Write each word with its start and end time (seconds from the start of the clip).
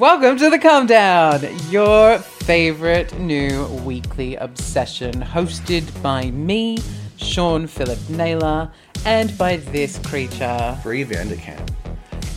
Welcome 0.00 0.38
to 0.38 0.48
the 0.48 0.58
Cum 0.58 0.86
Down, 0.86 1.42
your 1.68 2.18
favorite 2.20 3.18
new 3.18 3.66
weekly 3.84 4.34
obsession, 4.36 5.12
hosted 5.12 6.02
by 6.02 6.30
me, 6.30 6.78
Shaun 7.18 7.66
Phillip 7.66 7.98
Naylor, 8.08 8.72
and 9.04 9.36
by 9.36 9.58
this 9.58 9.98
creature, 9.98 10.78
Bree 10.82 11.04
Vanderkamp. 11.04 11.70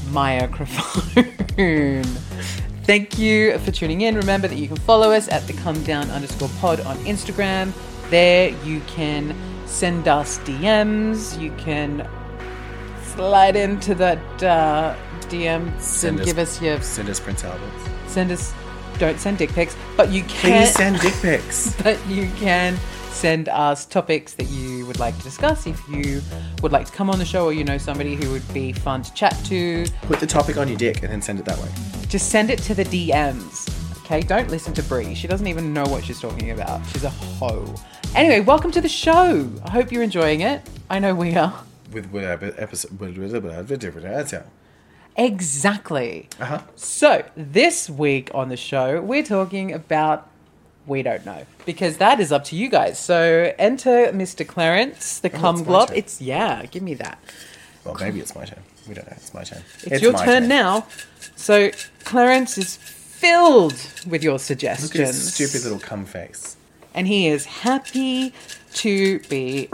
microphone. 0.09 2.03
Thank 2.83 3.17
you 3.17 3.57
for 3.59 3.71
tuning 3.71 4.01
in. 4.01 4.17
Remember 4.17 4.49
that 4.49 4.57
you 4.57 4.67
can 4.67 4.75
follow 4.75 5.11
us 5.11 5.29
at 5.29 5.47
the 5.47 5.53
cum 5.53 5.81
down 5.83 6.09
underscore 6.09 6.49
pod 6.59 6.81
on 6.81 6.97
Instagram. 7.05 7.71
There 8.09 8.49
you 8.65 8.81
can 8.87 9.33
send 9.67 10.09
us 10.09 10.37
DMs. 10.39 11.39
You 11.39 11.51
can 11.53 12.05
slide 13.15 13.55
into 13.55 13.95
that 13.95 14.43
uh, 14.43 14.95
DM 15.29 15.79
Send 15.79 16.19
and 16.19 16.19
us- 16.21 16.25
give 16.25 16.37
us 16.37 16.61
your 16.61 16.81
Send 16.81 17.09
us 17.09 17.19
Prince 17.19 17.43
Alberts. 17.43 17.89
send 18.07 18.31
us. 18.31 18.53
Don't 18.99 19.19
send 19.19 19.39
dick 19.39 19.51
pics, 19.51 19.75
but 19.97 20.11
you 20.11 20.21
can. 20.23 20.61
Please 20.65 20.73
send 20.73 20.99
dick 21.01 21.13
pics. 21.21 21.75
but 21.81 21.97
you 22.07 22.29
can 22.37 22.77
send 23.09 23.49
us 23.49 23.85
topics 23.85 24.33
that 24.33 24.45
you 24.49 24.85
would 24.85 24.99
like 24.99 25.15
to 25.17 25.23
discuss 25.23 25.65
if 25.65 25.79
you 25.89 26.21
would 26.61 26.71
like 26.71 26.85
to 26.85 26.91
come 26.91 27.09
on 27.09 27.17
the 27.19 27.25
show 27.25 27.45
or 27.45 27.53
you 27.53 27.63
know 27.63 27.77
somebody 27.77 28.15
who 28.15 28.29
would 28.31 28.53
be 28.53 28.71
fun 28.71 29.01
to 29.01 29.13
chat 29.13 29.35
to 29.45 29.85
Put 30.03 30.19
the 30.19 30.27
topic 30.27 30.57
on 30.57 30.67
your 30.67 30.77
dick 30.77 31.01
and 31.03 31.11
then 31.11 31.21
send 31.21 31.39
it 31.39 31.45
that 31.45 31.57
way. 31.59 31.69
just 32.07 32.29
send 32.29 32.49
it 32.49 32.59
to 32.59 32.73
the 32.75 32.83
DMs. 32.85 33.69
Okay, 34.03 34.21
don't 34.21 34.49
listen 34.49 34.73
to 34.73 34.83
Brie. 34.83 35.15
She 35.15 35.27
doesn't 35.27 35.47
even 35.47 35.73
know 35.73 35.83
what 35.85 36.03
she's 36.03 36.19
talking 36.19 36.51
about. 36.51 36.85
She's 36.87 37.03
a 37.03 37.09
hoe. 37.09 37.73
Anyway, 38.15 38.41
welcome 38.41 38.69
to 38.71 38.81
the 38.81 38.89
show. 38.89 39.49
I 39.63 39.69
hope 39.71 39.91
you're 39.91 40.03
enjoying 40.03 40.41
it. 40.41 40.61
I 40.89 40.99
know 40.99 41.15
we 41.15 41.33
are. 41.35 41.63
With 41.93 42.07
whatever 42.11 42.53
episode. 42.57 42.99
Exactly. 45.15 46.27
Uh 46.39 46.45
huh. 46.45 46.61
So, 46.75 47.23
this 47.35 47.89
week 47.89 48.31
on 48.33 48.49
the 48.49 48.57
show, 48.57 48.99
we're 49.01 49.23
talking 49.23 49.71
about 49.71 50.29
we 50.87 51.01
don't 51.03 51.25
know 51.25 51.45
because 51.65 51.97
that 51.97 52.19
is 52.19 52.31
up 52.31 52.43
to 52.45 52.55
you 52.55 52.67
guys. 52.69 52.97
So, 52.99 53.53
enter 53.59 54.11
Mr. 54.11 54.45
Clarence, 54.47 55.19
the 55.19 55.29
cum 55.29 55.55
Oh, 55.55 55.59
it's 55.59 55.67
glob. 55.67 55.91
It's 55.93 56.21
yeah, 56.21 56.65
give 56.65 56.81
me 56.83 56.95
that. 56.95 57.19
Well, 57.85 57.95
maybe 57.99 58.19
it's 58.19 58.35
my 58.35 58.45
turn. 58.45 58.59
We 58.87 58.95
don't 58.95 59.05
know. 59.07 59.13
It's 59.15 59.33
my 59.33 59.43
turn. 59.43 59.61
It's, 59.83 60.01
your 60.01 60.13
my 60.13 60.25
turn 60.25 60.47
now. 60.47 60.87
So, 61.35 61.69
Clarence 62.05 62.57
is 62.57 62.75
filled 62.77 63.75
with 64.07 64.23
your 64.23 64.33
Look 64.33 64.41
suggestions. 64.41 64.95
at 64.99 65.07
his 65.07 65.33
stupid 65.33 65.63
little 65.63 65.79
cum 65.79 66.05
face. 66.05 66.57
and 66.95 67.07
he 67.07 67.27
is 67.27 67.45
happy 67.45 68.33
to 68.73 69.19
be 69.29 69.69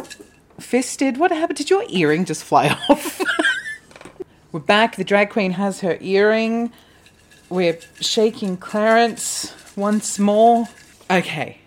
fisted. 0.59 1.17
What 1.17 1.31
happened? 1.31 1.57
Did 1.57 1.69
your 1.69 1.83
earring 1.89 2.25
just 2.25 2.43
fly 2.43 2.69
off? 2.89 3.21
We're 4.51 4.59
back. 4.59 4.95
The 4.95 5.03
drag 5.03 5.29
queen 5.29 5.51
has 5.51 5.81
her 5.81 5.97
earring. 6.01 6.71
We're 7.49 7.79
shaking 7.99 8.57
Clarence 8.57 9.53
once 9.75 10.19
more. 10.19 10.65
Okay. 11.09 11.59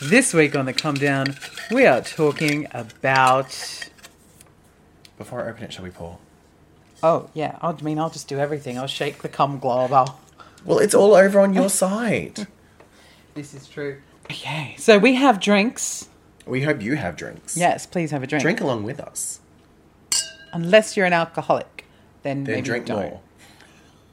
This 0.00 0.32
week 0.32 0.54
on 0.54 0.66
the 0.66 0.72
Cum 0.72 0.94
Down, 0.94 1.36
we 1.72 1.84
are 1.86 2.00
talking 2.00 2.66
about. 2.72 3.90
Before 5.16 5.44
I 5.44 5.50
open 5.50 5.64
it, 5.64 5.72
shall 5.72 5.84
we 5.84 5.90
pour? 5.90 6.18
Oh, 7.02 7.28
yeah. 7.34 7.58
I 7.62 7.72
mean, 7.82 7.98
I'll 7.98 8.10
just 8.10 8.28
do 8.28 8.38
everything. 8.38 8.78
I'll 8.78 8.86
shake 8.86 9.22
the 9.22 9.28
cum 9.28 9.58
globe. 9.58 9.92
I'll. 9.92 10.20
Well, 10.64 10.78
it's 10.78 10.94
all 10.94 11.14
over 11.14 11.40
on 11.40 11.54
your 11.54 11.68
side. 11.68 12.46
This 13.34 13.54
is 13.54 13.68
true. 13.68 13.98
Okay. 14.24 14.74
So 14.78 14.98
we 14.98 15.14
have 15.14 15.38
drinks. 15.38 16.08
We 16.48 16.62
hope 16.62 16.80
you 16.82 16.96
have 16.96 17.16
drinks. 17.16 17.56
Yes, 17.56 17.86
please 17.86 18.10
have 18.10 18.22
a 18.22 18.26
drink. 18.26 18.42
Drink 18.42 18.60
along 18.60 18.84
with 18.84 19.00
us. 19.00 19.40
Unless 20.52 20.96
you're 20.96 21.04
an 21.06 21.12
alcoholic, 21.12 21.84
then, 22.22 22.44
Then 22.44 22.54
maybe 22.56 22.64
drink 22.64 22.86
don't. 22.86 22.96
more. 23.10 23.20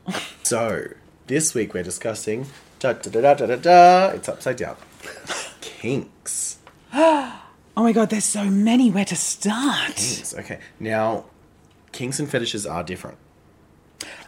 so, 0.43 0.87
this 1.27 1.53
week 1.53 1.73
we're 1.73 1.83
discussing. 1.83 2.47
Da, 2.79 2.93
da, 2.93 3.09
da, 3.09 3.33
da, 3.33 3.45
da, 3.45 3.55
da, 3.55 4.07
it's 4.09 4.27
upside 4.27 4.57
down. 4.57 4.75
Kinks. 5.61 6.57
Oh 7.77 7.83
my 7.83 7.91
god, 7.91 8.09
there's 8.09 8.23
so 8.23 8.45
many. 8.45 8.89
Where 8.89 9.03
to 9.03 9.17
start? 9.17 9.95
Kinks. 9.97 10.33
Okay. 10.33 10.59
Now, 10.79 11.25
kinks 11.91 12.19
and 12.21 12.29
fetishes 12.29 12.65
are 12.65 12.85
different. 12.85 13.17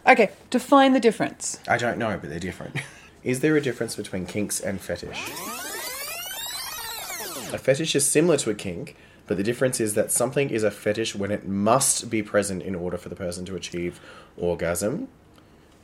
Okay, 0.06 0.32
define 0.50 0.92
the 0.92 1.00
difference. 1.00 1.58
I 1.66 1.78
don't 1.78 1.96
know, 1.96 2.18
but 2.20 2.28
they're 2.28 2.38
different. 2.38 2.76
Is 3.24 3.40
there 3.40 3.56
a 3.56 3.62
difference 3.62 3.96
between 3.96 4.26
kinks 4.26 4.60
and 4.60 4.78
fetish? 4.78 5.18
A 7.52 7.58
fetish 7.58 7.94
is 7.94 8.06
similar 8.06 8.36
to 8.38 8.50
a 8.50 8.54
kink, 8.54 8.96
but 9.26 9.36
the 9.36 9.42
difference 9.42 9.80
is 9.80 9.94
that 9.94 10.10
something 10.10 10.50
is 10.50 10.62
a 10.62 10.70
fetish 10.70 11.14
when 11.14 11.30
it 11.30 11.46
must 11.46 12.10
be 12.10 12.22
present 12.22 12.62
in 12.62 12.74
order 12.74 12.96
for 12.98 13.08
the 13.08 13.16
person 13.16 13.44
to 13.46 13.56
achieve 13.56 14.00
orgasm, 14.36 15.08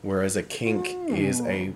whereas 0.02 0.36
a 0.36 0.42
kink 0.42 0.88
is 1.08 1.40
a. 1.42 1.72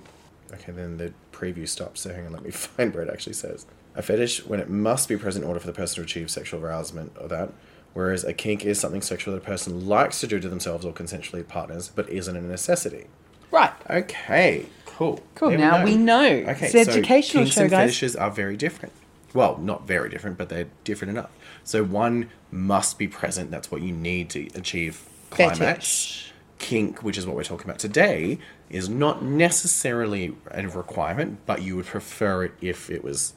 Okay, 0.52 0.72
then 0.72 0.96
the 0.96 1.12
preview 1.32 1.68
stops, 1.68 2.00
so 2.02 2.12
hang 2.12 2.26
on, 2.26 2.32
let 2.32 2.42
me 2.42 2.50
find 2.52 2.94
where 2.94 3.02
it 3.02 3.10
actually 3.10 3.34
says. 3.34 3.66
A 3.94 4.02
fetish 4.02 4.46
when 4.46 4.60
it 4.60 4.70
must 4.70 5.08
be 5.08 5.16
present 5.16 5.44
in 5.44 5.48
order 5.48 5.60
for 5.60 5.66
the 5.66 5.72
person 5.72 5.96
to 5.96 6.02
achieve 6.02 6.30
sexual 6.30 6.64
arousement 6.64 7.12
or 7.20 7.28
that, 7.28 7.50
whereas 7.94 8.24
a 8.24 8.32
kink 8.32 8.64
is 8.64 8.78
something 8.78 9.02
sexual 9.02 9.34
that 9.34 9.42
a 9.42 9.46
person 9.46 9.86
likes 9.88 10.20
to 10.20 10.26
do 10.26 10.38
to 10.38 10.48
themselves 10.48 10.84
or 10.84 10.92
consensually 10.92 11.46
partners, 11.46 11.90
but 11.94 12.08
isn't 12.08 12.36
a 12.36 12.40
necessity. 12.40 13.06
Right. 13.50 13.72
Okay, 13.90 14.66
cool. 14.86 15.20
Cool, 15.34 15.50
There 15.50 15.58
now 15.58 15.82
we 15.84 15.96
know. 15.96 16.22
Okay, 16.24 16.66
It's 16.66 16.72
so 16.72 16.92
educational 16.92 17.44
kinks 17.44 17.54
show, 17.56 17.62
and 17.62 17.70
guys. 17.70 17.80
fetishes 17.88 18.14
are 18.16 18.30
very 18.30 18.56
different. 18.56 18.92
Well, 19.34 19.58
not 19.58 19.86
very 19.86 20.08
different, 20.08 20.38
but 20.38 20.48
they're 20.48 20.68
different 20.84 21.10
enough. 21.10 21.30
So 21.64 21.84
one 21.84 22.30
must 22.50 22.98
be 22.98 23.08
present. 23.08 23.50
That's 23.50 23.70
what 23.70 23.82
you 23.82 23.92
need 23.92 24.30
to 24.30 24.48
achieve 24.54 25.06
climax. 25.30 25.58
Fetish. 25.58 26.32
Kink, 26.58 27.02
which 27.04 27.16
is 27.16 27.26
what 27.26 27.36
we're 27.36 27.44
talking 27.44 27.66
about 27.66 27.78
today, 27.78 28.38
is 28.68 28.88
not 28.88 29.22
necessarily 29.22 30.34
a 30.50 30.66
requirement, 30.66 31.38
but 31.46 31.62
you 31.62 31.76
would 31.76 31.86
prefer 31.86 32.44
it 32.44 32.52
if 32.60 32.90
it 32.90 33.04
was. 33.04 33.32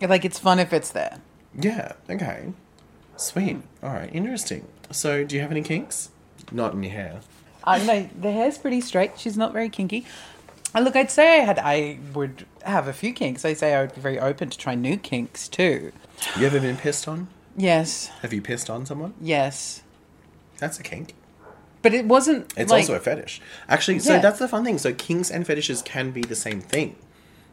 Like 0.00 0.24
it's 0.24 0.38
fun 0.38 0.58
if 0.58 0.72
it's 0.72 0.90
there. 0.90 1.20
Yeah. 1.58 1.92
Okay. 2.10 2.52
Sweet. 3.16 3.58
All 3.82 3.90
right. 3.90 4.10
Interesting. 4.12 4.66
So, 4.90 5.24
do 5.24 5.36
you 5.36 5.42
have 5.42 5.50
any 5.50 5.62
kinks? 5.62 6.10
Not 6.50 6.74
in 6.74 6.82
your 6.82 6.92
hair. 6.92 7.20
Uh, 7.64 7.70
I 7.70 7.84
know 7.84 8.08
the 8.20 8.32
hair's 8.32 8.58
pretty 8.58 8.80
straight. 8.80 9.18
She's 9.18 9.36
not 9.36 9.52
very 9.52 9.68
kinky. 9.68 10.04
Look, 10.74 10.96
I'd 10.96 11.10
say 11.10 11.40
I 11.40 11.44
had 11.44 11.58
I 11.58 11.98
would 12.14 12.46
have 12.64 12.88
a 12.88 12.92
few 12.92 13.12
kinks. 13.12 13.44
I'd 13.44 13.58
say 13.58 13.74
I 13.74 13.82
would 13.82 13.94
be 13.94 14.00
very 14.00 14.18
open 14.18 14.48
to 14.50 14.56
try 14.58 14.74
new 14.74 14.96
kinks 14.96 15.48
too. 15.48 15.92
You 16.38 16.46
ever 16.46 16.60
been 16.60 16.76
pissed 16.76 17.06
on? 17.08 17.28
Yes, 17.56 18.06
Have 18.22 18.32
you 18.32 18.40
pissed 18.40 18.70
on 18.70 18.86
someone? 18.86 19.12
yes, 19.20 19.82
That's 20.58 20.78
a 20.80 20.82
kink. 20.82 21.14
but 21.82 21.92
it 21.92 22.06
wasn't. 22.06 22.50
It's 22.56 22.70
like, 22.70 22.80
also 22.82 22.94
a 22.94 23.00
fetish. 23.00 23.42
Actually, 23.68 23.98
so 23.98 24.14
Yeah. 24.14 24.20
that's 24.20 24.38
the 24.38 24.48
fun 24.48 24.64
thing. 24.64 24.78
So 24.78 24.94
kinks 24.94 25.30
and 25.30 25.46
fetishes 25.46 25.82
can 25.82 26.12
be 26.12 26.22
the 26.22 26.36
same 26.36 26.60
thing. 26.62 26.96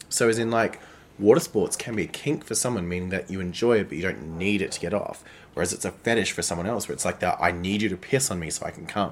So 0.07 0.29
as 0.29 0.39
in 0.39 0.49
like 0.51 0.79
water 1.17 1.41
sports 1.41 1.75
can 1.75 1.95
be 1.95 2.03
a 2.03 2.07
kink 2.07 2.45
for 2.45 2.55
someone, 2.55 2.87
meaning 2.87 3.09
that 3.09 3.29
you 3.29 3.41
enjoy 3.41 3.79
it 3.79 3.89
but 3.89 3.97
you 3.97 4.03
don't 4.03 4.37
need 4.37 4.61
it 4.61 4.71
to 4.73 4.79
get 4.79 4.93
off. 4.93 5.21
Whereas 5.53 5.73
it's 5.73 5.83
a 5.83 5.91
fetish 5.91 6.31
for 6.31 6.41
someone 6.43 6.67
else 6.67 6.87
where 6.87 6.93
it's 6.93 7.03
like 7.03 7.19
that 7.19 7.37
I 7.41 7.51
need 7.51 7.81
you 7.81 7.89
to 7.89 7.97
piss 7.97 8.31
on 8.31 8.39
me 8.39 8.49
so 8.49 8.65
I 8.65 8.71
can 8.71 8.85
come. 8.85 9.11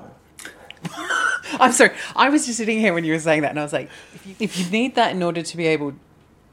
I'm 1.54 1.72
sorry. 1.72 1.92
I 2.16 2.30
was 2.30 2.46
just 2.46 2.58
sitting 2.58 2.80
here 2.80 2.94
when 2.94 3.04
you 3.04 3.14
were 3.14 3.20
saying 3.20 3.42
that, 3.42 3.52
and 3.52 3.60
I 3.60 3.64
was 3.64 3.74
like, 3.74 3.90
if 4.14 4.26
you, 4.26 4.36
if 4.40 4.58
you 4.58 4.70
need 4.70 4.96
that 4.96 5.12
in 5.12 5.24
order 5.24 5.42
to 5.42 5.58
be 5.58 5.68
able 5.68 5.94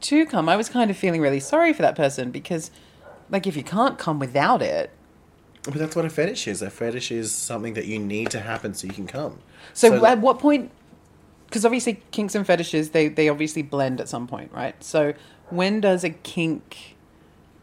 to 0.03 0.27
come, 0.27 0.49
I 0.49 0.56
was 0.56 0.69
kind 0.69 0.91
of 0.91 0.97
feeling 0.97 1.21
really 1.21 1.41
sorry 1.41 1.72
for 1.72 1.82
that 1.82 1.97
person 1.97 2.31
because, 2.31 2.71
like, 3.31 3.47
if 3.47 3.56
you 3.56 3.62
can't 3.65 3.99
come 3.99 4.19
without 4.19 4.62
it, 4.62 4.91
But 5.65 5.75
that's 5.75 5.97
what 5.97 6.05
a 6.05 6.10
fetish 6.10 6.47
is. 6.47 6.60
A 6.62 6.71
fetish 6.71 7.10
is 7.10 7.32
something 7.32 7.75
that 7.75 7.87
you 7.87 7.99
need 7.99 8.31
to 8.32 8.41
happen 8.41 8.75
so 8.75 8.87
you 8.87 8.93
can 8.93 9.06
come. 9.06 9.38
So, 9.72 10.05
at 10.05 10.21
what 10.21 10.38
point? 10.38 10.71
Because 11.47 11.65
obviously, 11.65 12.03
kinks 12.11 12.34
and 12.34 12.47
fetishes 12.47 12.91
they 12.91 13.09
they 13.09 13.28
obviously 13.28 13.62
blend 13.62 14.00
at 14.00 14.09
some 14.09 14.26
point, 14.26 14.53
right? 14.53 14.82
So 14.82 15.15
when 15.50 15.81
does 15.81 16.05
a 16.05 16.11
kink 16.11 16.94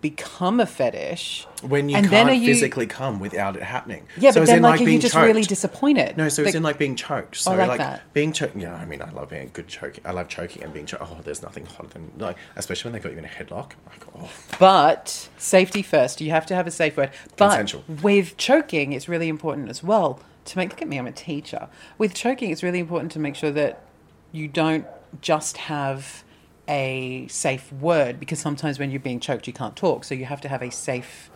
become 0.02 0.60
a 0.60 0.66
fetish? 0.66 1.48
when 1.62 1.90
you 1.90 1.96
and 1.96 2.10
can't 2.10 2.28
then 2.28 2.42
you- 2.42 2.48
physically 2.48 2.88
come 2.88 3.20
without 3.20 3.56
it 3.56 3.62
happening. 3.62 4.04
Yeah, 4.18 4.32
so 4.32 4.42
but 4.42 4.48
then 4.48 4.58
in, 4.58 4.64
like, 4.64 4.82
are 4.82 4.84
you 4.84 4.98
just 5.00 5.14
choked. 5.14 5.26
really 5.28 5.44
disappointed? 5.44 6.18
No, 6.18 6.28
so 6.28 6.42
it's 6.42 6.56
in 6.56 6.64
like 6.64 6.78
being 6.80 6.96
choked. 6.96 7.36
So 7.36 7.52
I 7.52 7.66
like 7.68 7.80
like, 7.80 8.14
being 8.14 8.34
choked. 8.34 8.56
Yeah, 8.56 8.74
I 8.76 8.86
mean, 8.86 9.02
I 9.02 9.12
love 9.12 9.30
being 9.30 9.44
a 9.44 9.46
good 9.48 9.68
choking. 9.68 10.04
I 10.06 10.12
love 10.12 10.28
choking 10.28 10.64
and 10.64 10.74
being 10.74 10.88
choked. 10.88 11.04
Oh, 11.06 11.20
there's 11.24 11.44
nothing 11.44 11.66
hotter 11.68 11.90
than 11.90 12.12
like, 12.18 12.38
especially 12.56 12.92
when 12.92 13.00
they 13.00 13.04
got 13.04 13.14
you 13.14 13.20
in 13.20 13.26
a 13.26 13.28
headlock. 13.28 13.74
Like, 13.88 14.04
oh, 14.18 14.30
But 14.60 15.30
safety 15.38 15.84
first. 15.84 16.20
You 16.20 16.32
have 16.32 16.46
to 16.48 16.56
have 16.56 16.66
a 16.66 16.72
safe 16.72 16.98
word. 16.98 17.12
But 17.38 17.50
Consensual. 17.50 17.84
with 18.02 18.38
choking, 18.38 18.94
it's 18.94 19.08
really 19.08 19.30
important 19.30 19.70
as 19.70 19.84
well 19.84 20.20
to 20.46 20.58
make. 20.58 20.70
Look 20.72 20.82
at 20.82 20.88
me, 20.88 20.98
I'm 20.98 21.08
a 21.08 21.12
teacher. 21.12 21.70
With 22.00 22.16
choking, 22.16 22.50
it's 22.50 22.64
really 22.64 22.80
important 22.80 23.12
to 23.12 23.20
make 23.20 23.36
sure 23.36 23.52
that 23.52 23.84
you 24.32 24.48
don't 24.48 24.88
just 25.22 25.58
have 25.58 26.24
a 26.68 27.28
safe 27.28 27.72
word 27.74 28.20
because 28.20 28.40
sometimes 28.40 28.80
when 28.80 28.92
you're 28.92 29.00
being 29.00 29.20
choked, 29.20 29.48
you 29.48 29.54
can't 29.54 29.76
talk. 29.76 30.04
So 30.04 30.16
you 30.16 30.26
have 30.26 30.42
to 30.42 30.50
have 30.50 30.62
a 30.62 30.72
safe, 30.72 31.30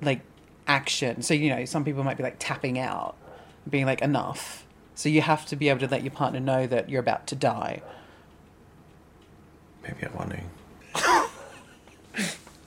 like, 0.00 0.20
action. 0.66 1.22
So 1.22 1.34
you 1.34 1.50
know, 1.50 1.64
some 1.64 1.84
people 1.84 2.04
might 2.04 2.16
be 2.16 2.22
like 2.22 2.36
tapping 2.38 2.78
out, 2.78 3.16
being 3.68 3.86
like 3.86 4.02
enough. 4.02 4.64
So 4.94 5.08
you 5.08 5.20
have 5.22 5.46
to 5.46 5.56
be 5.56 5.68
able 5.68 5.80
to 5.80 5.88
let 5.88 6.02
your 6.02 6.10
partner 6.10 6.40
know 6.40 6.66
that 6.66 6.88
you're 6.88 7.00
about 7.00 7.26
to 7.28 7.34
die. 7.36 7.82
maybe 9.82 10.04
I'm 10.04 10.14
wondering. 10.16 10.50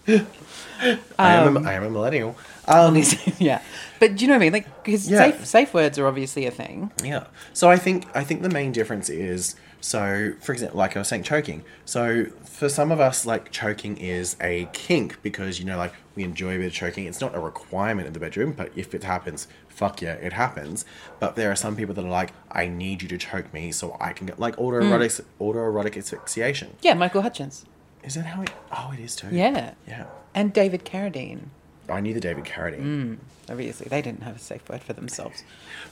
I 0.08 1.34
am 1.34 1.58
a, 1.58 1.62
I 1.62 1.74
am 1.74 1.84
a 1.84 1.90
millennial. 1.90 2.36
Um, 2.68 2.96
yeah, 3.40 3.62
but 4.00 4.16
do 4.16 4.24
you 4.24 4.28
know 4.28 4.36
what 4.36 4.42
I 4.42 4.46
mean? 4.46 4.54
Like, 4.54 4.84
because 4.84 5.10
Yeah. 5.10 5.32
safe 5.32 5.46
safe 5.46 5.74
words 5.74 6.00
are 6.00 6.08
obviously 6.08 6.46
a 6.46 6.52
thing. 6.52 6.92
Yeah. 7.04 7.26
So 7.54 7.70
I 7.70 7.78
think 7.78 8.06
I 8.16 8.24
think 8.24 8.42
the 8.42 8.50
main 8.50 8.72
difference 8.72 9.10
is 9.10 9.56
so 9.82 10.34
for 10.42 10.54
example, 10.54 10.78
like 10.78 10.96
I 10.96 11.00
was 11.00 11.08
saying, 11.08 11.24
choking. 11.24 11.64
So 11.86 12.26
for 12.44 12.70
some 12.70 12.92
of 12.92 13.00
us, 13.00 13.26
like 13.26 13.52
choking 13.52 13.98
is 13.98 14.36
a 14.42 14.68
kink 14.74 15.22
because 15.24 15.60
you 15.60 15.66
know, 15.66 15.78
like 15.78 15.94
we 16.16 16.24
enjoy 16.24 16.56
a 16.56 16.58
bit 16.58 16.68
of 16.68 16.74
choking. 16.74 17.06
It's 17.06 17.22
not 17.22 17.36
a 17.36 17.40
requirement 17.40 18.08
in 18.08 18.14
the 18.14 18.20
bedroom, 18.20 18.54
but 18.54 18.72
if 18.76 18.94
it 18.94 19.04
happens, 19.04 19.48
fuck 19.68 20.02
yeah, 20.02 20.14
it 20.14 20.34
happens. 20.34 20.86
But 21.20 21.36
there 21.36 21.52
are 21.52 21.56
some 21.56 21.76
people 21.76 21.96
that 21.96 22.04
are 22.04 22.10
like, 22.10 22.34
I 22.52 22.68
need 22.68 23.02
you 23.02 23.08
to 23.10 23.18
choke 23.18 23.54
me 23.54 23.72
so 23.72 23.96
I 24.00 24.14
can 24.14 24.28
get 24.28 24.40
like 24.40 24.56
autoerotic 24.58 25.22
hmm. 25.22 25.44
autoerotic 25.44 25.98
asphyxiation. 25.98 26.76
Yeah, 26.82 26.94
Michael 26.96 27.22
Hutchence. 27.22 27.66
Is 28.04 28.16
that 28.16 28.26
how 28.26 28.42
it? 28.42 28.52
Oh, 28.72 28.92
it 28.94 29.00
is 29.00 29.16
too. 29.16 29.28
Yeah, 29.32 29.74
Yeah. 29.88 30.06
and 30.34 30.54
David 30.54 30.86
Carradine. 30.86 31.50
I 31.90 32.00
knew 32.00 32.14
the 32.14 32.20
David 32.20 32.46
Carradine. 32.46 32.82
Mm, 32.82 33.18
obviously, 33.50 33.88
they 33.88 34.02
didn't 34.02 34.24
have 34.24 34.36
a 34.36 34.40
safe 34.40 34.68
word 34.70 34.82
for 34.82 34.94
themselves. 34.94 35.44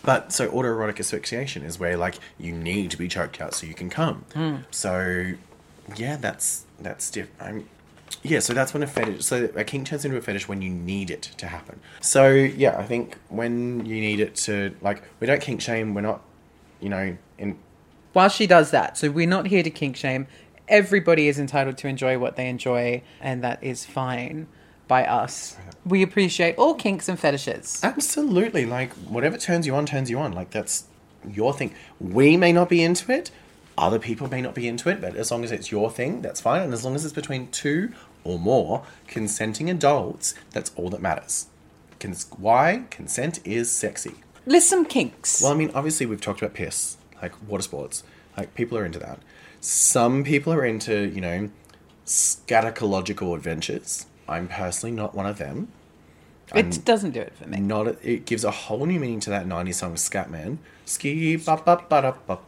But 0.03 0.31
so 0.31 0.49
autoerotic 0.49 0.99
asphyxiation 0.99 1.63
is 1.63 1.79
where 1.79 1.97
like 1.97 2.15
you 2.37 2.51
need 2.51 2.91
to 2.91 2.97
be 2.97 3.07
choked 3.07 3.41
out 3.41 3.53
so 3.53 3.67
you 3.67 3.73
can 3.73 3.89
come. 3.89 4.25
Hmm. 4.33 4.55
So 4.71 5.33
yeah, 5.95 6.17
that's 6.17 6.65
that's 6.79 7.09
different. 7.09 7.67
Yeah, 8.23 8.39
so 8.39 8.53
that's 8.53 8.73
when 8.73 8.83
a 8.83 8.87
fetish. 8.87 9.25
So 9.25 9.49
a 9.55 9.63
kink 9.63 9.87
turns 9.87 10.05
into 10.05 10.17
a 10.17 10.21
fetish 10.21 10.47
when 10.47 10.61
you 10.61 10.69
need 10.69 11.09
it 11.11 11.23
to 11.37 11.47
happen. 11.47 11.79
So 12.01 12.29
yeah, 12.29 12.77
I 12.77 12.83
think 12.83 13.17
when 13.29 13.85
you 13.85 13.95
need 13.95 14.19
it 14.19 14.35
to 14.37 14.75
like, 14.81 15.03
we 15.19 15.27
don't 15.27 15.41
kink 15.41 15.61
shame. 15.61 15.93
We're 15.93 16.01
not, 16.01 16.21
you 16.79 16.89
know, 16.89 17.17
in 17.37 17.57
While 18.13 18.29
she 18.29 18.47
does 18.47 18.71
that, 18.71 18.97
so 18.97 19.11
we're 19.11 19.27
not 19.27 19.47
here 19.47 19.63
to 19.63 19.69
kink 19.69 19.95
shame. 19.95 20.27
Everybody 20.67 21.27
is 21.27 21.39
entitled 21.39 21.77
to 21.79 21.87
enjoy 21.87 22.17
what 22.19 22.35
they 22.35 22.49
enjoy, 22.49 23.01
and 23.21 23.43
that 23.43 23.63
is 23.63 23.85
fine 23.85 24.47
by 24.87 25.05
us. 25.05 25.57
We 25.85 26.01
appreciate 26.01 26.55
all 26.57 26.75
kinks 26.75 27.07
and 27.07 27.19
fetishes. 27.19 27.79
absolutely 27.83 28.65
like 28.65 28.93
whatever 28.93 29.37
turns 29.37 29.65
you 29.65 29.75
on 29.75 29.85
turns 29.85 30.09
you 30.09 30.19
on. 30.19 30.33
Like 30.33 30.51
that's 30.51 30.85
your 31.29 31.53
thing. 31.53 31.73
We 31.99 32.37
may 32.37 32.51
not 32.51 32.69
be 32.69 32.83
into 32.83 33.11
it. 33.11 33.31
Other 33.77 33.99
people 33.99 34.27
may 34.27 34.41
not 34.41 34.55
be 34.55 34.67
into 34.67 34.89
it, 34.89 34.99
but 34.99 35.15
as 35.15 35.29
long 35.29 35.43
as 35.43 35.51
it's 35.51 35.71
your 35.71 35.91
thing, 35.91 36.21
that's 36.21 36.41
fine. 36.41 36.63
And 36.63 36.73
as 36.73 36.83
long 36.83 36.95
as 36.95 37.05
it's 37.05 37.13
between 37.13 37.49
two 37.49 37.93
or 38.23 38.39
more 38.39 38.83
consenting 39.07 39.69
adults, 39.69 40.33
that's 40.51 40.71
all 40.75 40.89
that 40.89 41.01
matters. 41.01 41.47
Cons- 41.99 42.27
why? 42.37 42.85
Consent 42.89 43.39
is 43.45 43.71
sexy. 43.71 44.15
List 44.47 44.69
some 44.69 44.85
kinks. 44.85 45.41
Well, 45.41 45.51
I 45.51 45.55
mean, 45.55 45.71
obviously, 45.75 46.05
we've 46.05 46.21
talked 46.21 46.41
about 46.41 46.55
piss, 46.55 46.97
like 47.21 47.33
water 47.47 47.61
sports. 47.63 48.03
Like, 48.35 48.55
people 48.55 48.77
are 48.77 48.85
into 48.85 48.99
that. 48.99 49.19
Some 49.61 50.23
people 50.23 50.53
are 50.53 50.65
into, 50.65 51.09
you 51.09 51.21
know, 51.21 51.49
scatological 52.05 53.35
adventures. 53.35 54.05
I'm 54.27 54.47
personally 54.47 54.95
not 54.95 55.15
one 55.15 55.25
of 55.25 55.37
them. 55.37 55.69
it 56.55 56.83
doesn't 56.85 57.11
do 57.11 57.21
it 57.21 57.33
for 57.35 57.47
me. 57.47 57.59
Not 57.59 57.87
a, 57.87 57.97
it 58.09 58.25
gives 58.25 58.43
a 58.43 58.51
whole 58.51 58.85
new 58.85 58.99
meaning 58.99 59.19
to 59.21 59.29
that 59.29 59.45
90s 59.47 59.75
song 59.75 59.95
Scatman. 59.95 60.57
Ski 60.85 61.35
ba 61.37 61.57
ba 61.65 61.83
ba 61.89 62.01
da 62.01 62.11
ba 62.27 62.39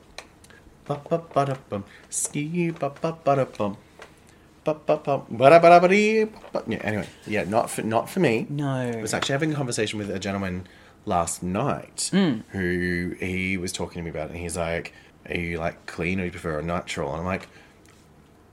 ba 0.85 1.01
ba 1.09 1.17
ba 1.33 1.45
da 1.45 1.55
bum. 1.69 1.83
Ski 2.09 2.71
ba 2.71 2.89
ba 3.01 3.17
ba 3.23 3.35
da 3.35 3.45
bum. 3.45 3.77
Ba 4.63 4.73
ba 4.73 4.97
ba 4.97 5.17
ba 5.29 5.49
da 5.49 5.59
ba 5.59 5.69
da 5.69 5.79
ba 5.79 5.87
dee 5.87 6.23
ba 6.25 6.39
ba. 6.53 6.63
Yeah, 6.67 6.81
anyway, 6.83 7.07
yeah, 7.27 7.43
not 7.43 7.69
for 7.69 7.81
not 7.81 8.09
for 8.09 8.19
me. 8.19 8.47
No. 8.49 8.67
I 8.69 9.01
was 9.01 9.13
actually 9.13 9.33
having 9.33 9.51
a 9.53 9.55
conversation 9.55 9.99
with 9.99 10.09
a 10.09 10.19
gentleman 10.19 10.67
last 11.05 11.41
night 11.41 12.09
Hmm. 12.11 12.41
who 12.51 13.15
he 13.19 13.57
was 13.57 13.71
talking 13.71 13.99
to 13.99 14.03
me 14.03 14.09
about 14.09 14.29
it 14.29 14.33
and 14.33 14.39
he's 14.41 14.57
like, 14.57 14.93
Are 15.29 15.35
you 15.37 15.57
like 15.57 15.85
clean 15.85 16.19
or 16.19 16.23
do 16.23 16.25
you 16.27 16.31
prefer 16.31 16.59
a 16.59 16.63
natural? 16.63 17.11
And 17.11 17.19
I'm 17.21 17.25
like, 17.25 17.47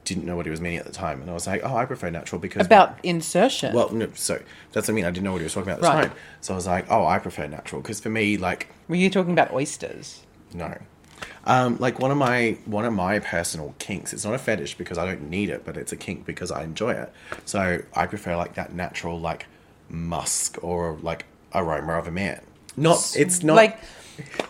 didn't 0.06 0.24
know 0.24 0.36
what 0.36 0.46
he 0.46 0.50
was 0.50 0.60
meaning 0.62 0.78
at 0.78 0.86
the 0.86 0.92
time. 0.92 1.20
And 1.20 1.28
I 1.30 1.34
was 1.34 1.46
like, 1.46 1.60
Oh, 1.62 1.76
I 1.76 1.84
prefer 1.84 2.08
natural 2.08 2.40
because 2.40 2.64
About 2.64 2.98
insertion. 3.02 3.74
well, 3.74 3.90
no, 3.90 4.08
so 4.14 4.40
that's 4.72 4.88
what 4.88 4.92
I 4.92 4.96
mean. 4.96 5.04
I 5.04 5.10
didn't 5.10 5.24
know 5.24 5.32
what 5.32 5.38
he 5.42 5.44
was 5.44 5.52
talking 5.52 5.70
about 5.70 5.84
at 5.84 5.92
the 5.92 5.98
Right. 5.98 6.08
time. 6.08 6.18
So 6.40 6.54
I 6.54 6.56
was 6.56 6.66
like, 6.66 6.86
oh, 6.90 7.04
I 7.06 7.18
prefer 7.18 7.46
natural 7.46 7.82
because 7.82 8.00
for 8.00 8.08
me, 8.08 8.38
like, 8.38 8.68
were 8.88 8.96
you 8.96 9.10
talking 9.10 9.32
about 9.32 9.52
oysters? 9.52 10.22
no, 10.54 10.78
um, 11.44 11.76
like 11.78 11.98
one 11.98 12.10
of 12.10 12.16
my 12.18 12.56
one 12.66 12.84
of 12.84 12.92
my 12.92 13.18
personal 13.18 13.74
kinks. 13.78 14.12
It's 14.12 14.24
not 14.24 14.34
a 14.34 14.38
fetish 14.38 14.76
because 14.78 14.96
I 14.98 15.04
don't 15.06 15.28
need 15.30 15.50
it, 15.50 15.64
but 15.64 15.76
it's 15.76 15.92
a 15.92 15.96
kink 15.96 16.24
because 16.26 16.50
I 16.50 16.62
enjoy 16.62 16.92
it. 16.92 17.12
So 17.44 17.82
I 17.94 18.06
prefer 18.06 18.36
like 18.36 18.54
that 18.54 18.72
natural 18.74 19.18
like 19.20 19.46
musk 19.88 20.58
or 20.62 20.98
like 21.02 21.24
aroma 21.54 21.94
of 21.94 22.06
a 22.06 22.10
man. 22.10 22.42
Not 22.76 23.14
it's 23.16 23.42
not 23.42 23.56
like, 23.56 23.78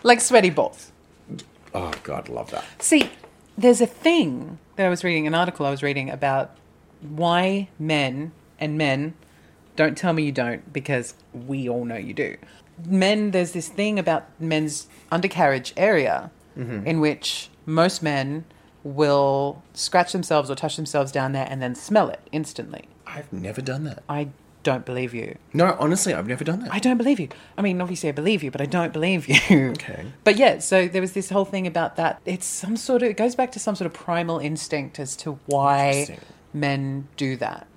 like 0.03 0.19
sweaty 0.21 0.49
balls. 0.49 0.91
oh 1.73 1.91
god, 2.03 2.29
love 2.29 2.51
that. 2.51 2.63
See, 2.79 3.09
there's 3.57 3.81
a 3.81 3.87
thing 3.87 4.59
that 4.75 4.85
I 4.85 4.89
was 4.89 5.03
reading, 5.03 5.27
an 5.27 5.33
article 5.33 5.65
I 5.65 5.71
was 5.71 5.81
reading 5.81 6.09
about 6.09 6.55
why 7.01 7.69
men 7.79 8.31
and 8.59 8.77
men 8.77 9.15
don't 9.75 9.97
tell 9.97 10.13
me 10.13 10.23
you 10.23 10.31
don't 10.31 10.71
because 10.73 11.13
we 11.33 11.69
all 11.69 11.85
know 11.85 11.95
you 11.95 12.13
do. 12.13 12.37
Men, 12.85 13.31
there's 13.31 13.53
this 13.53 13.69
thing 13.69 13.97
about 13.97 14.27
men's 14.39 14.87
undercarriage 15.11 15.73
area 15.77 16.29
mm-hmm. 16.57 16.85
in 16.85 16.99
which 16.99 17.49
most 17.65 18.03
men 18.03 18.45
will 18.83 19.63
scratch 19.73 20.11
themselves 20.11 20.49
or 20.49 20.55
touch 20.55 20.75
themselves 20.75 21.11
down 21.11 21.31
there 21.31 21.47
and 21.49 21.61
then 21.61 21.73
smell 21.73 22.09
it 22.09 22.21
instantly. 22.31 22.85
I've 23.05 23.31
never 23.33 23.61
done 23.61 23.83
that. 23.85 24.03
I 24.07 24.29
don't 24.63 24.85
believe 24.85 25.13
you. 25.13 25.37
No, 25.53 25.77
honestly, 25.79 26.13
I've 26.13 26.27
never 26.27 26.43
done 26.43 26.59
that. 26.61 26.73
I 26.73 26.79
don't 26.79 26.97
believe 26.97 27.19
you. 27.19 27.29
I 27.57 27.61
mean, 27.61 27.79
obviously, 27.79 28.09
I 28.09 28.11
believe 28.11 28.43
you, 28.43 28.51
but 28.51 28.61
I 28.61 28.65
don't 28.65 28.91
believe 28.91 29.27
you. 29.27 29.69
Okay. 29.71 30.05
But 30.23 30.35
yeah, 30.37 30.59
so 30.59 30.87
there 30.87 31.01
was 31.01 31.13
this 31.13 31.29
whole 31.29 31.45
thing 31.45 31.67
about 31.67 31.95
that. 31.95 32.21
It's 32.25 32.45
some 32.45 32.75
sort 32.75 33.01
of, 33.01 33.09
it 33.09 33.17
goes 33.17 33.35
back 33.35 33.51
to 33.53 33.59
some 33.59 33.75
sort 33.75 33.85
of 33.85 33.93
primal 33.93 34.39
instinct 34.39 34.99
as 34.99 35.15
to 35.17 35.39
why 35.45 36.17
men 36.53 37.07
do 37.15 37.37
that. 37.37 37.67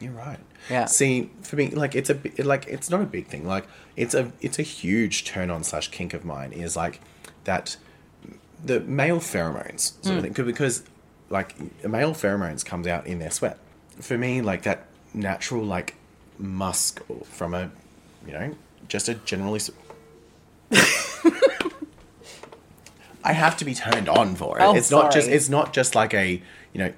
You're 0.00 0.12
right. 0.12 0.38
Yeah. 0.70 0.84
See, 0.84 1.30
for 1.42 1.56
me, 1.56 1.70
like 1.70 1.94
it's 1.94 2.10
a 2.10 2.18
like 2.38 2.66
it's 2.66 2.90
not 2.90 3.00
a 3.00 3.06
big 3.06 3.26
thing. 3.26 3.46
Like 3.46 3.66
it's 3.96 4.14
a 4.14 4.32
it's 4.40 4.58
a 4.58 4.62
huge 4.62 5.24
turn 5.24 5.50
on 5.50 5.64
slash 5.64 5.88
kink 5.88 6.14
of 6.14 6.24
mine 6.24 6.52
is 6.52 6.76
like 6.76 7.00
that 7.44 7.76
the 8.64 8.80
male 8.80 9.18
pheromones 9.18 9.94
sort 10.02 10.06
of 10.06 10.14
hmm. 10.14 10.20
thing 10.20 10.34
'Cause- 10.34 10.46
because 10.46 10.82
like 11.30 11.84
male 11.86 12.12
pheromones 12.12 12.64
comes 12.64 12.86
out 12.86 13.06
in 13.06 13.18
their 13.18 13.30
sweat. 13.30 13.58
For 14.00 14.16
me, 14.16 14.40
like 14.40 14.62
that 14.62 14.86
natural 15.14 15.64
like 15.64 15.94
musk 16.38 17.00
from 17.24 17.54
a 17.54 17.70
you 18.26 18.32
know 18.32 18.54
just 18.88 19.08
a 19.08 19.14
generally. 19.14 19.60
I 23.24 23.32
have 23.32 23.56
to 23.58 23.64
be 23.64 23.74
turned 23.74 24.08
on 24.08 24.36
for 24.36 24.58
it. 24.58 24.62
Oh, 24.62 24.74
it's 24.74 24.90
not 24.90 25.12
just 25.12 25.28
it's 25.28 25.48
not 25.48 25.72
just 25.72 25.94
like 25.94 26.14
a 26.14 26.40
you 26.72 26.78
know 26.80 26.92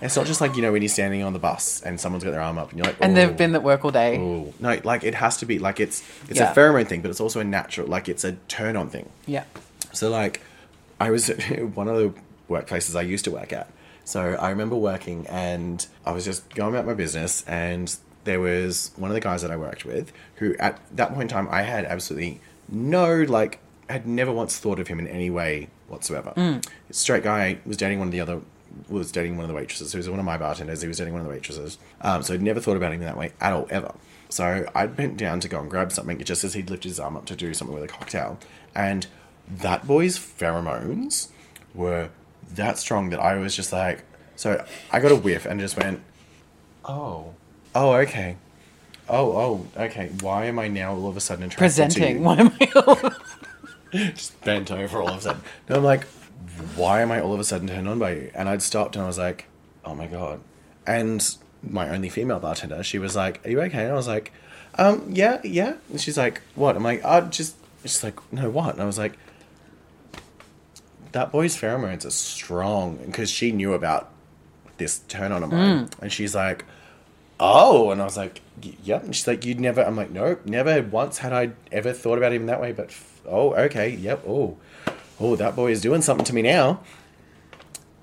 it's 0.00 0.16
not 0.16 0.26
just 0.26 0.40
like 0.40 0.56
you 0.56 0.62
know 0.62 0.72
when 0.72 0.82
you're 0.82 0.88
standing 0.88 1.22
on 1.22 1.32
the 1.32 1.38
bus 1.38 1.82
and 1.82 2.00
someone's 2.00 2.24
got 2.24 2.30
their 2.30 2.40
arm 2.40 2.56
up 2.58 2.70
and 2.70 2.78
you're 2.78 2.86
like, 2.86 2.96
And 3.00 3.16
they've 3.16 3.36
been 3.36 3.54
at 3.54 3.62
work 3.62 3.84
all 3.84 3.90
day. 3.90 4.16
ooh." 4.16 4.52
No, 4.58 4.80
like 4.84 5.04
it 5.04 5.14
has 5.14 5.36
to 5.38 5.46
be 5.46 5.58
like 5.58 5.80
it's 5.80 6.02
it's 6.28 6.38
Yeah. 6.40 6.52
a 6.52 6.54
pheromone 6.54 6.86
thing, 6.88 7.02
but 7.02 7.10
it's 7.10 7.20
also 7.20 7.40
a 7.40 7.44
natural 7.44 7.86
like 7.86 8.08
it's 8.08 8.24
a 8.24 8.32
turn 8.48 8.76
on 8.76 8.88
thing. 8.90 9.08
Yeah. 9.26 9.44
So 9.92 10.08
like, 10.10 10.40
I 11.00 11.10
was 11.10 11.30
at 11.30 11.40
one 11.76 11.88
of 11.88 11.96
the 11.96 12.12
workplaces 12.50 12.96
I 12.96 13.02
used 13.02 13.24
to 13.26 13.30
work 13.30 13.52
at. 13.52 13.70
So 14.04 14.20
I 14.40 14.50
remember 14.50 14.76
working 14.76 15.26
and 15.28 15.86
I 16.06 16.12
was 16.12 16.24
just 16.24 16.52
going 16.54 16.74
about 16.74 16.86
my 16.86 16.94
business 16.94 17.44
and 17.46 17.94
there 18.28 18.40
was 18.40 18.90
one 18.96 19.10
of 19.10 19.14
the 19.14 19.20
guys 19.20 19.40
that 19.40 19.50
I 19.50 19.56
worked 19.56 19.86
with 19.86 20.12
who 20.36 20.54
at 20.58 20.78
that 20.94 21.08
point 21.14 21.22
in 21.22 21.28
time 21.28 21.48
I 21.50 21.62
had 21.62 21.86
absolutely 21.86 22.40
no 22.68 23.22
like 23.22 23.58
had 23.88 24.06
never 24.06 24.30
once 24.30 24.58
thought 24.58 24.78
of 24.78 24.88
him 24.88 24.98
in 24.98 25.06
any 25.08 25.30
way 25.30 25.68
whatsoever. 25.88 26.60
Straight 26.90 27.22
guy 27.22 27.58
was 27.64 27.78
dating 27.78 27.98
one 27.98 28.08
of 28.08 28.12
the 28.12 28.20
other 28.20 28.42
was 28.90 29.10
dating 29.10 29.36
one 29.38 29.44
of 29.44 29.48
the 29.48 29.54
waitresses. 29.54 29.92
He 29.92 29.96
was 29.96 30.10
one 30.10 30.18
of 30.18 30.26
my 30.26 30.36
bartenders. 30.36 30.82
He 30.82 30.88
was 30.88 30.98
dating 30.98 31.14
one 31.14 31.22
of 31.22 31.26
the 31.26 31.32
waitresses. 31.32 31.78
Um, 32.02 32.22
so 32.22 32.34
I'd 32.34 32.42
never 32.42 32.60
thought 32.60 32.76
about 32.76 32.92
him 32.92 33.00
that 33.00 33.16
way 33.16 33.32
at 33.40 33.54
all 33.54 33.66
ever. 33.70 33.94
So 34.28 34.68
I 34.74 34.86
bent 34.86 35.16
down 35.16 35.40
to 35.40 35.48
go 35.48 35.58
and 35.58 35.70
grab 35.70 35.90
something 35.90 36.22
just 36.22 36.44
as 36.44 36.52
he'd 36.52 36.68
lift 36.68 36.84
his 36.84 37.00
arm 37.00 37.16
up 37.16 37.24
to 37.26 37.34
do 37.34 37.54
something 37.54 37.74
with 37.74 37.84
a 37.84 37.88
cocktail, 37.88 38.38
and 38.74 39.06
that 39.48 39.86
boy's 39.86 40.18
pheromones 40.18 41.28
were 41.74 42.10
that 42.54 42.78
strong 42.78 43.08
that 43.08 43.20
I 43.20 43.36
was 43.36 43.56
just 43.56 43.72
like, 43.72 44.04
so 44.36 44.62
I 44.92 45.00
got 45.00 45.12
a 45.12 45.16
whiff 45.16 45.46
and 45.46 45.58
just 45.58 45.78
went, 45.78 46.02
oh, 46.84 47.34
oh, 47.78 47.92
okay, 47.94 48.36
oh, 49.08 49.32
oh, 49.32 49.66
okay. 49.84 50.10
Why 50.20 50.46
am 50.46 50.58
I 50.58 50.68
now 50.68 50.94
all 50.94 51.06
of 51.06 51.16
a 51.16 51.20
sudden 51.20 51.44
attracted 51.44 51.58
to 51.58 51.60
Presenting. 51.60 52.16
you? 52.18 52.22
What 52.22 52.40
am 52.40 52.52
I? 52.60 53.12
just 54.14 54.40
bent 54.42 54.70
over 54.70 55.00
all 55.00 55.08
of 55.08 55.18
a 55.18 55.20
sudden. 55.20 55.42
And 55.68 55.76
I'm 55.76 55.84
like, 55.84 56.04
why 56.74 57.02
am 57.02 57.12
I 57.12 57.20
all 57.20 57.32
of 57.32 57.40
a 57.40 57.44
sudden 57.44 57.68
turned 57.68 57.88
on 57.88 57.98
by 57.98 58.12
you? 58.12 58.30
And 58.34 58.48
I'd 58.48 58.62
stopped 58.62 58.96
and 58.96 59.04
I 59.04 59.06
was 59.06 59.18
like, 59.18 59.46
oh 59.84 59.94
my 59.94 60.06
god. 60.06 60.40
And 60.86 61.24
my 61.62 61.88
only 61.88 62.08
female 62.08 62.40
bartender, 62.40 62.82
she 62.82 62.98
was 62.98 63.14
like, 63.14 63.44
are 63.46 63.50
you 63.50 63.60
okay? 63.62 63.84
And 63.84 63.92
I 63.92 63.94
was 63.94 64.08
like, 64.08 64.32
um, 64.74 65.06
yeah, 65.08 65.40
yeah. 65.44 65.74
And 65.90 66.00
she's 66.00 66.18
like, 66.18 66.40
what? 66.54 66.76
I'm 66.76 66.82
like, 66.82 67.00
oh, 67.04 67.22
just, 67.22 67.56
she's 67.82 68.02
like, 68.02 68.32
no, 68.32 68.50
what? 68.50 68.74
And 68.74 68.82
I 68.82 68.86
was 68.86 68.98
like, 68.98 69.16
that 71.12 71.32
boy's 71.32 71.56
pheromones 71.56 72.04
are 72.04 72.10
strong 72.10 72.96
because 72.96 73.30
she 73.30 73.52
knew 73.52 73.72
about 73.72 74.10
this 74.76 75.00
turn 75.08 75.32
on 75.32 75.42
of 75.42 75.50
mine. 75.50 75.88
And 76.02 76.12
she's 76.12 76.34
like, 76.34 76.64
oh. 77.40 77.90
And 77.90 78.00
I 78.00 78.04
was 78.04 78.16
like, 78.16 78.40
yep. 78.82 79.04
And 79.04 79.14
she's 79.14 79.26
like, 79.26 79.44
you'd 79.44 79.60
never, 79.60 79.82
I'm 79.82 79.96
like, 79.96 80.10
nope, 80.10 80.44
never 80.46 80.82
once 80.82 81.18
had 81.18 81.32
I 81.32 81.50
ever 81.72 81.92
thought 81.92 82.18
about 82.18 82.32
him 82.32 82.46
that 82.46 82.60
way. 82.60 82.72
But, 82.72 82.86
f- 82.86 83.20
oh, 83.26 83.54
okay, 83.54 83.88
yep, 83.90 84.22
oh, 84.26 84.56
oh, 85.20 85.36
that 85.36 85.54
boy 85.56 85.70
is 85.70 85.80
doing 85.80 86.02
something 86.02 86.24
to 86.24 86.34
me 86.34 86.42
now. 86.42 86.80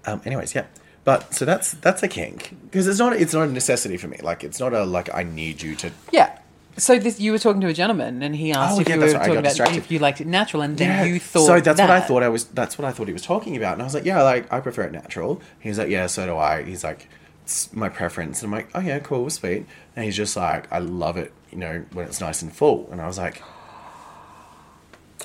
Um, 0.05 0.21
anyways, 0.25 0.53
yeah. 0.55 0.65
But 1.03 1.35
so 1.35 1.45
that's 1.45 1.71
that's 1.71 2.01
a 2.01 2.07
kink 2.07 2.55
because 2.63 2.87
it's 2.87 2.97
not 2.97 3.13
it's 3.13 3.33
not 3.33 3.47
a 3.47 3.51
necessity 3.51 3.95
for 3.95 4.07
me. 4.07 4.17
Like 4.23 4.43
it's 4.43 4.59
not 4.59 4.73
a 4.73 4.83
like 4.85 5.13
I 5.13 5.21
need 5.21 5.61
you 5.61 5.75
to. 5.75 5.91
Yeah. 6.11 6.39
So 6.77 6.97
this, 6.97 7.19
you 7.19 7.31
were 7.31 7.37
talking 7.37 7.61
to 7.61 7.67
a 7.67 7.73
gentleman, 7.73 8.21
and 8.23 8.35
he 8.35 8.51
asked 8.51 8.77
Oh, 8.77 8.81
if 8.81 8.89
yeah, 8.89 8.95
you 8.95 9.01
were 9.01 9.05
right, 9.07 9.13
talking 9.13 9.31
about 9.33 9.43
distracted. 9.43 9.77
if 9.77 9.91
you 9.91 9.99
liked 9.99 10.19
it 10.19 10.25
natural, 10.27 10.63
and 10.63 10.75
then 10.77 11.07
you 11.07 11.19
thought. 11.19 11.45
So 11.45 11.59
that's 11.61 11.79
what 11.79 11.89
I 11.91 12.01
thought 12.01 12.23
I 12.23 12.27
was. 12.29 12.45
That's 12.45 12.77
what 12.79 12.85
I 12.85 12.91
thought 12.91 13.05
he 13.07 13.13
was 13.13 13.21
talking 13.21 13.55
about, 13.55 13.73
and 13.73 13.83
I 13.83 13.85
was 13.85 13.93
like, 13.93 14.03
yeah, 14.03 14.21
like 14.23 14.51
I 14.51 14.59
prefer 14.59 14.81
it 14.83 14.91
natural. 14.91 15.41
He's 15.59 15.77
like, 15.77 15.89
yeah, 15.89 16.07
so 16.07 16.25
do 16.25 16.37
I. 16.37 16.63
He's 16.63 16.83
like, 16.83 17.07
it's 17.45 17.71
my 17.73 17.89
preference, 17.89 18.41
and 18.41 18.51
I'm 18.51 18.57
like, 18.57 18.69
oh 18.73 18.79
yeah, 18.79 18.97
cool, 18.97 19.29
sweet. 19.29 19.67
And 19.95 20.03
he's 20.03 20.17
just 20.17 20.35
like, 20.35 20.71
I 20.71 20.79
love 20.79 21.15
it, 21.15 21.31
you 21.51 21.59
know, 21.59 21.85
when 21.93 22.07
it's 22.07 22.19
nice 22.19 22.41
and 22.41 22.51
full. 22.51 22.89
And 22.91 22.99
I 22.99 23.05
was 23.05 23.19
like, 23.19 23.43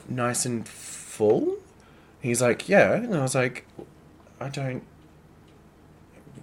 nice 0.07 0.45
and 0.45 0.69
full. 0.69 1.57
He's 2.21 2.43
like, 2.43 2.69
yeah, 2.69 2.93
and 2.93 3.17
I 3.17 3.23
was 3.23 3.35
like, 3.35 3.67
I 4.39 4.51
don't. 4.51 4.83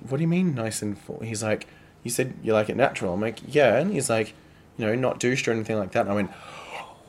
What 0.10 0.18
do 0.18 0.24
you 0.24 0.28
mean 0.28 0.56
nice 0.56 0.82
and 0.82 0.98
full? 0.98 1.20
He's 1.20 1.44
like, 1.44 1.68
you 2.02 2.10
said 2.10 2.34
you 2.42 2.54
like 2.54 2.70
it 2.70 2.76
natural. 2.76 3.14
I'm 3.14 3.22
like, 3.22 3.40
yeah, 3.48 3.78
and 3.78 3.94
he's 3.94 4.10
like, 4.10 4.34
you 4.78 4.88
know, 4.88 4.96
not 4.96 5.20
douched 5.20 5.48
or 5.48 5.52
anything 5.52 5.78
like 5.78 5.92
that. 5.92 6.02
And 6.02 6.10
I 6.10 6.16
went. 6.16 6.32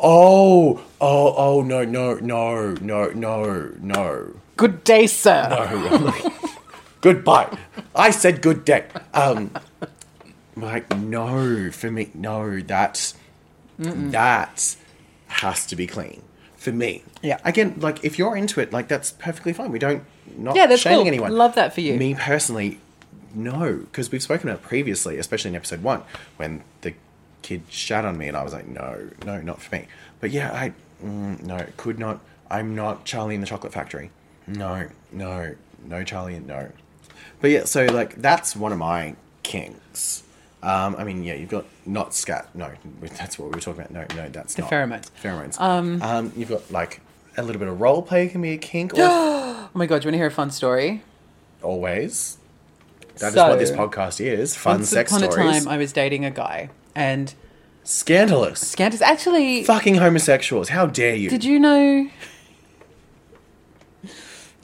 Oh, 0.00 0.80
oh, 1.00 1.34
oh, 1.36 1.62
no, 1.62 1.84
no, 1.84 2.14
no, 2.14 2.74
no, 2.74 3.10
no, 3.10 3.72
no. 3.80 4.34
Good 4.56 4.84
day, 4.84 5.08
sir. 5.08 5.48
No. 5.48 6.12
Goodbye. 7.00 7.56
I 7.94 8.10
said 8.10 8.42
good 8.42 8.64
day. 8.64 8.86
Um, 9.14 9.50
like, 10.56 10.96
no, 10.96 11.70
for 11.70 11.90
me, 11.90 12.10
no, 12.14 12.60
that's, 12.60 13.14
that 13.78 14.76
has 15.28 15.66
to 15.66 15.76
be 15.76 15.86
clean. 15.86 16.22
For 16.56 16.72
me. 16.72 17.04
Yeah. 17.22 17.38
Again, 17.44 17.76
like, 17.78 18.04
if 18.04 18.18
you're 18.18 18.36
into 18.36 18.60
it, 18.60 18.72
like, 18.72 18.88
that's 18.88 19.12
perfectly 19.12 19.52
fine. 19.52 19.70
We 19.70 19.78
don't, 19.78 20.02
not 20.36 20.56
Yeah, 20.56 20.66
that's 20.66 20.82
shaming 20.82 20.98
cool. 21.00 21.06
anyone. 21.06 21.32
Love 21.36 21.54
that 21.54 21.72
for 21.72 21.80
you. 21.80 21.94
Me 21.96 22.14
personally, 22.16 22.80
no, 23.32 23.74
because 23.76 24.10
we've 24.10 24.22
spoken 24.22 24.48
about 24.48 24.60
it 24.60 24.66
previously, 24.66 25.18
especially 25.18 25.50
in 25.50 25.56
episode 25.56 25.82
one, 25.84 26.02
when 26.36 26.64
the 26.80 26.94
kid 27.42 27.62
shat 27.68 28.04
on 28.04 28.18
me, 28.18 28.26
and 28.26 28.36
I 28.36 28.42
was 28.42 28.52
like, 28.52 28.66
no, 28.66 29.08
no, 29.24 29.40
not 29.40 29.62
for 29.62 29.76
me. 29.76 29.86
But 30.20 30.30
yeah, 30.32 30.50
I 30.52 30.72
mm, 31.04 31.40
no, 31.44 31.64
could 31.76 31.98
not. 32.00 32.20
I'm 32.50 32.74
not 32.74 33.04
Charlie 33.04 33.36
in 33.36 33.40
the 33.40 33.46
Chocolate 33.46 33.72
Factory. 33.72 34.10
No, 34.46 34.88
no, 35.12 35.54
no, 35.84 36.02
Charlie, 36.02 36.40
no. 36.40 36.72
But 37.40 37.50
yeah, 37.50 37.64
so 37.64 37.84
like 37.86 38.16
that's 38.16 38.54
one 38.56 38.72
of 38.72 38.78
my 38.78 39.14
kinks. 39.42 40.22
Um, 40.62 40.96
I 40.98 41.04
mean, 41.04 41.22
yeah, 41.22 41.34
you've 41.34 41.50
got 41.50 41.66
not 41.86 42.12
scat. 42.14 42.48
No, 42.54 42.70
that's 43.00 43.38
what 43.38 43.46
we 43.46 43.54
were 43.54 43.60
talking 43.60 43.82
about. 43.84 43.92
No, 44.10 44.22
no, 44.22 44.28
that's 44.28 44.54
The 44.54 44.62
not 44.62 44.70
pheromones. 44.70 45.10
Pheromones. 45.22 45.60
Um, 45.60 46.32
you've 46.36 46.48
got 46.48 46.70
like 46.72 47.00
a 47.36 47.42
little 47.42 47.60
bit 47.60 47.68
of 47.68 47.80
role 47.80 48.02
play 48.02 48.28
can 48.28 48.42
be 48.42 48.52
a 48.52 48.58
kink, 48.58 48.92
or 48.94 48.96
Oh 49.00 49.70
my 49.74 49.86
god, 49.86 50.02
do 50.02 50.06
you 50.06 50.08
want 50.08 50.14
to 50.14 50.18
hear 50.18 50.26
a 50.26 50.30
fun 50.30 50.50
story? 50.50 51.02
always. 51.62 52.38
That 53.18 53.28
is 53.28 53.34
So- 53.34 53.48
what 53.48 53.58
this 53.58 53.70
podcast 53.72 54.20
is. 54.24 54.54
Fun 54.56 54.76
Once 54.78 54.88
sex 54.90 55.10
upon 55.12 55.30
stories. 55.30 55.56
a 55.56 55.60
time, 55.64 55.68
I 55.68 55.76
was 55.76 55.92
dating 55.92 56.24
a 56.24 56.30
guy, 56.30 56.70
and 56.94 57.34
Scandalous. 57.84 58.60
Scandalous, 58.60 59.00
actually. 59.02 59.64
Fucking 59.64 59.94
homosexuals. 59.96 60.68
How 60.68 60.86
dare 60.86 61.14
you? 61.16 61.30
Did 61.30 61.42
you 61.44 61.58
know? 61.58 62.08
Did 64.02 64.10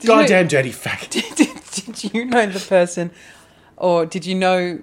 you 0.00 0.08
know- 0.08 0.16
Goddamn 0.20 0.48
dirty 0.48 0.70
faggot. 0.72 1.10
did, 1.10 1.34
did 1.36 1.48
you 2.14 2.24
know 2.24 2.46
the 2.46 2.60
person, 2.60 3.10
or 3.76 4.06
did 4.06 4.26
you 4.26 4.34
know, 4.34 4.80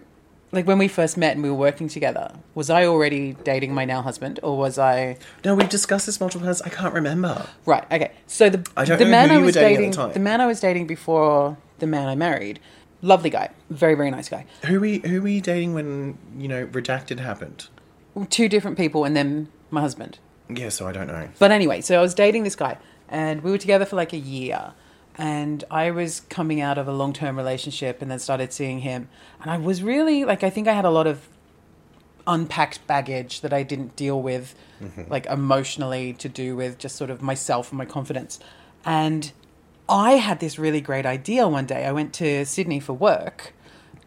like 0.51 0.67
when 0.67 0.77
we 0.77 0.87
first 0.87 1.17
met 1.17 1.33
and 1.33 1.43
we 1.43 1.49
were 1.49 1.55
working 1.55 1.87
together? 1.87 2.33
Was 2.55 2.69
I 2.69 2.85
already 2.85 3.33
dating 3.43 3.73
my 3.73 3.85
now 3.85 4.01
husband, 4.01 4.39
or 4.43 4.57
was 4.57 4.77
I? 4.77 5.17
No, 5.45 5.55
we've 5.55 5.69
discussed 5.69 6.05
this 6.05 6.19
multiple 6.19 6.45
times. 6.45 6.61
I 6.61 6.69
can't 6.69 6.93
remember. 6.93 7.45
Right. 7.65 7.83
Okay. 7.91 8.11
So 8.27 8.49
the 8.49 8.67
I 8.75 8.85
don't 8.85 8.99
the 8.99 9.05
know 9.05 9.11
man 9.11 9.29
who 9.29 9.33
I 9.35 9.37
you 9.37 9.41
were 9.41 9.45
was 9.47 9.55
dating 9.55 9.85
at 9.87 9.91
the 9.91 9.97
time. 9.97 10.13
the 10.13 10.19
man 10.19 10.41
I 10.41 10.47
was 10.47 10.59
dating 10.59 10.87
before 10.87 11.57
the 11.79 11.87
man 11.87 12.07
I 12.07 12.15
married, 12.15 12.59
lovely 13.01 13.29
guy, 13.29 13.49
very 13.69 13.95
very 13.95 14.11
nice 14.11 14.29
guy. 14.29 14.45
Who 14.65 14.79
we 14.79 14.99
who 14.99 15.21
were 15.21 15.27
you 15.29 15.41
dating 15.41 15.73
when 15.73 16.17
you 16.37 16.47
know 16.47 16.67
redacted 16.67 17.19
happened? 17.19 17.67
Two 18.29 18.49
different 18.49 18.77
people, 18.77 19.05
and 19.05 19.15
then 19.15 19.47
my 19.69 19.79
husband. 19.81 20.19
Yeah, 20.53 20.67
so 20.67 20.85
I 20.85 20.91
don't 20.91 21.07
know. 21.07 21.29
But 21.39 21.51
anyway, 21.51 21.79
so 21.79 21.97
I 21.97 22.01
was 22.01 22.13
dating 22.13 22.43
this 22.43 22.57
guy, 22.57 22.77
and 23.07 23.41
we 23.41 23.51
were 23.51 23.57
together 23.57 23.85
for 23.85 23.95
like 23.95 24.11
a 24.11 24.17
year. 24.17 24.73
And 25.21 25.63
I 25.69 25.91
was 25.91 26.21
coming 26.21 26.61
out 26.61 26.79
of 26.79 26.87
a 26.87 26.91
long 26.91 27.13
term 27.13 27.37
relationship 27.37 28.01
and 28.01 28.09
then 28.09 28.17
started 28.17 28.51
seeing 28.51 28.79
him. 28.79 29.07
And 29.39 29.51
I 29.51 29.57
was 29.57 29.83
really, 29.83 30.25
like, 30.25 30.43
I 30.43 30.49
think 30.49 30.67
I 30.67 30.73
had 30.73 30.83
a 30.83 30.89
lot 30.89 31.05
of 31.05 31.29
unpacked 32.25 32.87
baggage 32.87 33.41
that 33.41 33.53
I 33.53 33.61
didn't 33.61 33.95
deal 33.95 34.19
with, 34.19 34.55
mm-hmm. 34.81 35.03
like, 35.11 35.27
emotionally, 35.27 36.13
to 36.13 36.27
do 36.27 36.55
with 36.55 36.79
just 36.79 36.95
sort 36.95 37.11
of 37.11 37.21
myself 37.21 37.69
and 37.69 37.77
my 37.77 37.85
confidence. 37.85 38.39
And 38.83 39.31
I 39.87 40.13
had 40.13 40.39
this 40.39 40.57
really 40.57 40.81
great 40.81 41.05
idea 41.05 41.47
one 41.47 41.67
day. 41.67 41.85
I 41.85 41.91
went 41.91 42.13
to 42.15 42.43
Sydney 42.43 42.79
for 42.79 42.93
work, 42.93 43.53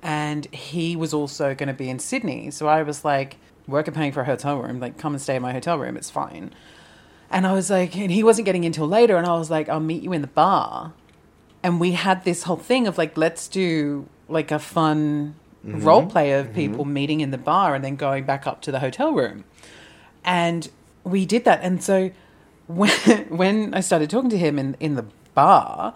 and 0.03 0.53
he 0.53 0.97
was 0.97 1.15
also 1.15 1.55
going 1.55 1.69
to 1.69 1.75
be 1.75 1.89
in 1.89 2.01
Sydney. 2.01 2.51
So 2.51 2.67
I 2.67 2.83
was 2.83 3.05
like, 3.05 3.37
work 3.69 3.87
are 3.87 3.93
paying 3.93 4.11
for 4.11 4.23
a 4.23 4.25
hotel 4.25 4.59
room. 4.59 4.81
Like, 4.81 4.99
come 4.99 5.15
and 5.15 5.23
stay 5.23 5.37
in 5.37 5.43
my 5.43 5.53
hotel 5.53 5.79
room. 5.79 5.97
It's 5.97 6.11
fine. 6.11 6.53
And 7.31 7.47
I 7.47 7.53
was 7.53 7.71
like, 7.71 7.97
and 7.97 8.11
he 8.11 8.25
wasn't 8.25 8.47
getting 8.47 8.65
in 8.65 8.73
till 8.73 8.89
later. 8.89 9.17
And 9.17 9.29
I 9.29 9.39
was 9.39 9.49
like, 9.49 9.69
I'll 9.69 9.79
meet 9.79 10.03
you 10.03 10.13
in 10.13 10.21
the 10.21 10.27
bar. 10.27 10.93
And 11.65 11.81
we 11.81 11.93
had 11.93 12.25
this 12.25 12.43
whole 12.43 12.59
thing 12.59 12.87
of 12.87 12.99
like, 12.99 13.17
let's 13.17 13.49
do 13.49 14.07
like 14.29 14.51
a 14.51 14.59
fun 14.59 15.35
mm-hmm. 15.67 15.81
role 15.83 16.05
play 16.05 16.33
of 16.33 16.47
mm-hmm. 16.47 16.55
people 16.55 16.85
meeting 16.85 17.23
in 17.23 17.31
the 17.31 17.39
bar 17.39 17.75
and 17.75 17.83
then 17.83 17.97
going 17.97 18.25
back 18.25 18.47
up 18.47 18.61
to 18.63 18.71
the 18.71 18.81
hotel 18.81 19.15
room. 19.15 19.45
And 20.27 20.71
we 21.05 21.25
did 21.25 21.47
that. 21.47 21.61
And 21.63 21.83
so 21.83 22.11
when, 22.67 22.91
when 23.31 23.73
I 23.73 23.81
started 23.81 24.11
talking 24.11 24.29
to 24.29 24.39
him 24.39 24.59
in, 24.59 24.77
in 24.79 24.95
the 24.95 25.07
bar, 25.35 25.95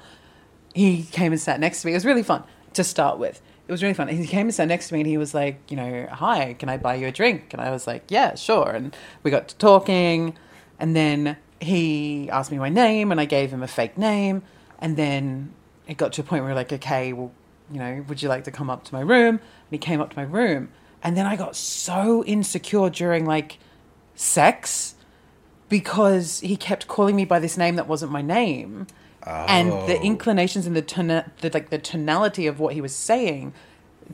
he 0.72 1.02
came 1.02 1.32
and 1.32 1.40
sat 1.40 1.60
next 1.60 1.82
to 1.82 1.86
me. 1.86 1.92
It 1.92 1.96
was 1.96 2.06
really 2.06 2.22
fun 2.22 2.44
to 2.72 2.82
start 2.82 3.18
with. 3.18 3.42
It 3.66 3.72
was 3.72 3.82
really 3.82 3.94
fun. 3.94 4.08
He 4.08 4.26
came 4.26 4.46
and 4.46 4.54
sat 4.54 4.68
next 4.68 4.88
to 4.88 4.94
me 4.94 5.00
and 5.00 5.06
he 5.06 5.18
was 5.18 5.34
like, 5.34 5.60
you 5.70 5.76
know, 5.76 6.08
hi, 6.10 6.54
can 6.54 6.70
I 6.70 6.78
buy 6.78 6.94
you 6.94 7.08
a 7.08 7.12
drink? 7.12 7.52
And 7.52 7.60
I 7.60 7.70
was 7.70 7.86
like, 7.86 8.04
yeah, 8.08 8.36
sure. 8.36 8.70
And 8.70 8.96
we 9.22 9.30
got 9.30 9.48
to 9.48 9.56
talking. 9.56 10.34
And 10.80 10.96
then 10.96 11.36
he 11.60 12.30
asked 12.30 12.50
me 12.50 12.56
my 12.56 12.70
name 12.70 13.12
and 13.12 13.20
I 13.20 13.26
gave 13.26 13.50
him 13.50 13.62
a 13.62 13.68
fake 13.68 13.98
name. 13.98 14.42
And 14.78 14.96
then 14.96 15.52
it 15.88 15.96
got 15.96 16.12
to 16.14 16.20
a 16.20 16.24
point 16.24 16.44
where 16.44 16.54
like, 16.54 16.72
okay, 16.72 17.12
well, 17.12 17.32
you 17.72 17.78
know, 17.80 18.04
would 18.08 18.22
you 18.22 18.28
like 18.28 18.44
to 18.44 18.50
come 18.50 18.70
up 18.70 18.84
to 18.84 18.94
my 18.94 19.00
room? 19.00 19.36
And 19.36 19.70
he 19.70 19.78
came 19.78 20.00
up 20.00 20.10
to 20.10 20.16
my 20.16 20.22
room. 20.22 20.70
And 21.02 21.16
then 21.16 21.26
I 21.26 21.34
got 21.36 21.56
so 21.56 22.24
insecure 22.24 22.90
during 22.90 23.24
like 23.26 23.58
sex 24.14 24.94
because 25.68 26.40
he 26.40 26.56
kept 26.56 26.88
calling 26.88 27.14
me 27.16 27.24
by 27.24 27.38
this 27.38 27.56
name 27.56 27.76
that 27.76 27.86
wasn't 27.86 28.10
my 28.12 28.22
name. 28.22 28.86
And 29.26 29.70
the 29.72 29.98
Oh. 29.98 30.02
inclinations 30.02 30.66
and 30.66 30.74
the, 30.74 30.82
tona- 30.82 31.30
the 31.42 31.50
like 31.52 31.68
the 31.68 31.78
tonality 31.78 32.46
of 32.46 32.58
what 32.60 32.72
he 32.72 32.80
was 32.80 32.94
saying 32.94 33.52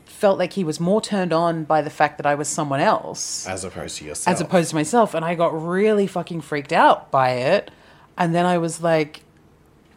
felt 0.03 0.37
like 0.37 0.53
he 0.53 0.63
was 0.65 0.77
more 0.81 0.99
turned 0.99 1.31
on 1.31 1.63
by 1.63 1.81
the 1.81 1.89
fact 1.89 2.17
that 2.17 2.25
I 2.25 2.35
was 2.35 2.49
someone 2.49 2.81
else 2.81 3.47
As 3.47 3.63
opposed 3.63 3.97
to 3.99 4.05
yourself. 4.05 4.33
as 4.35 4.41
opposed 4.41 4.71
to 4.71 4.75
myself. 4.75 5.13
And 5.13 5.23
I 5.23 5.35
got 5.35 5.57
really 5.59 6.05
fucking 6.05 6.41
freaked 6.41 6.73
out 6.73 7.11
by 7.11 7.29
it. 7.31 7.71
And 8.17 8.35
then 8.35 8.45
I 8.45 8.57
was 8.57 8.81
like, 8.81 9.21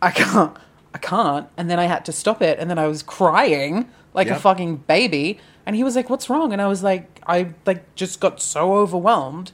I 0.01 0.13
can't, 0.13 0.57
I 0.95 0.99
can't. 0.99 1.49
And 1.57 1.71
then 1.71 1.79
I 1.79 1.85
had 1.85 2.05
to 2.07 2.13
stop 2.13 2.41
it. 2.43 2.59
And 2.59 2.69
then 2.71 2.79
I 2.79 2.87
was 2.87 3.03
crying 3.03 3.89
like 4.15 4.29
Yep. 4.29 4.37
a 4.37 4.41
fucking 4.41 4.77
baby. 4.89 5.39
And 5.67 5.77
he 5.77 5.85
was 5.85 5.95
like, 5.97 6.09
"What's 6.09 6.31
wrong?" 6.31 6.53
And 6.53 6.63
I 6.63 6.67
was 6.67 6.83
like, 6.83 7.21
I 7.27 7.55
like 7.67 7.95
just 7.95 8.21
got 8.21 8.41
so 8.41 8.75
overwhelmed 8.77 9.53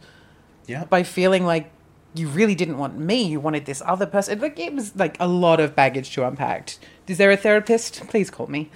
yeah. 0.66 0.84
by 0.84 1.02
feeling 1.02 1.44
like 1.44 1.70
you 2.14 2.28
really 2.28 2.54
didn't 2.54 2.78
want 2.78 2.96
me. 2.96 3.24
You 3.24 3.40
wanted 3.40 3.66
this 3.66 3.82
other 3.84 4.06
person. 4.06 4.40
Like 4.40 4.58
it 4.60 4.72
was 4.72 4.94
like 4.94 5.16
a 5.18 5.26
lot 5.26 5.58
of 5.58 5.74
baggage 5.74 6.14
to 6.14 6.24
unpack. 6.26 6.76
Is 7.08 7.18
there 7.18 7.32
a 7.32 7.36
therapist? 7.36 8.06
Please 8.08 8.30
call 8.30 8.46
me. 8.46 8.70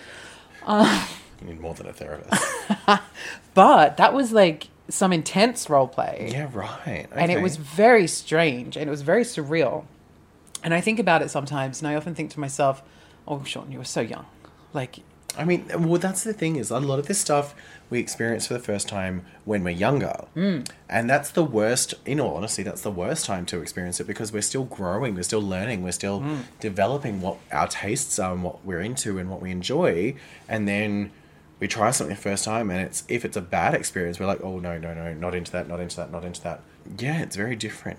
You 0.68 1.46
need 1.46 1.60
more 1.60 1.74
than 1.74 1.86
a 1.86 1.92
therapist. 1.92 2.42
But 3.54 3.96
that 3.96 4.12
was 4.12 4.32
like 4.32 4.68
some 4.88 5.12
intense 5.12 5.68
role 5.68 5.88
play. 5.88 6.30
yeah, 6.32 6.48
right. 6.52 7.06
and 7.12 7.30
it 7.30 7.42
was 7.42 7.56
very 7.56 8.06
strange 8.06 8.76
and 8.76 8.86
it 8.86 8.90
was 8.90 9.02
very 9.02 9.24
surreal. 9.24 9.84
And 10.62 10.74
I 10.74 10.80
think 10.80 10.98
about 10.98 11.22
it 11.22 11.30
sometimes, 11.30 11.80
and 11.80 11.88
I 11.88 11.94
often 11.94 12.14
think 12.14 12.30
to 12.32 12.40
myself, 12.40 12.82
"Oh, 13.26 13.42
Shaun, 13.44 13.70
you 13.70 13.78
were 13.78 13.84
so 13.84 14.00
young. 14.00 14.26
Like, 14.72 15.00
I 15.36 15.44
mean, 15.44 15.66
well, 15.88 16.00
that's 16.00 16.24
the 16.24 16.32
thing 16.32 16.56
is 16.56 16.70
a 16.70 16.80
lot 16.80 16.98
of 16.98 17.06
this 17.06 17.18
stuff 17.18 17.54
we 17.90 18.00
experience 18.00 18.46
for 18.48 18.54
the 18.54 18.60
first 18.60 18.88
time 18.88 19.24
when 19.44 19.62
we're 19.62 19.70
younger, 19.70 20.24
mm. 20.36 20.68
and 20.88 21.08
that's 21.08 21.30
the 21.30 21.44
worst. 21.44 21.94
In 22.04 22.18
all 22.20 22.36
honesty, 22.36 22.62
that's 22.62 22.82
the 22.82 22.90
worst 22.90 23.24
time 23.24 23.46
to 23.46 23.60
experience 23.60 24.00
it 24.00 24.06
because 24.06 24.32
we're 24.32 24.42
still 24.42 24.64
growing, 24.64 25.14
we're 25.14 25.22
still 25.22 25.40
learning, 25.42 25.82
we're 25.82 25.92
still 25.92 26.20
Hmm. 26.20 26.40
developing 26.60 27.20
what 27.20 27.36
our 27.52 27.68
tastes 27.68 28.18
are 28.18 28.32
and 28.32 28.42
what 28.42 28.64
we're 28.64 28.80
into 28.80 29.18
and 29.18 29.30
what 29.30 29.40
we 29.40 29.50
enjoy, 29.50 30.14
and 30.48 30.66
then 30.66 31.10
we 31.60 31.68
try 31.68 31.90
something 31.92 32.14
the 32.14 32.20
first 32.20 32.44
time, 32.44 32.68
and 32.70 32.80
it's 32.80 33.04
if 33.08 33.24
it's 33.24 33.36
a 33.36 33.40
bad 33.40 33.74
experience, 33.74 34.18
we're 34.20 34.26
like, 34.26 34.42
oh 34.42 34.58
no, 34.58 34.76
no, 34.78 34.92
no, 34.92 35.14
not 35.14 35.34
into 35.34 35.52
that, 35.52 35.68
not 35.68 35.80
into 35.80 35.96
that, 35.96 36.10
not 36.10 36.24
into 36.24 36.42
that. 36.42 36.60
Yeah, 36.98 37.20
it's 37.22 37.36
very 37.36 37.54
different. 37.56 37.98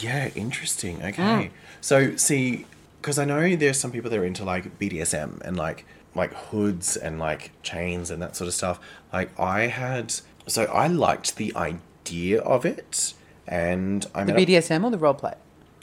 Yeah, 0.00 0.30
interesting. 0.34 1.02
Okay. 1.02 1.50
So, 1.80 2.16
see, 2.16 2.66
because 3.00 3.18
I 3.18 3.24
know 3.24 3.56
there's 3.56 3.78
some 3.78 3.92
people 3.92 4.10
that 4.10 4.18
are 4.18 4.24
into 4.24 4.44
like 4.44 4.78
BDSM 4.78 5.40
and 5.42 5.56
like 5.56 5.84
like 6.14 6.32
hoods 6.34 6.96
and 6.96 7.18
like 7.18 7.52
chains 7.62 8.10
and 8.10 8.20
that 8.22 8.36
sort 8.36 8.48
of 8.48 8.54
stuff. 8.54 8.80
Like 9.12 9.38
I 9.38 9.66
had, 9.68 10.14
so 10.46 10.64
I 10.64 10.86
liked 10.88 11.36
the 11.36 11.54
idea 11.56 12.40
of 12.40 12.64
it, 12.64 13.14
and 13.46 14.06
I 14.14 14.24
the 14.24 14.32
up- 14.32 14.38
BDSM 14.38 14.84
or 14.84 14.90
the 14.90 14.98
role 14.98 15.14
play? 15.14 15.34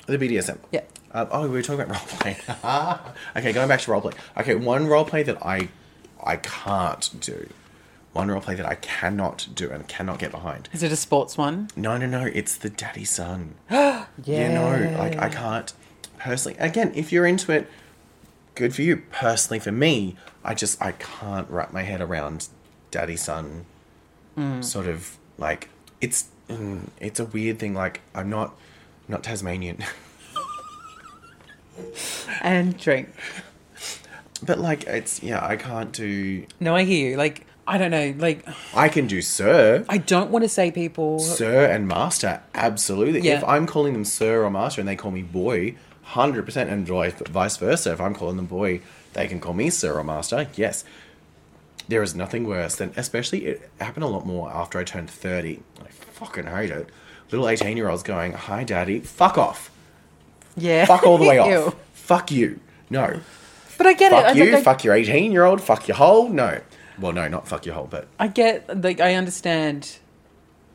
the 0.08 0.18
BDSM. 0.18 0.60
Yeah. 0.72 0.82
Uh, 1.12 1.26
oh, 1.32 1.44
we 1.44 1.50
were 1.50 1.62
talking 1.62 1.82
about 1.82 1.96
role 1.96 2.20
play. 2.20 2.38
okay, 3.38 3.54
going 3.54 3.68
back 3.68 3.80
to 3.82 3.92
role 3.92 4.02
play. 4.02 4.14
Okay, 4.38 4.56
one 4.56 4.88
role 4.88 5.06
play 5.06 5.24
that 5.24 5.44
I 5.46 5.70
I 6.24 6.38
can't 6.38 7.10
do. 7.22 7.48
One 8.16 8.30
role 8.32 8.40
play 8.40 8.56
that 8.56 8.66
I 8.66 8.76
cannot 8.76 9.46
do 9.54 9.70
and 9.72 9.86
cannot 9.90 10.20
get 10.20 10.32
behind. 10.32 10.70
Is 10.72 10.82
it 10.84 10.90
a 10.90 10.96
sports 10.96 11.38
one? 11.38 11.68
No, 11.76 11.98
no, 11.98 12.06
no. 12.08 12.24
It's 12.34 12.56
the 12.56 12.70
daddy 12.70 13.04
son. 13.04 13.56
Yeah. 13.70 14.06
Yeah, 14.24 14.54
no, 14.54 14.98
like 14.98 15.18
I 15.18 15.28
can't 15.28 15.74
personally. 16.18 16.58
Again, 16.58 16.94
if 16.96 17.12
you're 17.12 17.26
into 17.26 17.52
it, 17.52 17.70
good 18.56 18.74
for 18.74 18.82
you. 18.84 19.04
Personally, 19.12 19.60
for 19.60 19.74
me, 19.74 20.16
I 20.46 20.54
just 20.54 20.82
I 20.82 20.94
can't 20.94 21.50
wrap 21.50 21.74
my 21.74 21.82
head 21.84 22.00
around 22.00 22.48
daddy 22.90 23.18
son. 23.18 23.66
Sort 24.62 24.88
of 24.88 25.18
like 25.38 25.68
it's 26.00 26.30
mm, 26.48 26.88
it's 27.02 27.20
a 27.20 27.26
weird 27.26 27.60
thing. 27.60 27.74
Like 27.74 28.00
I'm 28.16 28.30
not 28.30 28.56
not 29.10 29.24
Tasmanian, 29.24 29.84
And 32.42 32.78
drink. 32.78 33.10
but 34.42 34.58
like 34.60 34.86
it's 34.86 35.22
yeah 35.22 35.46
I 35.46 35.58
can't 35.58 35.92
do. 35.92 36.46
No, 36.62 36.74
I 36.76 36.84
hear 36.86 37.12
you. 37.12 37.18
Like, 37.18 37.46
I 37.68 37.78
don't 37.80 37.90
know. 37.92 38.14
Like, 38.18 38.46
I 38.76 38.90
can 38.90 39.08
do 39.08 39.22
sir. 39.22 39.86
I 39.90 39.98
don't 39.98 40.30
want 40.30 40.44
to 40.44 40.50
say 40.50 40.70
people. 40.72 41.20
Sir 41.20 41.66
and 41.66 41.88
master, 41.88 42.42
absolutely. 42.54 43.22
Yeah. 43.22 43.38
If 43.38 43.44
I'm 43.44 43.66
calling 43.66 43.94
them 43.94 44.06
sir 44.06 44.44
or 44.44 44.52
master 44.52 44.82
and 44.82 44.88
they 44.88 44.96
call 44.96 45.10
me 45.12 45.24
boy, 45.24 45.76
hundred 46.04 46.46
percent, 46.46 46.70
and 46.70 46.86
vi- 46.88 47.10
vice 47.10 47.58
versa. 47.58 47.92
If 47.94 48.00
I'm 48.02 48.14
calling 48.14 48.38
them 48.38 48.46
boy, 48.46 48.82
they 49.14 49.28
can 49.28 49.40
call 49.40 49.54
me 49.54 49.70
sir 49.72 49.98
or 49.98 50.04
master. 50.04 50.48
Yes, 50.56 50.84
there 51.88 52.04
is 52.04 52.14
nothing 52.16 52.46
worse 52.48 52.76
than, 52.76 52.94
especially 52.96 53.46
it 53.46 53.70
happened 53.82 54.04
a 54.04 54.08
lot 54.08 54.26
more 54.28 54.52
after 54.52 54.78
I 54.78 54.84
turned 54.84 55.10
thirty. 55.10 55.62
I 55.84 55.88
fucking 55.90 56.46
hate 56.46 56.70
it. 56.70 56.90
Little 57.32 57.50
eighteen-year-olds 57.50 58.04
going, 58.04 58.34
"Hi, 58.34 58.64
daddy." 58.64 59.00
Fuck 59.00 59.40
off. 59.40 59.72
Yeah. 60.56 60.86
Fuck 60.86 61.04
all 61.08 61.18
the 61.18 61.28
way 61.28 61.40
off. 61.40 61.76
Fuck 61.94 62.30
you. 62.32 62.60
No. 62.92 63.22
But 63.80 63.88
I 63.88 63.94
get 63.94 64.12
it. 64.12 64.16
Fuck 64.16 64.26
I, 64.26 64.32
you. 64.34 64.56
I- 64.58 64.62
fuck 64.62 64.84
your 64.84 64.94
eighteen-year-old. 64.94 65.62
Fuck 65.62 65.88
your 65.88 65.98
hole. 65.98 66.30
No. 66.30 66.62
Well, 67.00 67.12
no, 67.12 67.28
not 67.28 67.48
fuck 67.48 67.66
your 67.66 67.76
hole, 67.76 67.88
but 67.90 68.08
I 68.20 68.28
get 68.28 68.82
like 68.84 69.00
I 69.00 69.16
understand 69.16 69.98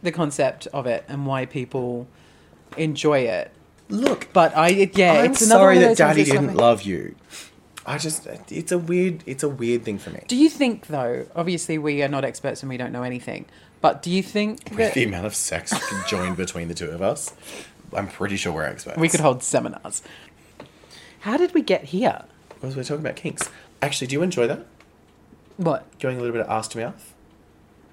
the 0.02 0.12
concept 0.12 0.66
of 0.68 0.86
it 0.86 1.04
and 1.08 1.26
why 1.26 1.46
people 1.46 2.06
enjoy 2.76 3.20
it. 3.20 3.50
look. 3.88 4.28
But 4.32 4.56
I 4.56 4.70
it, 4.70 4.98
yeah, 4.98 5.12
I'm 5.14 5.32
it's 5.32 5.42
another 5.42 5.60
sorry 5.60 5.74
one 5.76 5.82
that 5.82 5.88
those 5.88 5.98
daddy 5.98 6.22
that's 6.22 6.30
didn't 6.30 6.54
love 6.56 6.82
you. 6.82 7.14
I 7.86 7.98
just 7.98 8.26
it's 8.50 8.72
a 8.72 8.78
weird 8.78 9.22
it's 9.26 9.42
a 9.42 9.48
weird 9.48 9.84
thing 9.84 9.98
for 9.98 10.10
me. 10.10 10.22
Do 10.28 10.36
you 10.36 10.48
think 10.50 10.86
though? 10.88 11.26
Obviously, 11.34 11.78
we 11.78 12.02
are 12.02 12.08
not 12.08 12.24
experts 12.24 12.62
and 12.62 12.68
we 12.70 12.76
don't 12.76 12.92
know 12.92 13.02
anything. 13.02 13.46
But 13.80 14.02
do 14.02 14.10
you 14.10 14.22
think 14.22 14.68
With 14.70 14.78
that 14.78 14.94
the 14.94 15.04
amount 15.04 15.26
of 15.26 15.34
sex 15.34 15.72
joined 16.06 16.36
between 16.36 16.68
the 16.68 16.74
two 16.74 16.90
of 16.90 17.00
us, 17.00 17.32
I'm 17.94 18.08
pretty 18.08 18.36
sure 18.36 18.52
we're 18.52 18.64
experts. 18.64 18.98
we 18.98 19.08
could 19.08 19.20
hold 19.20 19.42
seminars? 19.42 20.02
How 21.20 21.36
did 21.36 21.54
we 21.54 21.62
get 21.62 21.84
here? 21.84 22.24
Because 22.50 22.76
we're 22.76 22.84
talking 22.84 23.04
about 23.04 23.16
kinks. 23.16 23.48
Actually, 23.80 24.08
do 24.08 24.14
you 24.16 24.22
enjoy 24.22 24.46
that? 24.46 24.66
What? 25.60 25.84
Going 26.00 26.16
a 26.16 26.20
little 26.20 26.32
bit 26.32 26.42
of 26.42 26.50
ass 26.50 26.68
to 26.68 26.78
mouth? 26.78 27.14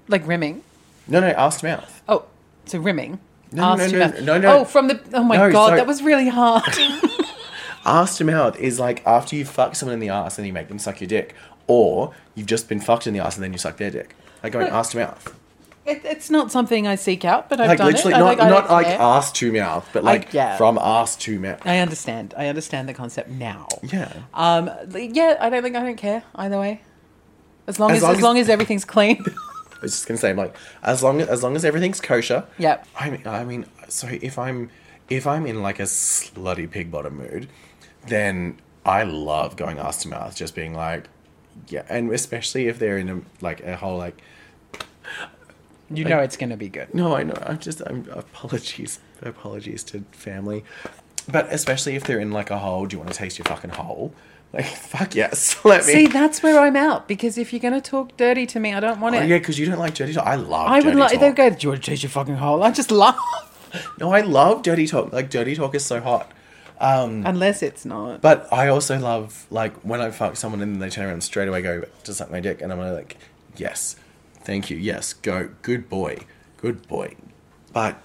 Like 0.08 0.26
rimming? 0.26 0.62
No, 1.06 1.20
no, 1.20 1.28
ass 1.28 1.60
to 1.60 1.66
mouth. 1.66 2.02
Oh, 2.08 2.24
so 2.64 2.78
rimming. 2.78 3.18
No, 3.52 3.74
no, 3.76 3.86
no, 3.86 3.98
no, 4.08 4.20
no, 4.20 4.38
no. 4.38 4.58
Oh, 4.60 4.64
from 4.64 4.88
the. 4.88 5.00
Oh 5.14 5.22
my 5.22 5.36
No, 5.36 5.50
god, 5.52 5.78
that 5.78 5.86
was 5.86 6.02
really 6.02 6.28
hard. 6.28 6.62
Ass 7.86 8.18
to 8.18 8.24
mouth 8.24 8.58
is 8.58 8.78
like 8.78 9.06
after 9.06 9.34
you 9.36 9.44
fuck 9.46 9.74
someone 9.74 9.94
in 9.94 10.00
the 10.00 10.10
ass 10.10 10.36
and 10.36 10.46
you 10.46 10.52
make 10.52 10.68
them 10.68 10.78
suck 10.78 11.00
your 11.00 11.08
dick, 11.08 11.34
or 11.66 12.12
you've 12.34 12.46
just 12.46 12.68
been 12.68 12.80
fucked 12.80 13.06
in 13.06 13.14
the 13.14 13.20
ass 13.20 13.36
and 13.36 13.44
then 13.44 13.52
you 13.52 13.58
suck 13.58 13.78
their 13.78 13.90
dick. 13.90 14.14
Like 14.42 14.52
going 14.52 14.66
ass 14.68 14.90
to 14.90 14.98
mouth. 14.98 15.34
it, 15.86 16.02
it's 16.04 16.28
not 16.28 16.52
something 16.52 16.86
I 16.86 16.96
seek 16.96 17.24
out, 17.24 17.48
but 17.48 17.58
I've 17.60 17.68
Like 17.68 17.78
done 17.78 17.86
literally, 17.92 18.12
it. 18.12 18.16
I, 18.16 18.20
not 18.20 18.40
I 18.40 18.48
not 18.50 18.60
don't 18.68 18.70
like 18.72 18.86
care. 18.88 19.00
ass 19.00 19.32
to 19.32 19.52
mouth, 19.52 19.88
but 19.94 20.04
like 20.04 20.34
yeah. 20.34 20.58
from 20.58 20.76
ass 20.78 21.16
to 21.16 21.38
mouth. 21.40 21.66
I 21.66 21.78
understand. 21.78 22.34
I 22.36 22.48
understand 22.48 22.86
the 22.88 22.94
concept 22.94 23.30
now. 23.30 23.66
Yeah. 23.82 24.12
Um. 24.34 24.70
Yeah, 24.94 25.38
I 25.40 25.48
don't 25.48 25.62
think 25.62 25.74
I 25.76 25.82
don't 25.82 25.96
care 25.96 26.22
either 26.34 26.58
way. 26.58 26.82
As 27.68 27.78
long 27.78 27.90
As 27.92 27.98
as, 27.98 28.02
long 28.02 28.10
as 28.12 28.16
as- 28.18 28.22
long 28.24 28.38
as 28.38 28.48
everything's 28.48 28.84
clean. 28.84 29.24
I 29.78 29.82
was 29.82 29.92
just 29.92 30.08
gonna 30.08 30.18
say, 30.18 30.34
like, 30.34 30.56
as 30.82 31.04
long 31.04 31.20
as 31.20 31.44
long 31.44 31.54
as 31.54 31.64
everything's 31.64 32.00
kosher. 32.00 32.44
Yep. 32.58 32.84
I 32.98 33.10
mean, 33.10 33.26
I 33.26 33.44
mean, 33.44 33.66
so 33.88 34.08
if 34.10 34.36
I'm 34.36 34.70
if 35.08 35.24
I'm 35.24 35.46
in 35.46 35.62
like 35.62 35.78
a 35.78 35.84
slutty 35.84 36.68
pig 36.68 36.90
bottom 36.90 37.16
mood, 37.18 37.48
then 38.08 38.58
I 38.84 39.04
love 39.04 39.54
going 39.56 39.78
ass 39.78 40.02
to 40.02 40.08
mouth, 40.08 40.34
just 40.34 40.56
being 40.56 40.74
like, 40.74 41.04
yeah, 41.68 41.84
and 41.88 42.10
especially 42.12 42.66
if 42.66 42.80
they're 42.80 42.98
in 42.98 43.08
a 43.08 43.20
like 43.40 43.60
a 43.62 43.76
whole 43.76 43.96
like, 43.98 44.20
you 45.90 46.04
know 46.04 46.18
it's 46.18 46.36
going 46.36 46.50
to 46.50 46.56
be 46.56 46.68
good. 46.68 46.92
no, 46.94 47.14
I 47.14 47.22
know, 47.22 47.34
I'm 47.46 47.58
just, 47.58 47.80
I'm 47.86 48.06
apologies, 48.12 48.98
apologies 49.22 49.82
to 49.84 50.00
family, 50.12 50.64
but 51.30 51.46
especially 51.52 51.94
if 51.96 52.04
they're 52.04 52.20
in 52.20 52.32
like 52.32 52.50
a 52.50 52.58
hole, 52.58 52.86
do 52.86 52.96
you 52.96 52.98
want 53.00 53.12
to 53.12 53.16
taste 53.16 53.38
your 53.38 53.44
fucking 53.46 53.70
hole? 53.70 54.12
Like, 54.52 54.64
fuck 54.66 55.14
yes, 55.14 55.56
let 55.64 55.86
me. 55.86 55.92
See, 55.92 56.06
that's 56.06 56.42
where 56.42 56.58
I'm 56.58 56.74
out 56.76 57.06
because 57.06 57.36
if 57.36 57.52
you're 57.52 57.60
going 57.60 57.74
to 57.74 57.80
talk 57.82 58.16
dirty 58.16 58.46
to 58.46 58.58
me, 58.60 58.72
I 58.72 58.80
don't 58.80 58.98
want 59.00 59.14
Oh, 59.14 59.18
it. 59.20 59.28
yeah, 59.28 59.38
because 59.38 59.58
you 59.58 59.66
don't 59.66 59.78
like 59.78 59.94
dirty 59.94 60.14
talk. 60.14 60.26
I 60.26 60.36
love. 60.36 60.68
I 60.68 60.76
would 60.76 60.84
dirty 60.84 60.96
like. 60.96 61.10
talk. 61.12 61.20
They'll 61.20 61.32
go. 61.34 61.50
Do 61.50 61.56
you 61.60 61.68
want 61.70 61.84
to 61.84 61.90
taste 61.90 62.02
your 62.02 62.10
fucking 62.10 62.36
hole? 62.36 62.62
I 62.62 62.70
just 62.70 62.90
laugh. 62.90 63.18
No, 64.00 64.10
I 64.12 64.22
love 64.22 64.62
dirty 64.62 64.86
talk. 64.86 65.12
Like 65.12 65.28
dirty 65.28 65.54
talk 65.54 65.74
is 65.74 65.84
so 65.84 66.00
hot. 66.00 66.32
Um, 66.80 67.24
Unless 67.26 67.62
it's 67.62 67.84
not. 67.84 68.22
But 68.22 68.50
I 68.50 68.68
also 68.68 68.98
love 68.98 69.46
like 69.50 69.74
when 69.82 70.00
I 70.00 70.10
fuck 70.10 70.36
someone 70.36 70.62
and 70.62 70.72
then 70.72 70.80
they 70.80 70.88
turn 70.88 71.04
around 71.04 71.12
and 71.14 71.22
straight 71.22 71.48
away 71.48 71.60
go 71.60 71.82
to 72.04 72.14
suck 72.14 72.30
my 72.30 72.40
dick, 72.40 72.62
and 72.62 72.72
I'm 72.72 72.78
like, 72.78 73.18
yes, 73.58 73.96
thank 74.40 74.70
you, 74.70 74.78
yes, 74.78 75.12
go, 75.12 75.50
good 75.60 75.90
boy, 75.90 76.16
good 76.56 76.88
boy. 76.88 77.14
But 77.74 78.00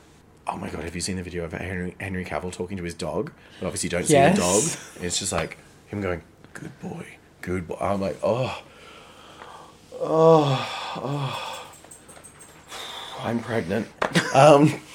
oh 0.47 0.57
my 0.57 0.69
god, 0.69 0.83
have 0.83 0.95
you 0.95 1.01
seen 1.01 1.15
the 1.15 1.23
video 1.23 1.45
of 1.45 1.53
Henry 1.53 1.95
Henry 1.97 2.25
Cavill 2.25 2.51
talking 2.51 2.75
to 2.75 2.83
his 2.83 2.93
dog? 2.93 3.31
But 3.61 3.67
obviously, 3.67 3.87
you 3.87 3.91
don't 3.91 4.05
see 4.05 4.15
the 4.19 4.33
dog. 4.35 4.63
It's 5.01 5.17
just 5.17 5.31
like 5.31 5.57
him 5.87 6.01
going, 6.01 6.23
good 6.53 6.79
boy, 6.81 7.05
good 7.41 7.67
boy. 7.67 7.77
I'm 7.79 8.01
like, 8.01 8.17
oh, 8.23 8.61
oh, 9.99 10.91
oh. 10.95 11.59
I'm 13.19 13.39
pregnant. 13.39 13.87
Um. 14.33 14.73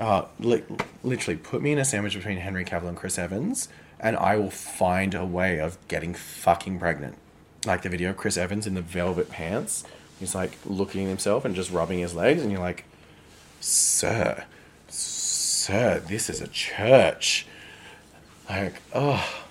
Uh, 0.00 0.26
li- 0.38 0.62
literally, 1.02 1.36
put 1.36 1.60
me 1.60 1.72
in 1.72 1.78
a 1.78 1.84
sandwich 1.84 2.14
between 2.14 2.38
Henry 2.38 2.64
Cavill 2.64 2.88
and 2.88 2.96
Chris 2.96 3.18
Evans, 3.18 3.68
and 3.98 4.16
I 4.16 4.36
will 4.36 4.50
find 4.50 5.12
a 5.12 5.24
way 5.26 5.58
of 5.58 5.76
getting 5.88 6.14
fucking 6.14 6.78
pregnant. 6.78 7.16
Like 7.66 7.82
the 7.82 7.88
video 7.88 8.10
of 8.10 8.16
Chris 8.16 8.36
Evans 8.36 8.64
in 8.64 8.74
the 8.74 8.80
velvet 8.80 9.28
pants. 9.28 9.82
He's 10.20 10.36
like 10.36 10.52
looking 10.64 11.02
at 11.04 11.08
himself 11.08 11.44
and 11.44 11.52
just 11.54 11.72
rubbing 11.72 11.98
his 11.98 12.14
legs, 12.14 12.42
and 12.42 12.52
you're 12.52 12.60
like, 12.60 12.84
Sir, 13.60 14.44
Sir, 14.86 15.98
this 16.06 16.30
is 16.30 16.40
a 16.40 16.46
church. 16.48 17.46
Like, 18.48 18.74
oh, 18.94 19.47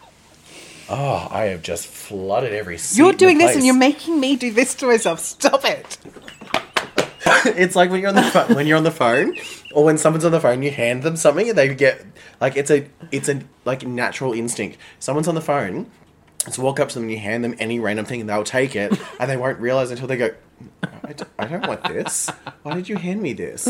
oh, 0.90 1.28
I 1.30 1.46
have 1.46 1.62
just 1.62 1.88
flooded 1.88 2.54
every 2.54 2.78
seat 2.78 2.98
You're 2.98 3.10
in 3.10 3.16
the 3.16 3.18
doing 3.20 3.38
this 3.38 3.56
and 3.56 3.66
you're 3.66 3.76
making 3.76 4.20
me 4.20 4.36
do 4.36 4.52
this 4.52 4.76
to 4.76 4.88
myself. 4.88 5.20
Stop 5.20 5.66
it. 5.66 5.98
it's 7.46 7.76
like 7.76 7.90
when 7.90 8.00
you're 8.00 8.10
on 8.10 8.16
the 8.16 8.24
phone, 8.24 8.56
when 8.56 8.68
you're 8.68 8.78
on 8.78 8.84
the 8.84 8.92
phone, 8.92 9.36
or 9.74 9.84
when 9.84 9.98
someone's 9.98 10.26
on 10.26 10.32
the 10.32 10.40
phone, 10.40 10.64
you 10.64 10.72
hand 10.72 11.04
them 11.04 11.16
something 11.16 11.50
and 11.50 11.58
they 11.58 11.74
get 11.74 12.06
like 12.40 12.56
it's 12.56 12.72
a 12.72 12.88
it's 13.12 13.30
a 13.30 13.42
like 13.66 13.86
natural 13.86 14.34
instinct. 14.34 14.78
Someone's 15.00 15.28
on 15.28 15.36
the 15.36 15.42
phone, 15.42 15.90
so 16.50 16.64
walk 16.64 16.80
up 16.80 16.90
to 16.90 16.96
them 16.96 17.04
and 17.04 17.12
you 17.12 17.20
hand 17.20 17.44
them 17.44 17.56
any 17.60 17.80
random 17.80 18.06
thing 18.06 18.22
and 18.22 18.30
they'll 18.30 18.44
take 18.44 18.76
it 18.76 18.98
and 19.20 19.30
they 19.30 19.38
won't 19.38 19.60
realize 19.60 19.92
until 19.92 20.08
they 20.08 20.18
go, 20.18 20.34
I 21.04 21.14
d- 21.14 21.26
I 21.38 21.46
don't 21.46 21.68
want 21.68 21.84
this. 21.84 22.30
Why 22.64 22.76
did 22.76 22.88
you 22.90 22.96
hand 22.98 23.22
me 23.22 23.34
this? 23.34 23.68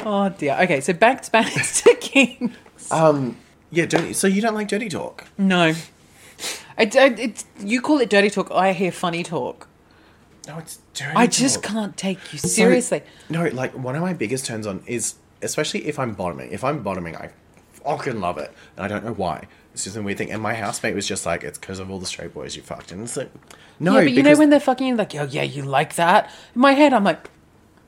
Oh 0.00 0.28
dear. 0.30 0.56
Okay, 0.62 0.80
so 0.80 0.92
back 0.92 1.22
to 1.22 1.30
back 1.30 1.52
to 1.52 1.94
King. 2.00 2.54
Um, 2.90 3.36
yeah, 3.70 3.86
dirty. 3.86 4.12
So 4.14 4.26
you 4.26 4.40
don't 4.40 4.54
like 4.54 4.68
dirty 4.68 4.88
talk? 4.88 5.26
No. 5.36 5.74
It, 6.78 6.94
it, 6.94 7.18
it's 7.18 7.44
you 7.58 7.80
call 7.80 8.00
it 8.00 8.08
dirty 8.08 8.30
talk. 8.30 8.50
I 8.52 8.72
hear 8.72 8.92
funny 8.92 9.22
talk. 9.22 9.66
No, 10.46 10.58
it's 10.58 10.78
dirty. 10.94 11.16
I 11.16 11.26
just 11.26 11.56
talk. 11.56 11.64
can't 11.64 11.96
take 11.96 12.32
you 12.32 12.38
seriously. 12.38 13.02
no, 13.28 13.46
like 13.48 13.72
one 13.72 13.96
of 13.96 14.02
my 14.02 14.12
biggest 14.12 14.46
turns 14.46 14.66
on 14.66 14.82
is 14.86 15.14
especially 15.42 15.86
if 15.86 15.98
I'm 15.98 16.14
bottoming. 16.14 16.52
If 16.52 16.64
I'm 16.64 16.82
bottoming, 16.82 17.16
I 17.16 17.30
fucking 17.72 18.20
love 18.20 18.38
it, 18.38 18.52
and 18.76 18.84
I 18.84 18.88
don't 18.88 19.04
know 19.04 19.14
why. 19.14 19.46
It's 19.74 19.84
just 19.84 19.96
a 19.96 20.02
weird 20.02 20.18
thing. 20.18 20.30
And 20.30 20.42
my 20.42 20.54
housemate 20.54 20.94
was 20.94 21.06
just 21.06 21.26
like, 21.26 21.44
"It's 21.44 21.58
because 21.58 21.78
of 21.78 21.90
all 21.90 21.98
the 21.98 22.06
straight 22.06 22.34
boys 22.34 22.56
you 22.56 22.62
fucked." 22.62 22.92
And 22.92 23.02
it's 23.02 23.16
like, 23.16 23.30
no, 23.80 23.98
yeah, 23.98 24.04
but 24.04 24.12
you 24.12 24.22
know 24.22 24.36
when 24.36 24.50
they're 24.50 24.60
fucking 24.60 24.96
like, 24.96 25.14
oh 25.14 25.24
yeah, 25.24 25.42
you 25.42 25.62
like 25.62 25.94
that. 25.96 26.30
In 26.54 26.60
my 26.60 26.72
head, 26.72 26.92
I'm 26.92 27.04
like, 27.04 27.30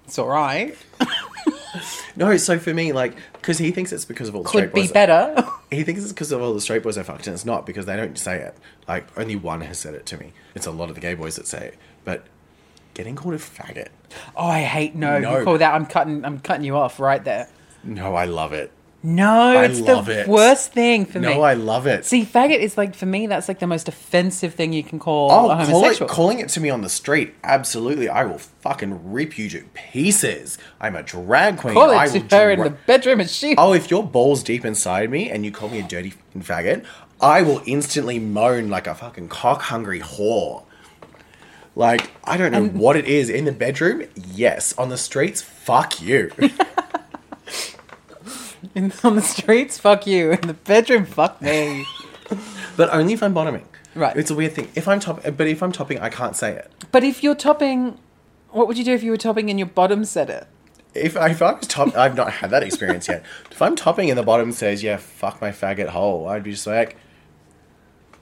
it's 0.07 0.19
all 0.19 0.29
right. 0.29 0.77
no. 2.17 2.37
So 2.37 2.59
for 2.59 2.73
me, 2.75 2.93
like, 2.93 3.17
because 3.35 3.59
he 3.59 3.71
thinks 3.71 3.93
it's 3.93 4.05
because 4.05 4.29
of 4.29 4.35
all 4.37 4.43
the 4.43 4.49
Could 4.49 4.59
straight 4.71 4.75
be 4.75 4.81
boys. 4.83 4.93
better. 4.93 5.35
He 5.71 5.85
thinks 5.85 6.03
it's 6.03 6.11
because 6.13 6.33
of 6.33 6.43
all 6.43 6.53
the 6.53 6.61
straight 6.61 6.83
boys 6.83 6.99
I 6.99 7.05
fucked, 7.05 7.29
and 7.29 7.35
it's 7.35 7.45
not 7.45 7.65
because 7.65 7.87
they 7.87 7.95
don't 7.97 8.19
say 8.19 8.41
it. 8.41 8.59
Like 8.89 9.07
only 9.17 9.37
one 9.37 9.61
has 9.61 9.79
said 9.79 9.95
it 9.95 10.05
to 10.07 10.17
me. 10.17 10.33
It's 10.57 10.67
a 10.67 10.73
lot 10.73 10.89
of 10.89 10.97
the 10.97 11.01
gay 11.01 11.15
boys 11.15 11.37
that 11.37 11.47
say 11.47 11.69
it, 11.69 11.79
but 12.05 12.25
getting 12.95 13.15
called 13.15 13.35
a 13.35 13.39
faggot. 13.39 13.87
oh, 14.37 14.49
I 14.49 14.63
hate 14.63 14.97
no. 14.97 15.21
No. 15.21 15.39
You 15.39 15.45
call 15.45 15.59
that? 15.59 15.73
I'm 15.73 15.87
cutting. 15.87 16.25
I'm 16.25 16.41
cutting 16.41 16.65
you 16.65 16.77
off 16.77 16.99
right 16.99 17.23
there. 17.23 17.49
No, 17.85 18.17
I 18.17 18.25
love 18.25 18.53
it. 18.53 18.73
No, 19.03 19.57
I 19.57 19.65
it's 19.65 19.81
love 19.81 20.07
the 20.07 20.21
it. 20.21 20.29
worst 20.29 20.73
thing 20.73 21.07
for 21.07 21.21
me. 21.21 21.29
No, 21.29 21.41
I 21.41 21.55
love 21.55 21.87
it. 21.87 22.05
See, 22.05 22.23
faggot 22.23 22.59
is 22.59 22.77
like 22.77 22.95
for 22.95 23.07
me. 23.07 23.27
That's 23.27 23.49
like 23.49 23.59
the 23.59 23.67
most 23.67 23.89
offensive 23.89 24.55
thing 24.55 24.75
you 24.75 24.83
can 24.83 24.99
call 24.99 25.33
Oh, 25.33 25.51
a 25.51 25.65
call 25.65 25.87
it, 25.87 25.99
calling 26.07 26.39
it 26.39 26.51
to 26.51 26.61
me 26.61 26.69
on 26.69 26.83
the 26.83 26.91
street, 26.91 27.35
absolutely. 27.43 28.11
I 28.11 28.25
will 28.25 28.37
fucking 28.39 29.11
rip 29.11 29.39
you 29.39 29.49
to 29.51 29.63
pieces. 29.73 30.59
I'm 30.81 30.97
a 30.97 31.03
drag 31.03 31.57
queen. 31.59 31.73
Call 31.75 31.91
I 31.91 32.05
it 32.05 32.09
to 32.13 32.19
will 32.21 32.29
her 32.29 32.51
in 32.51 32.61
the 32.63 32.71
bedroom 32.71 33.21
and 33.21 33.31
she. 33.31 33.55
Oh, 33.57 33.73
if 33.73 33.91
you're 33.91 34.03
balls 34.03 34.43
deep 34.43 34.67
inside 34.67 35.09
me 35.11 35.31
and 35.31 35.47
you 35.47 35.51
call 35.51 35.71
me 35.71 35.81
a 35.81 35.83
dirty 35.83 36.11
fucking 36.11 36.43
faggot, 36.43 36.85
I 37.23 37.41
will 37.41 37.63
instantly 37.65 38.19
moan 38.19 38.69
like 38.69 38.87
a 38.87 38.95
fucking 38.95 39.29
cock 39.29 39.63
hungry 39.63 40.01
whore. 40.01 40.65
Like, 41.75 42.11
I 42.25 42.37
don't 42.37 42.53
know 42.53 42.67
what 42.67 42.97
it 42.97 43.07
is. 43.07 43.31
In 43.31 43.47
the 43.47 43.53
bedroom, 43.53 44.03
yes. 44.15 44.77
On 44.77 44.91
the 44.91 44.99
streets, 44.99 45.41
fuck 45.41 46.03
you. 46.03 46.31
In, 48.75 48.93
on 49.05 49.17
the 49.17 49.23
streets, 49.23 49.79
fuck 49.79 50.07
you. 50.07 50.33
In 50.33 50.41
the 50.43 50.55
bedroom, 50.55 51.05
fuck 51.07 51.41
me. 51.43 51.87
but 52.77 52.93
only 52.93 53.15
if 53.15 53.23
I'm 53.23 53.35
bottoming. 53.35 53.67
Right. 53.95 54.17
It's 54.17 54.31
a 54.31 54.35
weird 54.35 54.53
thing. 54.53 54.69
If 54.75 54.87
I'm 54.87 55.01
top, 55.01 55.23
but 55.37 55.47
if 55.47 55.63
I'm 55.63 55.73
topping, 55.73 55.99
I 55.99 56.09
can't 56.11 56.37
say 56.37 56.53
it. 56.55 56.71
but 56.93 57.03
if 57.03 57.23
you're 57.23 57.35
topping, 57.35 57.99
what 58.51 58.69
would 58.69 58.79
you 58.79 58.85
do 58.85 58.93
if 58.95 59.03
you 59.03 59.11
were 59.11 59.17
topping 59.17 59.51
and 59.51 59.59
your 59.59 59.67
bottom 59.69 60.05
said 60.05 60.31
it? 60.31 60.47
If 60.95 61.17
I, 61.17 61.31
if 61.31 61.41
I 61.43 61.53
was 61.53 61.67
top, 61.67 61.97
I've 61.97 62.17
not 62.17 62.33
had 62.35 62.51
that 62.51 62.63
experience 62.63 63.09
yet. 63.09 63.25
If 63.51 63.63
I'm 63.63 63.77
topping 63.77 64.09
and 64.11 64.19
the 64.19 64.23
bottom 64.23 64.53
says, 64.53 64.83
"Yeah, 64.83 64.97
fuck 64.97 65.41
my 65.41 65.51
faggot 65.51 65.89
hole," 65.89 66.29
I'd 66.29 66.43
be 66.43 66.53
just 66.53 66.67
like, 66.67 66.97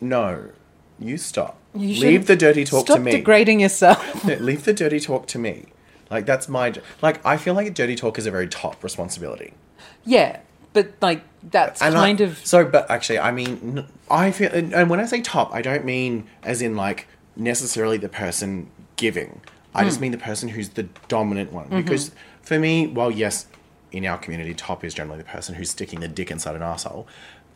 "No, 0.00 0.50
you 0.98 1.16
stop. 1.16 1.58
You 1.74 2.00
Leave 2.00 2.26
the 2.26 2.36
dirty 2.36 2.64
talk 2.64 2.86
to 2.86 2.98
me. 2.98 3.12
degrading 3.12 3.60
yourself. 3.60 4.24
No, 4.26 4.34
Leave 4.34 4.64
the 4.64 4.72
dirty 4.72 5.00
talk 5.00 5.26
to 5.28 5.38
me. 5.38 5.66
Like 6.10 6.26
that's 6.26 6.48
my 6.48 6.72
like. 7.02 7.24
I 7.24 7.36
feel 7.36 7.54
like 7.54 7.72
dirty 7.74 7.94
talk 7.94 8.18
is 8.18 8.26
a 8.26 8.30
very 8.30 8.48
top 8.48 8.82
responsibility. 8.82 9.54
Yeah, 10.04 10.40
but 10.72 10.92
like 11.00 11.22
that's 11.50 11.80
And 11.82 11.96
I- 11.96 12.00
kind 12.06 12.20
of 12.20 12.38
so. 12.44 12.64
But 12.64 12.90
actually, 12.90 13.18
I 13.18 13.30
mean, 13.32 13.84
I 14.10 14.30
feel, 14.30 14.50
and 14.52 14.90
when 14.90 15.00
I 15.00 15.06
say 15.06 15.20
top, 15.20 15.52
I 15.54 15.62
don't 15.62 15.84
mean 15.84 16.26
as 16.42 16.60
in 16.62 16.76
like 16.76 17.06
necessarily 17.36 17.96
the 17.98 18.08
person 18.08 18.68
giving. 18.96 19.40
I 19.74 19.82
Hmm. 19.82 19.88
just 19.88 20.00
mean 20.00 20.12
the 20.12 20.18
person 20.18 20.48
who's 20.50 20.70
the 20.70 20.84
dominant 21.08 21.52
one. 21.52 21.66
Mm-hmm. 21.66 21.76
Because 21.82 22.10
for 22.42 22.58
me, 22.58 22.86
well, 22.86 23.10
yes, 23.10 23.46
in 23.92 24.04
our 24.06 24.18
community, 24.18 24.54
top 24.54 24.82
is 24.84 24.94
generally 24.94 25.18
the 25.18 25.24
person 25.28 25.54
who's 25.54 25.70
sticking 25.70 26.00
the 26.00 26.08
dick 26.08 26.30
inside 26.30 26.56
an 26.56 26.62
asshole. 26.62 27.06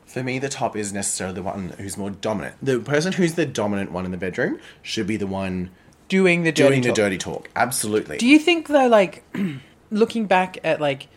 For 0.07 0.23
me, 0.23 0.39
the 0.39 0.49
top 0.51 0.77
is 0.77 0.93
necessarily 0.93 1.35
the 1.37 1.43
one 1.43 1.71
who's 1.79 1.97
more 1.97 2.11
dominant. 2.11 2.57
The 2.63 2.79
person 2.81 3.13
who's 3.15 3.35
the 3.35 3.47
dominant 3.47 3.91
one 3.93 4.05
in 4.05 4.11
the 4.11 4.19
bedroom 4.19 4.61
should 4.83 5.07
be 5.07 5.17
the 5.17 5.27
one 5.27 5.71
doing 6.09 6.43
the 6.43 6.53
dirty 6.53 6.69
doing 6.69 6.83
talk. 6.83 6.95
the 6.95 7.03
dirty 7.03 7.19
talk. 7.19 7.49
Absolutely. 7.57 8.19
Do 8.19 8.27
you 8.29 8.39
think 8.39 8.69
though, 8.69 8.87
like 8.89 9.25
looking 9.91 10.27
back 10.27 10.59
at 10.65 10.81
like 10.81 11.09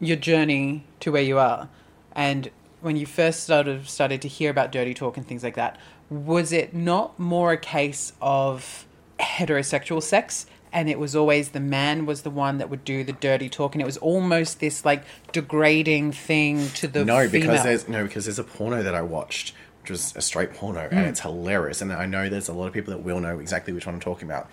your 0.00 0.16
journey 0.16 0.84
to 1.00 1.12
where 1.12 1.22
you 1.22 1.38
are, 1.38 1.68
and 2.14 2.50
when 2.80 2.96
you 2.96 3.06
first 3.06 3.42
started 3.42 3.86
started 3.88 4.22
to 4.22 4.28
hear 4.28 4.50
about 4.50 4.70
dirty 4.72 4.94
talk 4.94 5.16
and 5.16 5.26
things 5.26 5.42
like 5.42 5.54
that, 5.56 5.78
was 6.10 6.52
it 6.52 6.74
not 6.74 7.18
more 7.18 7.52
a 7.52 7.56
case 7.58 8.12
of 8.20 8.86
heterosexual 9.18 10.02
sex? 10.02 10.46
And 10.72 10.90
it 10.90 10.98
was 10.98 11.16
always 11.16 11.50
the 11.50 11.60
man 11.60 12.04
was 12.04 12.20
the 12.22 12.30
one 12.30 12.58
that 12.58 12.68
would 12.68 12.84
do 12.84 13.02
the 13.02 13.12
dirty 13.14 13.48
talk, 13.48 13.74
and 13.74 13.80
it 13.80 13.86
was 13.86 13.96
almost 13.96 14.60
this 14.60 14.84
like 14.84 15.02
degrading 15.32 16.12
thing 16.12 16.68
to 16.74 16.86
the 16.86 17.04
No, 17.04 17.26
female. 17.28 17.30
because 17.52 17.62
there's 17.64 17.88
no 17.88 18.04
because 18.04 18.26
there's 18.26 18.38
a 18.38 18.44
porno 18.44 18.82
that 18.82 18.94
I 18.94 19.00
watched, 19.00 19.54
which 19.80 19.90
was 19.90 20.14
a 20.16 20.20
straight 20.20 20.52
porno, 20.52 20.80
Mm. 20.88 20.92
and 20.92 21.06
it's 21.06 21.20
hilarious. 21.20 21.80
And 21.80 21.92
I 21.92 22.04
know 22.04 22.28
there's 22.28 22.48
a 22.48 22.52
lot 22.52 22.66
of 22.66 22.74
people 22.74 22.92
that 22.92 23.02
will 23.02 23.20
know 23.20 23.38
exactly 23.38 23.72
which 23.72 23.86
one 23.86 23.94
I'm 23.94 24.00
talking 24.02 24.28
about. 24.28 24.50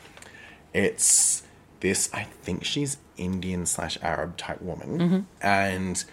It's 0.73 1.43
this. 1.81 2.09
I 2.13 2.23
think 2.23 2.63
she's 2.63 2.97
Indian 3.17 3.65
slash 3.65 3.97
Arab 4.01 4.37
type 4.37 4.61
woman, 4.61 4.99
Mm-hmm. 4.99 5.19
and 5.41 6.03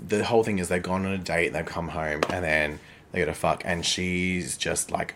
the 0.00 0.24
whole 0.24 0.42
thing 0.42 0.58
is 0.58 0.68
they've 0.68 0.82
gone 0.82 1.04
on 1.04 1.12
a 1.12 1.18
date, 1.18 1.48
and 1.48 1.54
they've 1.54 1.66
come 1.66 1.88
home, 1.88 2.20
and 2.30 2.44
then 2.44 2.80
they 3.12 3.18
go 3.20 3.26
to 3.26 3.34
fuck, 3.34 3.62
and 3.64 3.84
she's 3.84 4.56
just 4.56 4.90
like 4.90 5.14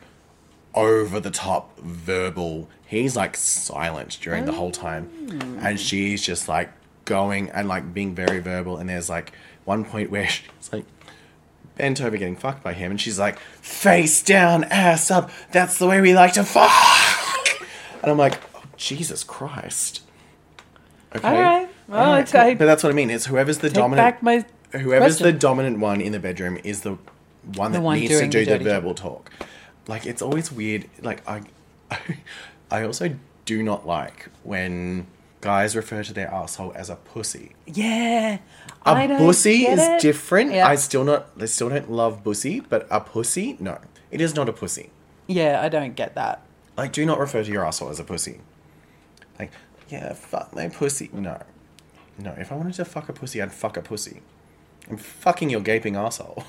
over 0.74 1.18
the 1.20 1.30
top 1.30 1.78
verbal. 1.80 2.68
He's 2.86 3.16
like 3.16 3.36
silent 3.36 4.18
during 4.20 4.44
the 4.44 4.52
whole 4.52 4.70
time, 4.72 5.58
and 5.62 5.80
she's 5.80 6.22
just 6.22 6.48
like 6.48 6.70
going 7.06 7.50
and 7.50 7.68
like 7.68 7.94
being 7.94 8.14
very 8.14 8.38
verbal. 8.40 8.76
And 8.76 8.88
there's 8.88 9.08
like 9.08 9.32
one 9.64 9.84
point 9.84 10.10
where 10.10 10.28
she's 10.28 10.72
like 10.72 10.84
bent 11.76 12.00
over 12.02 12.16
getting 12.18 12.36
fucked 12.36 12.62
by 12.62 12.74
him, 12.74 12.90
and 12.90 13.00
she's 13.00 13.18
like 13.18 13.38
face 13.38 14.22
down, 14.22 14.64
ass 14.64 15.10
up. 15.10 15.30
That's 15.52 15.78
the 15.78 15.86
way 15.86 16.00
we 16.02 16.14
like 16.14 16.34
to 16.34 16.44
fuck. 16.44 16.70
And 18.02 18.12
I'm 18.12 18.18
like, 18.18 18.38
oh, 18.54 18.62
Jesus 18.76 19.24
Christ. 19.24 20.02
Okay. 21.14 21.28
All 21.28 21.40
right. 21.40 21.68
Well, 21.88 22.00
All 22.00 22.06
right, 22.12 22.18
it's- 22.20 22.32
cool. 22.32 22.40
I 22.40 22.54
but 22.54 22.66
that's 22.66 22.82
what 22.82 22.90
I 22.90 22.94
mean. 22.94 23.10
It's 23.10 23.26
whoever's 23.26 23.58
the 23.58 23.68
take 23.68 23.76
dominant 23.76 24.04
back 24.06 24.22
my 24.22 24.44
whoever's 24.78 25.18
the 25.18 25.24
question. 25.24 25.38
dominant 25.38 25.78
one 25.78 26.00
in 26.00 26.12
the 26.12 26.18
bedroom 26.18 26.58
is 26.64 26.80
the 26.82 26.98
one 27.54 27.72
that 27.72 27.80
one 27.80 27.98
needs 28.00 28.12
to 28.12 28.18
doing 28.18 28.30
do 28.30 28.38
the 28.44 28.44
the, 28.44 28.58
dirty 28.58 28.64
verbal 28.64 28.94
talk. 28.94 29.30
Like 29.86 30.04
it's 30.06 30.20
always 30.20 30.50
weird. 30.50 30.86
Like 31.00 31.26
I, 31.28 31.42
I 32.70 32.82
also 32.84 33.14
do 33.44 33.62
not 33.62 33.86
like 33.86 34.28
when 34.42 35.06
guys 35.40 35.76
refer 35.76 36.02
to 36.02 36.12
their 36.12 36.28
asshole 36.32 36.72
as 36.74 36.90
a 36.90 36.96
pussy. 36.96 37.52
yeah. 37.66 38.38
A 38.84 38.88
I 38.90 39.06
don't 39.06 39.18
pussy 39.18 39.60
get 39.60 39.78
is 39.78 39.84
it. 39.88 40.00
different. 40.00 40.52
Yeah. 40.52 40.66
I 40.66 40.74
still 40.74 41.04
not. 41.04 41.28
I 41.40 41.44
still 41.46 41.68
don't 41.68 41.90
love 41.90 42.22
pussy, 42.24 42.60
but 42.60 42.86
a 42.90 43.00
pussy, 43.00 43.56
no, 43.60 43.78
it 44.10 44.20
is 44.20 44.34
not 44.34 44.48
a 44.48 44.52
pussy. 44.52 44.90
Yeah, 45.28 45.60
I 45.62 45.68
don't 45.68 45.94
get 45.96 46.14
that. 46.16 46.42
Like, 46.76 46.92
do 46.92 47.04
not 47.06 47.18
refer 47.18 47.42
to 47.42 47.50
your 47.50 47.64
asshole 47.66 47.88
as 47.90 47.98
a 48.00 48.04
pussy. 48.04 48.40
Yeah, 49.88 50.12
fuck 50.14 50.54
my 50.54 50.68
pussy. 50.68 51.10
No, 51.12 51.40
no. 52.18 52.34
If 52.38 52.50
I 52.50 52.56
wanted 52.56 52.74
to 52.74 52.84
fuck 52.84 53.08
a 53.08 53.12
pussy, 53.12 53.40
I'd 53.40 53.52
fuck 53.52 53.76
a 53.76 53.82
pussy. 53.82 54.20
I'm 54.90 54.96
fucking 54.96 55.50
your 55.50 55.60
gaping 55.60 55.96
asshole. 55.96 56.44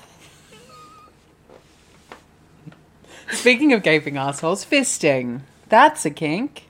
Speaking 3.30 3.72
of 3.72 3.82
gaping 3.82 4.16
assholes, 4.16 4.64
fisting. 4.64 5.40
That's 5.68 6.06
a 6.06 6.10
kink. 6.10 6.64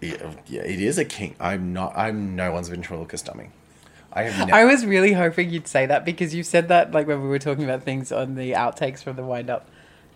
Yeah, 0.00 0.32
yeah, 0.46 0.62
it 0.62 0.80
is 0.80 0.98
a 0.98 1.04
kink. 1.04 1.36
I'm 1.40 1.72
not. 1.72 1.96
I'm 1.96 2.36
no 2.36 2.52
one's 2.52 2.68
ventriloquist 2.68 3.24
dummy. 3.26 3.50
I 4.12 4.24
have. 4.24 4.52
I 4.52 4.64
was 4.64 4.84
really 4.84 5.12
hoping 5.12 5.50
you'd 5.50 5.66
say 5.66 5.86
that 5.86 6.04
because 6.04 6.34
you 6.34 6.42
said 6.42 6.68
that 6.68 6.92
like 6.92 7.06
when 7.06 7.22
we 7.22 7.28
were 7.28 7.38
talking 7.38 7.64
about 7.64 7.82
things 7.82 8.12
on 8.12 8.34
the 8.34 8.52
outtakes 8.52 9.02
from 9.02 9.16
the 9.16 9.24
wind 9.24 9.48
up, 9.48 9.68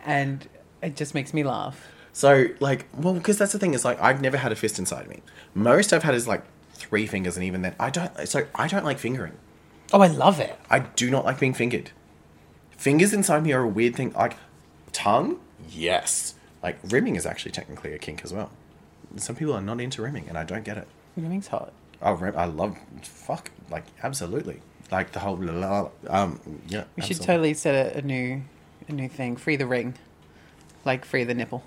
and 0.05 0.47
it 0.83 0.95
just 0.95 1.15
makes 1.15 1.33
me 1.33 1.43
laugh. 1.43 1.89
So 2.19 2.49
like, 2.59 2.87
well, 2.97 3.15
because 3.15 3.39
that's 3.39 3.53
the 3.53 3.61
thing 3.61 3.75
is 3.75 3.85
like 3.85 4.03
I've 4.03 4.21
never 4.21 4.37
had 4.37 4.51
a 4.51 4.57
fist 4.57 4.81
inside 4.81 5.07
me. 5.09 5.23
Most 5.55 5.93
I've 5.93 6.03
had 6.03 6.17
is 6.17 6.27
like 6.27 6.43
three 6.73 7.07
fingers, 7.07 7.37
and 7.37 7.45
even 7.45 7.63
then, 7.63 7.77
I 7.79 7.91
don't. 7.91 8.27
So 8.27 8.49
I 8.57 8.67
don't 8.67 8.85
like 8.85 8.99
fingering. 8.99 9.35
Oh, 9.93 10.01
I 10.01 10.09
love 10.09 10.41
it. 10.41 10.59
I 10.69 10.81
do 10.81 11.13
not 11.13 11.25
like 11.25 11.39
being 11.39 11.55
fingered. 11.55 11.93
Fingers 12.73 13.13
inside 13.13 13.45
me 13.45 13.53
are 13.53 13.63
a 13.63 13.69
weird 13.69 13.95
thing. 13.95 14.13
Like 14.15 14.37
tongue, 14.91 15.39
yes. 15.71 16.35
Like 16.61 16.81
rimming 16.83 17.15
is 17.15 17.25
actually 17.25 17.53
technically 17.53 17.93
a 17.93 17.99
kink 17.99 18.23
as 18.25 18.33
well. 18.33 18.51
Some 19.15 19.37
people 19.37 19.55
are 19.55 19.61
not 19.61 19.81
into 19.81 20.03
rimming, 20.03 20.29
and 20.29 20.37
I 20.37 20.43
don't 20.43 20.65
get 20.65 20.77
it. 20.77 20.89
Rimming's 21.17 21.47
hot. 21.47 21.73
Oh, 22.03 22.15
rim, 22.15 22.35
I 22.37 22.47
love 22.47 22.77
fuck 23.03 23.53
like 23.71 23.85
absolutely 24.03 24.61
like 24.91 25.13
the 25.13 25.21
whole 25.21 25.37
la, 25.37 25.53
la, 25.53 25.81
la, 26.03 26.23
um 26.23 26.41
yeah. 26.67 26.83
We 26.97 27.05
should 27.05 27.21
totally 27.21 27.55
set 27.55 27.95
a, 27.95 27.99
a 27.99 28.03
new, 28.03 28.43
a 28.89 28.93
new 28.93 29.09
thing. 29.09 29.37
Free 29.37 29.55
the 29.55 29.67
ring, 29.69 29.95
like 30.85 31.05
free 31.05 31.23
the 31.23 31.35
nipple. 31.35 31.63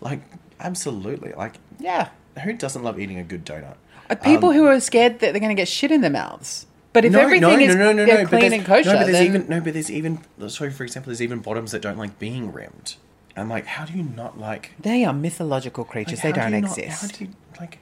Like 0.00 0.20
absolutely 0.60 1.32
like 1.32 1.54
Yeah. 1.78 2.08
who 2.44 2.52
doesn't 2.52 2.82
love 2.82 2.98
eating 2.98 3.18
a 3.18 3.24
good 3.24 3.44
donut? 3.44 3.76
Uh, 4.08 4.14
People 4.14 4.50
Um, 4.50 4.54
who 4.54 4.66
are 4.66 4.78
scared 4.80 5.18
that 5.20 5.32
they're 5.32 5.40
going 5.40 5.54
to 5.54 5.60
get 5.60 5.68
shit 5.68 5.90
in 5.90 6.00
their 6.00 6.10
mouths. 6.10 6.66
But 6.92 7.04
if 7.04 7.12
no, 7.12 7.20
everything 7.20 7.40
no, 7.42 7.58
is 7.58 7.74
no, 7.76 7.92
no, 7.92 8.04
no, 8.06 8.24
clean 8.26 8.40
there's- 8.40 8.52
and 8.54 8.64
kosher, 8.64 8.88
No, 8.92 8.98
but 8.98 9.04
there's 9.06 9.12
then 9.18 9.26
even 9.26 9.48
no, 9.48 9.60
but 9.60 9.72
there's 9.74 9.90
even 9.90 10.20
so 10.48 10.70
for 10.70 10.84
example, 10.84 11.10
there's 11.10 11.20
even 11.20 11.40
bottoms 11.40 11.72
that 11.72 11.82
don't 11.82 11.98
like 11.98 12.18
being 12.18 12.52
rimmed. 12.52 12.94
I'm 13.38 13.50
like, 13.50 13.66
how 13.66 13.84
do 13.84 13.92
you 13.92 14.02
not 14.02 14.38
like? 14.40 14.72
they 14.80 15.04
are 15.04 15.12
mythological 15.12 15.84
creatures. 15.84 16.24
like, 16.24 16.34
they 16.34 16.40
don't 16.40 16.50
do 16.52 16.56
you 16.56 16.62
not- 16.62 16.78
exist. 16.78 17.02
how 17.12 17.18
do 17.18 17.24
you 17.24 17.30
like? 17.60 17.78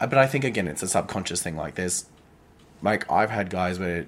uh, 0.00 0.06
But 0.06 0.18
I 0.18 0.26
think 0.26 0.44
again, 0.44 0.66
it's 0.66 0.82
a 0.82 0.88
subconscious 0.88 1.42
thing. 1.42 1.56
Like 1.56 1.74
there's, 1.74 2.06
like 2.80 3.10
I've 3.10 3.28
had 3.30 3.50
guys 3.50 3.78
where, 3.78 4.06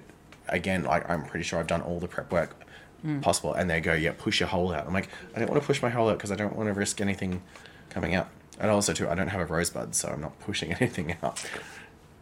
again, 0.49 0.83
like 0.85 1.07
I'm 1.07 1.23
pretty 1.23 1.43
sure 1.43 1.59
I've 1.59 1.67
done 1.67 1.81
all 1.81 1.99
the 1.99 2.07
prep 2.07 2.31
work 2.31 2.55
Mm. 3.07 3.21
possible, 3.21 3.53
and 3.53 3.69
they 3.69 3.79
go, 3.79 3.93
yeah, 3.93 4.11
push 4.17 4.39
your 4.41 4.49
hole 4.49 4.73
out. 4.73 4.85
I'm 4.85 4.93
like, 4.93 5.07
I 5.33 5.39
don't 5.39 5.49
want 5.49 5.61
to 5.61 5.65
push 5.65 5.81
my 5.81 5.89
hole 5.89 6.09
out 6.09 6.17
because 6.17 6.31
I 6.31 6.35
don't 6.35 6.55
want 6.57 6.67
to 6.67 6.73
risk 6.73 6.99
anything 6.99 7.41
coming 7.89 8.13
out. 8.15 8.27
And 8.59 8.69
also 8.69 8.91
too, 8.91 9.07
I 9.07 9.15
don't 9.15 9.29
have 9.29 9.39
a 9.41 9.45
rosebud, 9.45 9.95
so 9.95 10.09
I'm 10.09 10.19
not 10.21 10.37
pushing 10.41 10.73
anything 10.79 11.15
out. 11.23 11.41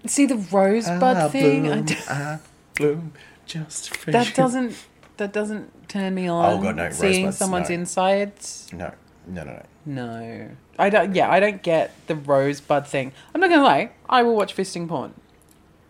See 0.06 0.26
the 0.28 0.36
rosebud 0.38 1.18
Ah, 1.18 1.30
thing. 1.30 1.64
Bloom, 1.64 1.86
d- 1.86 1.98
ah, 2.10 2.40
bloom, 2.76 3.14
just 3.48 3.96
for 3.98 4.12
that 4.12 4.28
you. 4.30 4.34
doesn't 4.36 4.76
that 5.18 5.32
doesn't 5.34 5.88
turn 5.90 6.14
me 6.14 6.28
on. 6.28 6.46
Oh, 6.60 6.62
God, 6.62 6.76
no, 6.76 6.90
Seeing 6.92 7.26
rosebuds, 7.26 7.38
someone's 7.38 7.70
no. 7.70 7.76
insides. 7.76 8.68
No, 8.74 8.92
no, 9.28 9.44
no, 9.44 9.54
no. 9.54 9.64
No, 9.88 10.50
I 10.78 10.90
don't. 10.90 11.16
Yeah, 11.16 11.32
I 11.32 11.40
don't 11.40 11.62
get 11.64 11.94
the 12.08 12.16
rosebud 12.16 12.86
thing. 12.88 13.14
I'm 13.34 13.40
not 13.42 13.50
gonna 13.50 13.64
lie. 13.64 13.92
I 14.10 14.24
will 14.24 14.36
watch 14.36 14.56
fisting 14.56 14.88
porn. 14.88 15.14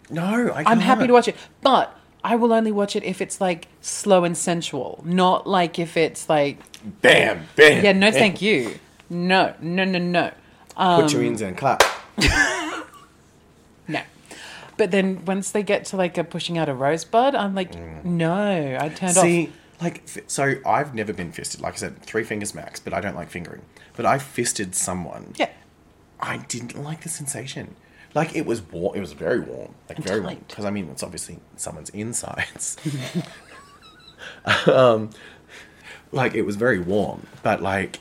No, 0.09 0.51
I 0.53 0.63
I'm 0.65 0.79
happy 0.79 1.07
to 1.07 1.13
watch 1.13 1.27
it, 1.27 1.35
but 1.61 1.97
I 2.25 2.35
will 2.35 2.51
only 2.51 2.71
watch 2.71 2.95
it 2.95 3.03
if 3.03 3.21
it's 3.21 3.39
like 3.39 3.67
slow 3.81 4.23
and 4.23 4.35
sensual, 4.35 5.01
not 5.05 5.45
like 5.47 5.77
if 5.79 5.95
it's 5.95 6.27
like 6.27 6.57
Bam, 7.01 7.45
bam. 7.55 7.83
yeah. 7.83 7.91
No, 7.91 8.09
bam. 8.09 8.13
thank 8.13 8.41
you. 8.41 8.79
No, 9.09 9.53
no, 9.61 9.83
no, 9.85 9.99
no. 9.99 10.31
Put 10.75 11.13
your 11.13 11.23
ins 11.23 11.41
in, 11.41 11.55
clap. 11.55 11.83
No. 13.87 14.01
But 14.77 14.91
then 14.91 15.23
once 15.25 15.51
they 15.51 15.63
get 15.63 15.85
to 15.85 15.97
like 15.97 16.17
a 16.17 16.23
pushing 16.23 16.57
out 16.57 16.67
a 16.69 16.73
rosebud, 16.73 17.35
I'm 17.35 17.53
like, 17.55 17.73
no, 18.03 18.77
I 18.81 18.89
turned 18.89 19.15
Mm. 19.15 19.21
See, 19.21 19.43
off. 19.47 19.81
like, 19.81 20.01
so 20.27 20.55
I've 20.65 20.95
never 20.95 21.13
been 21.13 21.31
fisted. 21.31 21.61
Like 21.61 21.73
I 21.73 21.77
said, 21.77 22.01
three 22.01 22.23
fingers 22.23 22.55
max, 22.55 22.79
but 22.79 22.93
I 22.93 22.99
don't 23.01 23.15
like 23.15 23.29
fingering. 23.29 23.61
But 23.95 24.05
I 24.05 24.17
fisted 24.17 24.73
someone. 24.75 25.33
Yeah. 25.37 25.49
I 26.19 26.37
didn't 26.37 26.81
like 26.83 27.01
the 27.03 27.09
sensation. 27.09 27.75
Like 28.15 28.35
it 28.35 28.45
was 28.45 28.61
warm. 28.61 28.95
It 28.95 29.01
was 29.01 29.11
very 29.11 29.39
warm. 29.41 29.75
Like 29.89 29.99
very 29.99 30.21
warm. 30.21 30.37
Because 30.47 30.65
I 30.65 30.71
mean, 30.71 30.89
it's 30.89 31.03
obviously 31.03 31.39
someone's 31.57 31.89
insides. 31.91 32.77
um, 34.67 35.09
like 36.11 36.33
it 36.33 36.43
was 36.43 36.55
very 36.55 36.79
warm, 36.79 37.27
but 37.43 37.61
like 37.61 37.99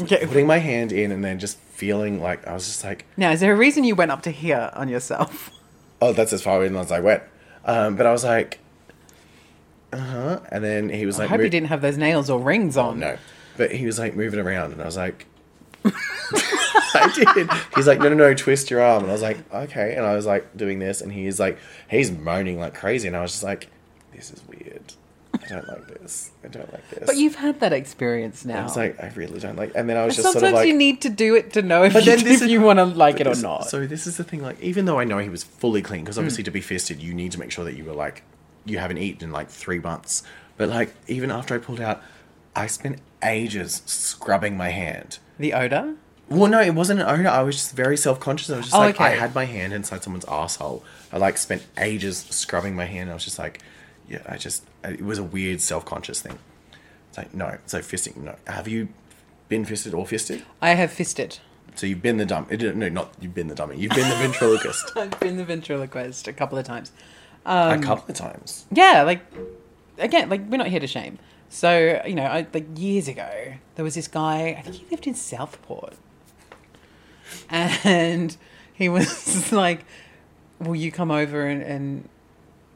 Okay. 0.00 0.26
putting 0.26 0.46
my 0.46 0.58
hand 0.58 0.90
in 0.90 1.12
and 1.12 1.24
then 1.24 1.38
just 1.38 1.56
feeling 1.58 2.20
like 2.20 2.46
I 2.46 2.52
was 2.54 2.66
just 2.66 2.82
like, 2.84 3.04
Now, 3.16 3.30
is 3.30 3.40
there 3.40 3.52
a 3.52 3.56
reason 3.56 3.84
you 3.84 3.94
went 3.94 4.10
up 4.10 4.22
to 4.22 4.30
here 4.30 4.70
on 4.74 4.88
yourself? 4.88 5.50
oh, 6.02 6.12
that's 6.12 6.32
as 6.32 6.42
far 6.42 6.64
in 6.64 6.74
as 6.76 6.90
I 6.90 7.00
went. 7.00 7.22
Um, 7.64 7.96
but 7.96 8.06
I 8.06 8.12
was 8.12 8.24
like, 8.24 8.58
uh 9.92 9.96
huh. 9.98 10.40
And 10.50 10.62
then 10.64 10.88
he 10.88 11.06
was 11.06 11.18
like 11.18 11.22
I 11.22 11.24
like, 11.26 11.30
hope 11.30 11.38
mo- 11.40 11.44
you 11.44 11.50
didn't 11.50 11.68
have 11.68 11.80
those 11.80 11.96
nails 11.98 12.28
or 12.30 12.40
rings 12.40 12.76
on. 12.76 13.00
No. 13.00 13.16
But 13.56 13.70
he 13.72 13.86
was 13.86 13.98
like 13.98 14.14
moving 14.16 14.40
around 14.40 14.72
and 14.72 14.82
I 14.82 14.84
was 14.86 14.96
like 14.96 15.26
I 17.02 17.34
did. 17.34 17.50
He's 17.76 17.86
like, 17.86 17.98
no, 17.98 18.08
no, 18.08 18.14
no, 18.14 18.34
twist 18.34 18.70
your 18.70 18.80
arm. 18.82 19.02
And 19.02 19.10
I 19.10 19.12
was 19.12 19.22
like, 19.22 19.38
okay. 19.52 19.94
And 19.96 20.04
I 20.06 20.14
was 20.14 20.26
like 20.26 20.56
doing 20.56 20.78
this 20.78 21.00
and 21.00 21.12
he's 21.12 21.38
like, 21.40 21.58
he's 21.88 22.10
moaning 22.10 22.58
like 22.60 22.74
crazy. 22.74 23.08
And 23.08 23.16
I 23.16 23.22
was 23.22 23.32
just 23.32 23.42
like, 23.42 23.68
this 24.14 24.30
is 24.30 24.42
weird. 24.48 24.94
I 25.34 25.46
don't 25.48 25.66
like 25.68 25.88
this. 26.00 26.30
I 26.44 26.48
don't 26.48 26.72
like 26.72 26.88
this. 26.90 27.06
But 27.06 27.16
you've 27.16 27.34
had 27.34 27.58
that 27.60 27.72
experience 27.72 28.44
now. 28.44 28.60
I 28.60 28.62
was 28.62 28.76
like, 28.76 29.02
I 29.02 29.08
really 29.16 29.40
don't 29.40 29.56
like 29.56 29.72
And 29.74 29.90
then 29.90 29.96
I 29.96 30.06
was 30.06 30.14
just 30.14 30.24
sometimes 30.24 30.40
sort 30.40 30.52
of 30.52 30.58
like, 30.60 30.68
you 30.68 30.76
need 30.76 31.00
to 31.02 31.10
do 31.10 31.34
it 31.34 31.52
to 31.54 31.62
know 31.62 31.82
if, 31.82 31.92
But 31.92 32.06
you, 32.06 32.14
then 32.16 32.24
this 32.24 32.40
if 32.42 32.48
you 32.48 32.60
want 32.60 32.78
to 32.78 32.84
like 32.84 33.18
it 33.20 33.26
or 33.26 33.30
this- 33.30 33.42
not. 33.42 33.68
So 33.68 33.84
this 33.86 34.06
is 34.06 34.16
the 34.16 34.24
thing, 34.24 34.42
like, 34.42 34.60
even 34.60 34.84
though 34.84 34.98
I 35.00 35.04
know 35.04 35.18
he 35.18 35.28
was 35.28 35.42
fully 35.42 35.82
clean, 35.82 36.02
because 36.04 36.16
Hmm. 36.16 36.20
obviously 36.20 36.44
to 36.44 36.50
be 36.52 36.60
fisted, 36.60 37.02
you 37.02 37.12
need 37.14 37.32
to 37.32 37.40
make 37.40 37.50
sure 37.50 37.64
that 37.64 37.74
you 37.76 37.84
were 37.84 37.92
like, 37.94 38.22
you 38.64 38.78
haven't 38.78 38.98
eaten 38.98 39.24
in 39.24 39.32
like 39.32 39.48
three 39.50 39.80
months. 39.80 40.22
But 40.56 40.68
like, 40.68 40.94
even 41.08 41.32
after 41.32 41.54
I 41.54 41.58
pulled 41.58 41.80
out, 41.80 42.00
I 42.54 42.68
spent 42.68 43.00
ages 43.22 43.82
scrubbing 43.86 44.56
my 44.56 44.68
hand. 44.68 45.18
the 45.38 45.52
odor? 45.52 45.94
Well, 46.28 46.50
no, 46.50 46.60
it 46.60 46.74
wasn't 46.74 47.00
an 47.00 47.06
owner. 47.06 47.28
I 47.28 47.42
was 47.42 47.56
just 47.56 47.72
very 47.72 47.96
self 47.96 48.18
conscious. 48.20 48.50
I 48.50 48.56
was 48.56 48.66
just 48.66 48.76
Oh, 48.76 48.80
like, 48.80 49.00
I 49.00 49.10
had 49.10 49.34
my 49.34 49.44
hand 49.44 49.72
inside 49.72 50.02
someone's 50.02 50.24
asshole. 50.24 50.82
I 51.12 51.18
like 51.18 51.36
spent 51.38 51.64
ages 51.78 52.18
scrubbing 52.30 52.74
my 52.74 52.86
hand. 52.86 53.10
I 53.10 53.14
was 53.14 53.24
just 53.24 53.38
like, 53.38 53.60
yeah, 54.08 54.22
I 54.28 54.36
just, 54.36 54.64
it 54.82 55.02
was 55.02 55.18
a 55.18 55.22
weird 55.22 55.60
self 55.60 55.84
conscious 55.84 56.20
thing. 56.20 56.38
It's 57.08 57.18
like, 57.18 57.34
no, 57.34 57.58
so 57.66 57.78
fisting, 57.80 58.16
no. 58.16 58.36
Have 58.46 58.66
you 58.68 58.88
been 59.48 59.64
fisted 59.64 59.94
or 59.94 60.06
fisted? 60.06 60.42
I 60.60 60.70
have 60.70 60.90
fisted. 60.90 61.38
So 61.76 61.86
you've 61.86 62.02
been 62.02 62.16
the 62.16 62.24
dumb, 62.24 62.46
no, 62.50 62.88
not 62.88 63.12
you've 63.20 63.34
been 63.34 63.48
the 63.48 63.54
dummy. 63.54 63.76
You've 63.76 63.92
been 63.92 64.08
the 64.08 64.16
ventriloquist 64.16 64.92
I've 64.96 65.18
been 65.20 65.36
the 65.36 65.44
ventriloquist 65.44 66.28
a 66.28 66.32
couple 66.32 66.56
of 66.56 66.64
times. 66.64 66.92
a 67.44 67.72
um, 67.74 67.82
couple 67.82 68.10
of 68.10 68.16
times. 68.16 68.66
Yeah, 68.70 69.02
like 69.02 69.20
again, 69.98 70.28
like 70.28 70.42
we're 70.48 70.56
not 70.56 70.68
here 70.68 70.80
to 70.80 70.86
shame. 70.86 71.18
So 71.48 72.00
you 72.06 72.14
know, 72.14 72.24
I, 72.24 72.46
like 72.54 72.66
years 72.76 73.08
ago, 73.08 73.54
there 73.74 73.84
was 73.84 73.94
this 73.94 74.08
guy. 74.08 74.56
I 74.58 74.62
think 74.62 74.76
he 74.76 74.86
lived 74.90 75.06
in 75.06 75.14
Southport, 75.14 75.94
and 77.50 78.36
he 78.72 78.88
was 78.88 79.52
like, 79.52 79.84
"Will 80.60 80.76
you 80.76 80.90
come 80.92 81.10
over 81.10 81.46
and, 81.46 81.62
and 81.62 82.08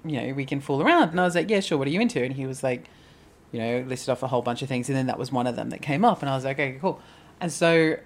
you 0.05 0.21
know 0.21 0.35
we 0.35 0.45
can 0.45 0.61
fool 0.61 0.83
around?" 0.83 1.11
And 1.11 1.21
I 1.21 1.25
was 1.25 1.35
like, 1.35 1.51
"Yeah, 1.51 1.61
sure. 1.61 1.79
What 1.79 1.87
are 1.89 1.91
you 1.91 2.01
into?" 2.01 2.23
And 2.23 2.35
he 2.35 2.47
was 2.47 2.63
like, 2.63 2.85
you 3.53 3.61
know, 3.61 3.85
listed 3.87 4.11
off 4.11 4.23
a 4.23 4.27
whole 4.29 4.43
bunch 4.43 4.63
of 4.63 4.69
things, 4.69 4.89
and 4.89 4.97
then 4.97 5.07
that 5.07 5.19
was 5.19 5.33
one 5.33 5.47
of 5.47 5.57
them 5.57 5.71
that 5.71 5.83
came 5.83 6.05
up, 6.05 6.21
and 6.23 6.31
I 6.31 6.35
was 6.35 6.45
like, 6.45 6.59
"Okay, 6.59 6.79
cool." 6.81 7.01
And 7.41 7.53
so 7.53 7.97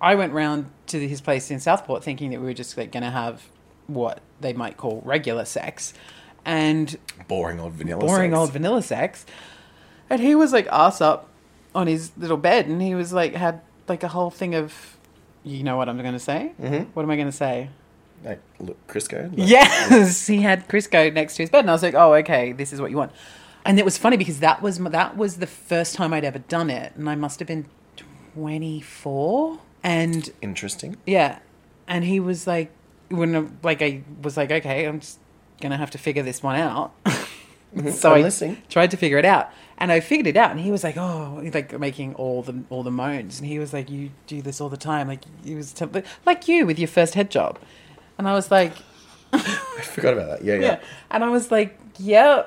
I 0.00 0.14
went 0.14 0.32
round 0.32 0.66
to 0.88 1.06
his 1.06 1.20
place 1.20 1.50
in 1.50 1.60
Southport, 1.60 2.02
thinking 2.04 2.30
that 2.30 2.40
we 2.40 2.46
were 2.46 2.54
just 2.54 2.76
like 2.76 2.92
going 2.92 3.02
to 3.04 3.10
have 3.10 3.42
what 3.86 4.20
they 4.40 4.52
might 4.52 4.76
call 4.76 5.02
regular 5.04 5.44
sex, 5.44 5.92
and 6.44 6.96
Boring 7.28 7.60
old 7.60 7.72
vanilla. 7.74 8.00
boring 8.00 8.30
sex. 8.32 8.38
old 8.38 8.52
vanilla 8.52 8.82
sex. 8.82 9.26
And 10.10 10.20
he 10.20 10.34
was 10.34 10.52
like 10.52 10.66
ass 10.68 11.00
up 11.00 11.28
on 11.74 11.86
his 11.86 12.12
little 12.18 12.36
bed, 12.36 12.66
and 12.66 12.82
he 12.82 12.94
was 12.94 13.12
like 13.12 13.34
had 13.34 13.60
like 13.88 14.02
a 14.02 14.08
whole 14.08 14.30
thing 14.30 14.54
of, 14.54 14.98
you 15.44 15.62
know 15.62 15.76
what 15.76 15.88
I'm 15.88 15.98
going 15.98 16.12
to 16.12 16.18
say? 16.18 16.52
Mm-hmm. 16.60 16.90
What 16.94 17.02
am 17.02 17.10
I 17.10 17.16
going 17.16 17.28
to 17.28 17.32
say? 17.32 17.68
Like, 18.24 18.40
look, 18.60 18.86
Crisco. 18.86 19.30
Like, 19.36 19.48
Yes, 19.48 20.26
he 20.34 20.42
had 20.42 20.68
Crisco 20.68 21.12
next 21.12 21.36
to 21.36 21.42
his 21.42 21.50
bed, 21.50 21.60
and 21.60 21.70
I 21.70 21.72
was 21.72 21.82
like, 21.82 21.94
oh, 21.94 22.14
okay, 22.14 22.52
this 22.52 22.72
is 22.72 22.80
what 22.80 22.90
you 22.90 22.96
want. 22.96 23.12
And 23.64 23.78
it 23.78 23.84
was 23.84 23.96
funny 23.98 24.16
because 24.16 24.40
that 24.40 24.60
was 24.62 24.78
that 24.78 25.16
was 25.16 25.36
the 25.38 25.46
first 25.46 25.94
time 25.94 26.12
I'd 26.12 26.24
ever 26.24 26.38
done 26.40 26.68
it, 26.70 26.92
and 26.96 27.08
I 27.08 27.14
must 27.14 27.38
have 27.40 27.46
been 27.48 27.66
24, 28.34 29.58
and 29.84 30.30
Interesting. 30.40 30.96
yeah, 31.06 31.38
and 31.86 32.04
he 32.04 32.20
was 32.20 32.46
like, 32.46 32.70
when 33.08 33.36
I- 33.36 33.46
like 33.62 33.82
I 33.82 34.02
was 34.22 34.36
like, 34.36 34.50
okay, 34.50 34.84
I'm 34.86 35.00
just 35.00 35.18
gonna 35.60 35.76
have 35.76 35.90
to 35.92 35.98
figure 35.98 36.22
this 36.22 36.42
one 36.42 36.56
out. 36.56 36.92
so 37.92 38.10
I'm 38.12 38.18
I 38.18 38.22
listening. 38.22 38.62
tried 38.68 38.90
to 38.92 38.96
figure 38.96 39.18
it 39.18 39.24
out, 39.24 39.50
and 39.82 39.90
I 39.90 39.98
figured 39.98 40.28
it 40.28 40.36
out. 40.36 40.52
And 40.52 40.60
he 40.60 40.70
was 40.70 40.84
like, 40.84 40.96
oh, 40.96 41.40
he's 41.42 41.52
like 41.54 41.76
making 41.78 42.14
all 42.14 42.42
the 42.42 42.62
all 42.70 42.84
the 42.84 42.90
moans, 42.92 43.40
and 43.40 43.48
he 43.48 43.58
was 43.58 43.72
like, 43.72 43.90
you 43.90 44.10
do 44.28 44.40
this 44.40 44.60
all 44.60 44.68
the 44.68 44.76
time, 44.76 45.08
like 45.08 45.24
he 45.44 45.56
was 45.56 45.72
t- 45.72 45.84
like 46.24 46.46
you 46.46 46.64
with 46.66 46.78
your 46.78 46.86
first 46.88 47.14
head 47.14 47.30
job, 47.32 47.58
and 48.16 48.28
I 48.28 48.32
was 48.32 48.50
like, 48.50 48.72
I 49.32 49.38
forgot 49.82 50.14
about 50.14 50.28
that. 50.30 50.44
Yeah, 50.44 50.54
yeah. 50.54 50.60
yeah, 50.60 50.80
and 51.10 51.24
I 51.24 51.28
was 51.28 51.50
like, 51.50 51.76
yeah. 51.98 52.44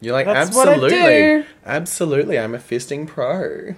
You're 0.00 0.12
like, 0.12 0.26
That's 0.26 0.48
absolutely. 0.54 1.44
Absolutely. 1.64 2.38
I'm 2.38 2.54
a 2.54 2.58
fisting 2.58 3.06
pro. 3.06 3.74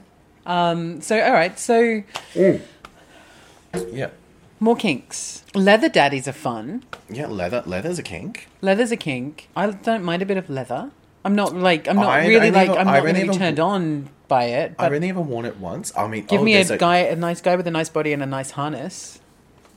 Um, 0.47 1.01
so 1.01 1.21
all 1.21 1.33
right, 1.33 1.57
so 1.59 2.03
Yeah. 2.35 4.11
more 4.59 4.75
kinks. 4.77 5.45
Leather 5.55 5.89
daddies 5.89 6.27
are 6.27 6.33
fun. 6.33 6.85
Yeah, 7.09 7.27
leather. 7.27 7.63
Leather's 7.67 7.99
a 7.99 8.03
kink. 8.03 8.49
Leather's 8.63 8.91
a 8.91 8.97
kink. 8.97 9.49
I 9.55 9.71
don't 9.71 10.03
mind 10.03 10.23
a 10.23 10.27
bit 10.27 10.37
of 10.39 10.49
leather. 10.51 10.91
I'm 11.25 11.35
not 11.35 11.55
like 11.55 11.89
I'm 11.89 11.97
not 11.97 12.09
I- 12.09 12.27
really 12.27 12.49
I 12.49 12.51
like 12.51 12.71
I'm 12.71 12.87
not 12.87 13.03
really 13.03 13.29
turned 13.29 13.61
on 13.61 14.09
by 14.29 14.45
it. 14.45 14.77
But 14.77 14.87
I've 14.87 14.93
only 14.93 15.09
ever 15.09 15.21
worn 15.21 15.47
it 15.47 15.57
once. 15.57 15.93
I 15.97 16.07
mean, 16.07 16.27
give 16.27 16.41
oh, 16.41 16.45
me 16.45 16.55
a 16.55 16.65
there's 16.65 16.79
guy, 16.79 16.99
a 16.99 17.17
nice 17.17 17.41
guy 17.41 17.57
with 17.57 17.67
a 17.67 17.71
nice 17.71 17.89
body 17.89 18.13
and 18.13 18.23
a 18.23 18.27
nice 18.27 18.53
harness. 18.53 19.19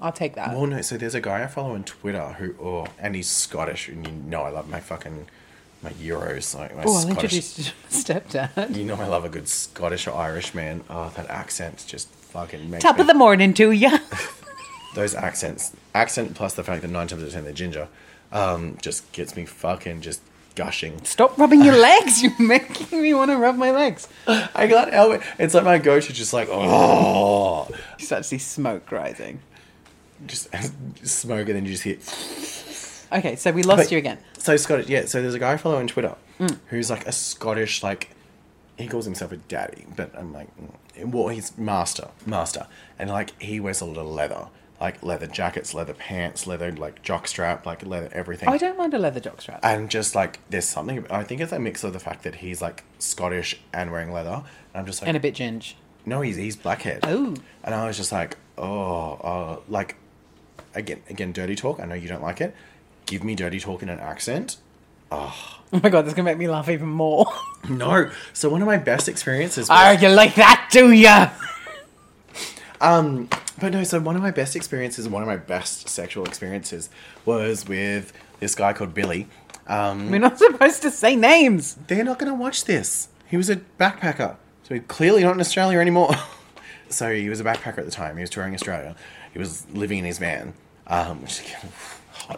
I'll 0.01 0.11
take 0.11 0.35
that. 0.35 0.49
Well, 0.55 0.65
no. 0.65 0.81
So 0.81 0.97
there's 0.97 1.15
a 1.15 1.21
guy 1.21 1.43
I 1.43 1.47
follow 1.47 1.73
on 1.73 1.83
Twitter 1.83 2.33
who, 2.33 2.55
oh, 2.59 2.87
and 2.99 3.15
he's 3.15 3.29
Scottish, 3.29 3.87
and 3.87 4.05
you 4.05 4.13
know 4.13 4.41
I 4.41 4.49
love 4.49 4.69
my 4.69 4.79
fucking 4.79 5.27
my 5.83 5.91
Euros, 5.91 6.57
like 6.57 6.75
my 6.75 6.83
oh, 6.83 6.93
I'll 6.93 7.01
Scottish. 7.01 7.23
introduce 7.23 7.57
you 7.57 7.63
to 7.65 7.71
my 7.83 8.49
stepdad. 8.49 8.75
You 8.75 8.83
know 8.83 8.95
I 8.95 9.07
love 9.07 9.25
a 9.25 9.29
good 9.29 9.47
Scottish 9.47 10.07
or 10.07 10.15
Irish 10.15 10.53
man. 10.53 10.83
Oh, 10.89 11.11
that 11.15 11.29
accent 11.29 11.83
just 11.87 12.09
fucking 12.09 12.69
makes 12.69 12.83
Top 12.83 12.97
me, 12.97 13.01
of 13.01 13.07
the 13.07 13.13
morning 13.13 13.53
to 13.55 13.71
you. 13.71 13.97
those 14.95 15.15
accents, 15.15 15.75
accent 15.93 16.35
plus 16.35 16.53
the 16.55 16.63
fact 16.63 16.81
that 16.81 16.89
nine 16.89 17.07
times 17.07 17.21
out 17.21 17.27
of 17.27 17.33
ten 17.33 17.43
they're 17.43 17.53
ginger, 17.53 17.87
um, 18.31 18.77
just 18.81 19.11
gets 19.11 19.35
me 19.35 19.45
fucking 19.45 20.01
just 20.01 20.21
gushing. 20.55 21.03
Stop 21.05 21.37
rubbing 21.37 21.61
your 21.63 21.75
legs. 21.77 22.21
You're 22.23 22.39
making 22.39 23.01
me 23.01 23.13
want 23.13 23.31
to 23.31 23.37
rub 23.37 23.55
my 23.55 23.71
legs. 23.71 24.07
I 24.27 24.67
got 24.67 24.91
help 24.93 25.13
it. 25.15 25.21
It's 25.39 25.53
like 25.53 25.63
my 25.63 25.77
go-to, 25.77 26.13
just 26.13 26.33
like 26.33 26.47
oh, 26.51 27.67
You 27.99 28.05
start 28.05 28.23
to 28.23 28.27
see 28.27 28.37
smoke 28.37 28.91
rising. 28.91 29.39
just 30.27 30.49
smoke, 31.03 31.47
and 31.49 31.55
then 31.55 31.65
you 31.65 31.71
just 31.77 31.83
hear. 31.83 31.97
Okay, 33.17 33.35
so 33.35 33.51
we 33.51 33.63
lost 33.63 33.83
But- 33.83 33.91
you 33.91 33.97
again. 33.97 34.17
So 34.37 34.55
Scottish, 34.57 34.87
yeah. 34.87 35.05
So 35.05 35.21
there's 35.21 35.33
a 35.35 35.39
guy 35.39 35.53
I 35.53 35.57
follow 35.57 35.77
on 35.77 35.87
Twitter 35.87 36.15
Mm. 36.39 36.57
who's 36.69 36.89
like 36.89 37.05
a 37.05 37.11
Scottish, 37.11 37.83
like 37.83 38.09
he 38.77 38.87
calls 38.87 39.05
himself 39.05 39.31
a 39.31 39.37
daddy, 39.37 39.85
but 39.95 40.09
I'm 40.17 40.33
like, 40.33 40.47
mm, 40.59 41.11
well, 41.11 41.27
he's 41.27 41.55
master, 41.55 42.07
master, 42.25 42.65
and 42.97 43.11
like 43.11 43.39
he 43.39 43.59
wears 43.59 43.79
a 43.81 43.85
lot 43.85 43.97
of 43.97 44.07
leather, 44.07 44.47
like 44.81 45.01
leather 45.03 45.27
jackets, 45.27 45.73
leather 45.73 45.93
pants, 45.93 46.45
leather 46.47 46.71
like 46.71 47.03
jockstrap, 47.03 47.65
like 47.65 47.85
leather 47.85 48.09
everything. 48.11 48.49
I 48.49 48.57
don't 48.57 48.77
mind 48.77 48.93
a 48.93 48.99
leather 48.99 49.21
jockstrap. 49.21 49.59
and 49.63 49.89
just 49.89 50.15
like 50.15 50.39
there's 50.49 50.65
something. 50.67 51.05
I 51.09 51.23
think 51.23 51.39
it's 51.39 51.51
a 51.53 51.59
mix 51.59 51.83
of 51.85 51.93
the 51.93 51.99
fact 51.99 52.23
that 52.23 52.35
he's 52.35 52.61
like 52.61 52.83
Scottish 52.99 53.61
and 53.71 53.91
wearing 53.91 54.11
leather, 54.11 54.43
and 54.73 54.73
I'm 54.73 54.85
just 54.85 55.01
like, 55.01 55.07
and 55.07 55.15
a 55.15 55.19
bit 55.19 55.35
ginge. 55.35 55.75
no, 56.05 56.21
he's 56.21 56.35
he's 56.35 56.55
blackhead. 56.57 56.99
Oh. 57.03 57.35
and 57.63 57.75
I 57.75 57.85
was 57.87 57.95
just 57.95 58.11
like, 58.11 58.37
oh, 58.57 59.13
uh, 59.13 59.59
like 59.69 59.95
again, 60.73 61.01
again, 61.09 61.31
dirty 61.31 61.55
talk. 61.55 61.79
I 61.79 61.85
know 61.85 61.95
you 61.95 62.07
don't 62.07 62.23
like 62.23 62.41
it. 62.41 62.55
Give 63.05 63.23
me 63.23 63.35
dirty 63.35 63.59
talk 63.59 63.83
in 63.83 63.89
an 63.89 63.99
accent. 63.99 64.57
Oh 65.11 65.59
my 65.71 65.89
god, 65.89 66.03
that's 66.05 66.13
gonna 66.15 66.23
make 66.25 66.37
me 66.37 66.47
laugh 66.47 66.67
even 66.69 66.89
more. 66.89 67.25
No. 67.69 68.09
So 68.33 68.49
one 68.49 68.61
of 68.63 68.67
my 68.67 68.77
best 68.77 69.07
experiences. 69.07 69.67
oh, 69.69 69.93
Was, 69.93 70.01
you 70.01 70.09
like 70.09 70.33
that, 70.35 70.69
do 70.71 70.91
ya? 70.91 71.29
um, 72.81 73.29
but 73.61 73.71
no. 73.71 73.83
So 73.85 73.99
one 74.01 74.17
of 74.17 74.21
my 74.21 74.31
best 74.31 74.55
experiences, 74.57 75.07
one 75.07 75.21
of 75.23 75.27
my 75.27 75.37
best 75.37 75.87
sexual 75.87 76.25
experiences, 76.25 76.89
was 77.25 77.65
with 77.67 78.11
this 78.41 78.55
guy 78.55 78.73
called 78.73 78.93
Billy. 78.93 79.27
Um, 79.67 80.09
We're 80.11 80.19
not 80.19 80.37
supposed 80.37 80.81
to 80.81 80.91
say 80.91 81.15
names. 81.15 81.75
they're 81.87 82.03
not 82.03 82.19
going 82.19 82.31
to 82.31 82.37
watch 82.37 82.65
this. 82.65 83.07
He 83.27 83.37
was 83.37 83.49
a 83.49 83.57
backpacker, 83.79 84.35
so 84.63 84.73
he's 84.75 84.83
clearly 84.89 85.23
not 85.23 85.33
in 85.35 85.39
Australia 85.39 85.79
anymore. 85.79 86.13
so 86.89 87.13
he 87.13 87.29
was 87.29 87.39
a 87.39 87.43
backpacker 87.45 87.77
at 87.77 87.85
the 87.85 87.91
time. 87.91 88.17
He 88.17 88.21
was 88.21 88.29
touring 88.29 88.53
Australia. 88.53 88.95
He 89.31 89.39
was 89.39 89.65
living 89.69 89.99
in 89.99 90.05
his 90.05 90.17
van, 90.17 90.53
um, 90.87 91.21
which, 91.21 91.41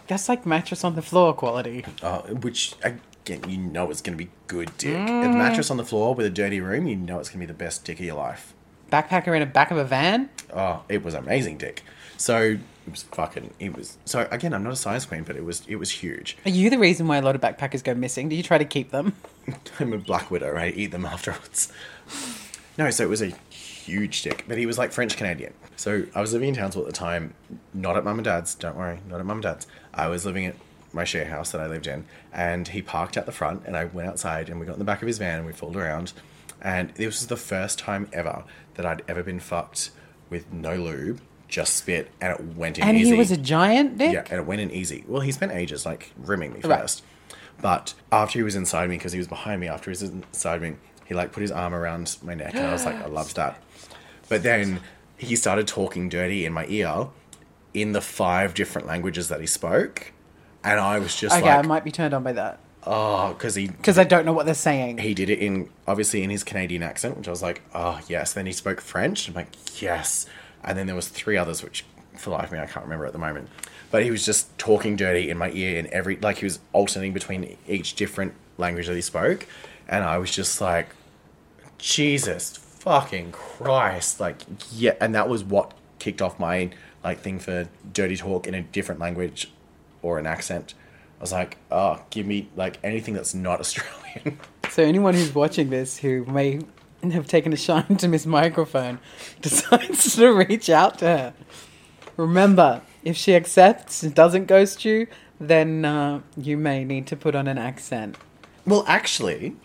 That's 0.07 0.29
like 0.29 0.45
mattress 0.45 0.83
on 0.83 0.95
the 0.95 1.01
floor 1.01 1.33
quality. 1.33 1.85
uh, 2.03 2.21
which 2.21 2.75
again 2.83 3.41
you 3.49 3.57
know 3.57 3.89
it's 3.89 4.01
going 4.01 4.15
to 4.17 4.23
be 4.23 4.29
good 4.47 4.77
dick. 4.77 4.95
A 4.95 5.29
mattress 5.29 5.71
on 5.71 5.77
the 5.77 5.85
floor 5.85 6.13
with 6.13 6.25
a 6.27 6.29
dirty 6.29 6.59
room, 6.61 6.85
you 6.85 6.95
know 6.95 7.17
it's 7.19 7.29
going 7.29 7.39
to 7.39 7.47
be 7.47 7.51
the 7.51 7.57
best 7.57 7.83
dick 7.85 7.99
of 7.99 8.05
your 8.05 8.15
life. 8.15 8.52
Backpacker 8.93 9.33
in 9.33 9.39
the 9.39 9.47
back 9.47 9.71
of 9.71 9.77
a 9.77 9.83
van. 9.83 10.29
oh, 10.53 10.83
it 10.87 11.03
was 11.03 11.15
amazing 11.15 11.57
dick. 11.57 11.81
So 12.17 12.57
it 12.85 12.91
was 12.91 13.03
fucking. 13.03 13.51
It 13.59 13.75
was 13.75 13.97
so 14.05 14.27
again. 14.29 14.53
I'm 14.53 14.63
not 14.63 14.73
a 14.73 14.75
size 14.75 15.03
queen, 15.05 15.23
but 15.23 15.35
it 15.35 15.43
was 15.43 15.63
it 15.67 15.77
was 15.77 15.89
huge. 15.89 16.37
Are 16.45 16.51
you 16.51 16.69
the 16.69 16.77
reason 16.77 17.07
why 17.07 17.17
a 17.17 17.21
lot 17.23 17.33
of 17.33 17.41
backpackers 17.41 17.83
go 17.83 17.95
missing? 17.95 18.29
Do 18.29 18.35
you 18.35 18.43
try 18.43 18.59
to 18.59 18.65
keep 18.65 18.91
them? 18.91 19.13
I'm 19.79 19.93
a 19.93 19.97
black 19.97 20.29
widow, 20.29 20.55
I 20.55 20.67
Eat 20.69 20.91
them 20.91 21.05
afterwards. 21.05 21.71
No, 22.77 22.89
so 22.91 23.03
it 23.03 23.09
was 23.09 23.21
a 23.21 23.33
huge 23.49 24.21
dick, 24.21 24.45
but 24.47 24.57
he 24.57 24.65
was 24.65 24.77
like 24.77 24.91
French 24.91 25.17
Canadian. 25.17 25.53
So 25.75 26.05
I 26.15 26.21
was 26.21 26.33
living 26.33 26.49
in 26.49 26.55
Townsville 26.55 26.83
at 26.83 26.87
the 26.87 26.93
time, 26.93 27.33
not 27.73 27.97
at 27.97 28.03
mum 28.03 28.19
and 28.19 28.25
dad's. 28.25 28.55
Don't 28.55 28.75
worry, 28.75 28.99
not 29.09 29.19
at 29.19 29.25
mum 29.25 29.37
and 29.37 29.43
dad's. 29.43 29.67
I 29.93 30.07
was 30.07 30.25
living 30.25 30.45
at 30.45 30.55
my 30.91 31.03
share 31.03 31.25
house 31.25 31.51
that 31.51 31.61
I 31.61 31.67
lived 31.67 31.87
in, 31.87 32.05
and 32.31 32.67
he 32.67 32.81
parked 32.81 33.17
at 33.17 33.25
the 33.25 33.31
front, 33.31 33.63
and 33.65 33.75
I 33.75 33.85
went 33.85 34.07
outside, 34.07 34.49
and 34.49 34.59
we 34.59 34.65
got 34.65 34.73
in 34.73 34.79
the 34.79 34.85
back 34.85 35.01
of 35.01 35.07
his 35.07 35.17
van, 35.17 35.39
and 35.39 35.47
we 35.47 35.53
fooled 35.53 35.75
around, 35.75 36.13
and 36.61 36.89
this 36.95 37.07
was 37.07 37.27
the 37.27 37.37
first 37.37 37.77
time 37.79 38.07
ever 38.13 38.43
that 38.75 38.85
I'd 38.85 39.01
ever 39.07 39.23
been 39.23 39.39
fucked 39.39 39.91
with 40.29 40.51
no 40.51 40.75
lube, 40.75 41.21
just 41.47 41.75
spit, 41.75 42.09
and 42.19 42.33
it 42.33 42.55
went 42.55 42.77
in 42.77 42.83
And 42.83 42.97
easy. 42.97 43.11
he 43.11 43.17
was 43.17 43.31
a 43.31 43.37
giant 43.37 43.97
dick? 43.97 44.13
Yeah, 44.13 44.25
and 44.29 44.39
it 44.39 44.45
went 44.45 44.61
in 44.61 44.71
easy. 44.71 45.03
Well, 45.07 45.21
he 45.21 45.31
spent 45.31 45.51
ages 45.51 45.85
like 45.85 46.11
rimming 46.17 46.53
me 46.53 46.61
Right. 46.63 46.79
first, 46.81 47.03
but 47.61 47.93
after 48.11 48.39
he 48.39 48.43
was 48.43 48.55
inside 48.55 48.89
me, 48.89 48.97
because 48.97 49.11
he 49.13 49.19
was 49.19 49.27
behind 49.27 49.61
me, 49.61 49.67
after 49.67 49.85
he 49.85 49.89
was 49.91 50.01
inside 50.03 50.61
me, 50.61 50.75
he 51.05 51.13
like 51.13 51.31
put 51.31 51.41
his 51.41 51.51
arm 51.51 51.73
around 51.75 52.17
my 52.23 52.33
neck, 52.33 52.55
and 52.55 52.65
I 52.65 52.71
was 52.71 52.85
like, 52.85 52.99
I 53.01 53.07
loved 53.07 53.35
that. 53.35 53.61
But 54.29 54.41
then 54.43 54.79
he 55.17 55.35
started 55.35 55.67
talking 55.67 56.09
dirty 56.09 56.45
in 56.45 56.53
my 56.53 56.65
ear, 56.67 57.07
in 57.73 57.91
the 57.91 58.01
five 58.01 58.53
different 58.53 58.87
languages 58.87 59.29
that 59.29 59.39
he 59.39 59.45
spoke, 59.47 60.11
and 60.63 60.79
I 60.79 60.97
was 60.99 61.15
just 61.15 61.35
Okay, 61.37 61.49
I 61.49 61.57
like, 61.57 61.65
might 61.65 61.83
be 61.83 61.91
turned 61.91 62.13
on 62.13 62.23
by 62.23 62.31
that. 62.33 62.59
Oh, 62.85 63.33
because 63.33 63.55
he 63.55 63.67
Because 63.67 63.97
I 63.97 64.03
don't 64.03 64.25
know 64.25 64.33
what 64.33 64.45
they're 64.45 64.55
saying. 64.55 64.97
he 64.99 65.13
did 65.13 65.29
it 65.29 65.39
in 65.39 65.69
obviously 65.87 66.23
in 66.23 66.29
his 66.29 66.43
Canadian 66.43 66.83
accent, 66.83 67.17
which 67.17 67.27
I 67.27 67.31
was 67.31 67.41
like, 67.41 67.61
oh 67.73 67.99
yes. 68.07 68.33
Then 68.33 68.45
he 68.45 68.51
spoke 68.51 68.81
French. 68.81 69.27
I'm 69.27 69.33
like, 69.33 69.81
yes. 69.81 70.25
And 70.63 70.77
then 70.77 70.87
there 70.87 70.95
was 70.95 71.07
three 71.09 71.37
others, 71.37 71.63
which 71.63 71.85
for 72.17 72.29
life 72.29 72.45
of 72.45 72.51
me 72.53 72.59
I 72.59 72.65
can't 72.65 72.85
remember 72.85 73.05
at 73.05 73.13
the 73.13 73.19
moment. 73.19 73.49
But 73.91 74.03
he 74.03 74.11
was 74.11 74.25
just 74.25 74.57
talking 74.57 74.95
dirty 74.95 75.29
in 75.29 75.37
my 75.37 75.51
ear 75.51 75.77
in 75.77 75.91
every 75.93 76.15
like 76.17 76.37
he 76.37 76.45
was 76.45 76.59
alternating 76.71 77.13
between 77.13 77.57
each 77.67 77.95
different 77.95 78.33
language 78.57 78.87
that 78.87 78.95
he 78.95 79.01
spoke, 79.01 79.47
and 79.87 80.03
I 80.03 80.17
was 80.17 80.31
just 80.31 80.59
like, 80.61 80.89
Jesus 81.77 82.57
fucking 82.57 83.31
Christ, 83.31 84.19
like 84.19 84.41
yeah. 84.71 84.95
And 84.99 85.13
that 85.15 85.29
was 85.29 85.43
what 85.43 85.73
kicked 85.99 86.21
off 86.21 86.39
my 86.39 86.71
like 87.03 87.19
thing 87.19 87.39
for 87.39 87.67
dirty 87.91 88.17
talk 88.17 88.47
in 88.47 88.53
a 88.53 88.61
different 88.61 88.99
language 88.99 89.51
or 90.01 90.17
an 90.17 90.25
accent. 90.25 90.73
I 91.19 91.21
was 91.21 91.31
like, 91.31 91.57
oh, 91.71 92.01
give 92.09 92.25
me 92.25 92.49
like 92.55 92.79
anything 92.83 93.13
that's 93.13 93.33
not 93.33 93.59
Australian. 93.61 94.39
So 94.69 94.83
anyone 94.83 95.13
who's 95.13 95.33
watching 95.33 95.69
this 95.69 95.97
who 95.97 96.25
may 96.25 96.61
have 97.03 97.27
taken 97.27 97.53
a 97.53 97.57
shine 97.57 97.97
to 97.97 98.07
Miss 98.07 98.25
Microphone 98.25 98.99
decides 99.41 100.15
to 100.15 100.29
reach 100.29 100.69
out 100.69 100.99
to 100.99 101.05
her. 101.05 101.33
Remember, 102.17 102.81
if 103.03 103.17
she 103.17 103.35
accepts 103.35 104.03
and 104.03 104.13
doesn't 104.13 104.45
ghost 104.45 104.85
you, 104.85 105.07
then 105.39 105.83
uh, 105.83 106.21
you 106.37 106.57
may 106.57 106.83
need 106.83 107.07
to 107.07 107.15
put 107.15 107.35
on 107.35 107.47
an 107.47 107.57
accent. 107.57 108.17
Well, 108.65 108.85
actually, 108.87 109.55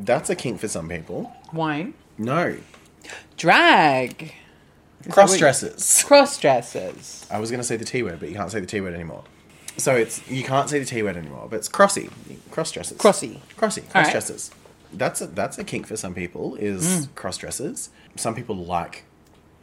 that's 0.00 0.30
a 0.30 0.34
kink 0.36 0.60
for 0.60 0.68
some 0.68 0.88
people. 0.88 1.32
Wine. 1.52 1.94
No, 2.16 2.56
Drag. 3.36 4.34
cross 5.08 5.36
dressers. 5.38 6.02
Cross 6.02 6.40
dressers. 6.40 7.26
I 7.30 7.38
was 7.38 7.50
going 7.50 7.60
to 7.60 7.64
say 7.66 7.76
the 7.76 7.84
T 7.84 8.02
word, 8.02 8.18
but 8.18 8.28
you 8.28 8.34
can't 8.34 8.50
say 8.50 8.60
the 8.60 8.66
T 8.66 8.80
word 8.80 8.94
anymore. 8.94 9.24
So 9.78 9.94
it's 9.94 10.28
you 10.28 10.44
can't 10.44 10.68
say 10.68 10.78
the 10.80 10.84
T 10.84 11.02
word 11.02 11.16
anymore, 11.16 11.46
but 11.48 11.56
it's 11.56 11.68
crossy, 11.68 12.10
cross 12.50 12.70
dressers. 12.72 12.98
Crossy. 12.98 13.38
crossy, 13.56 13.88
cross 13.88 13.94
right. 14.14 14.50
That's 14.92 15.20
a 15.20 15.26
that's 15.26 15.58
a 15.58 15.64
kink 15.64 15.86
for 15.86 15.96
some 15.96 16.14
people. 16.14 16.56
Is 16.56 17.08
cross 17.14 17.36
dressers. 17.38 17.90
Some 18.16 18.34
people 18.34 18.56
like 18.56 19.04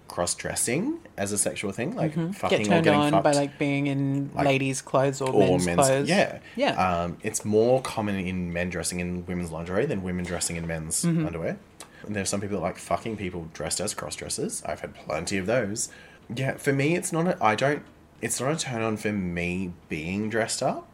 cross 0.07 0.35
dressing 0.35 0.99
as 1.17 1.31
a 1.31 1.37
sexual 1.37 1.71
thing, 1.71 1.95
like 1.95 2.13
fucking 2.13 2.31
Mm-hmm. 2.31 2.47
Get 2.69 2.77
or 2.79 2.81
getting 2.81 2.99
on 2.99 3.11
fucked. 3.11 3.23
by 3.23 3.31
like 3.31 3.57
being 3.59 3.87
in 3.87 4.29
Like- 4.33 4.45
ladies' 4.45 4.81
clothes 4.81 5.19
or, 5.19 5.29
or 5.33 5.47
men's, 5.57 5.65
men's, 5.65 5.79
clothes. 5.87 6.07
yeah, 6.09 6.39
Yeah. 6.55 6.73
Um, 7.03 7.17
it's 7.23 7.43
more 7.43 7.81
common 7.81 8.15
in 8.15 8.53
men 8.53 8.69
dressing 8.69 8.99
in 8.99 9.25
women's 9.25 9.51
lingerie 9.51 9.85
than 9.87 10.03
women 10.03 10.23
dressing 10.23 10.55
in 10.57 10.67
men's 10.67 11.03
Mm-hmm. 11.03 11.25
underwear. 11.25 11.57
And 12.05 12.15
there's 12.15 12.29
some 12.29 12.39
people 12.39 12.57
that 12.57 12.63
like 12.63 12.77
fucking 12.77 13.17
people 13.17 13.49
dressed 13.53 13.81
as 13.81 13.93
cross 13.95 14.15
dressers. 14.15 14.63
I've 14.63 14.79
had 14.81 14.93
plenty 14.93 15.37
of 15.37 15.47
those. 15.47 15.89
Yeah, 16.33 16.53
for 16.57 16.71
me, 16.71 16.95
it's 16.95 17.11
not. 17.11 17.27
A, 17.27 17.43
I 17.43 17.55
don't. 17.55 17.83
It's 18.21 18.39
not 18.39 18.51
a 18.51 18.57
turn 18.57 18.81
on 18.81 18.97
for 18.97 19.11
me 19.11 19.73
being 19.89 20.29
dressed 20.29 20.63
up 20.63 20.87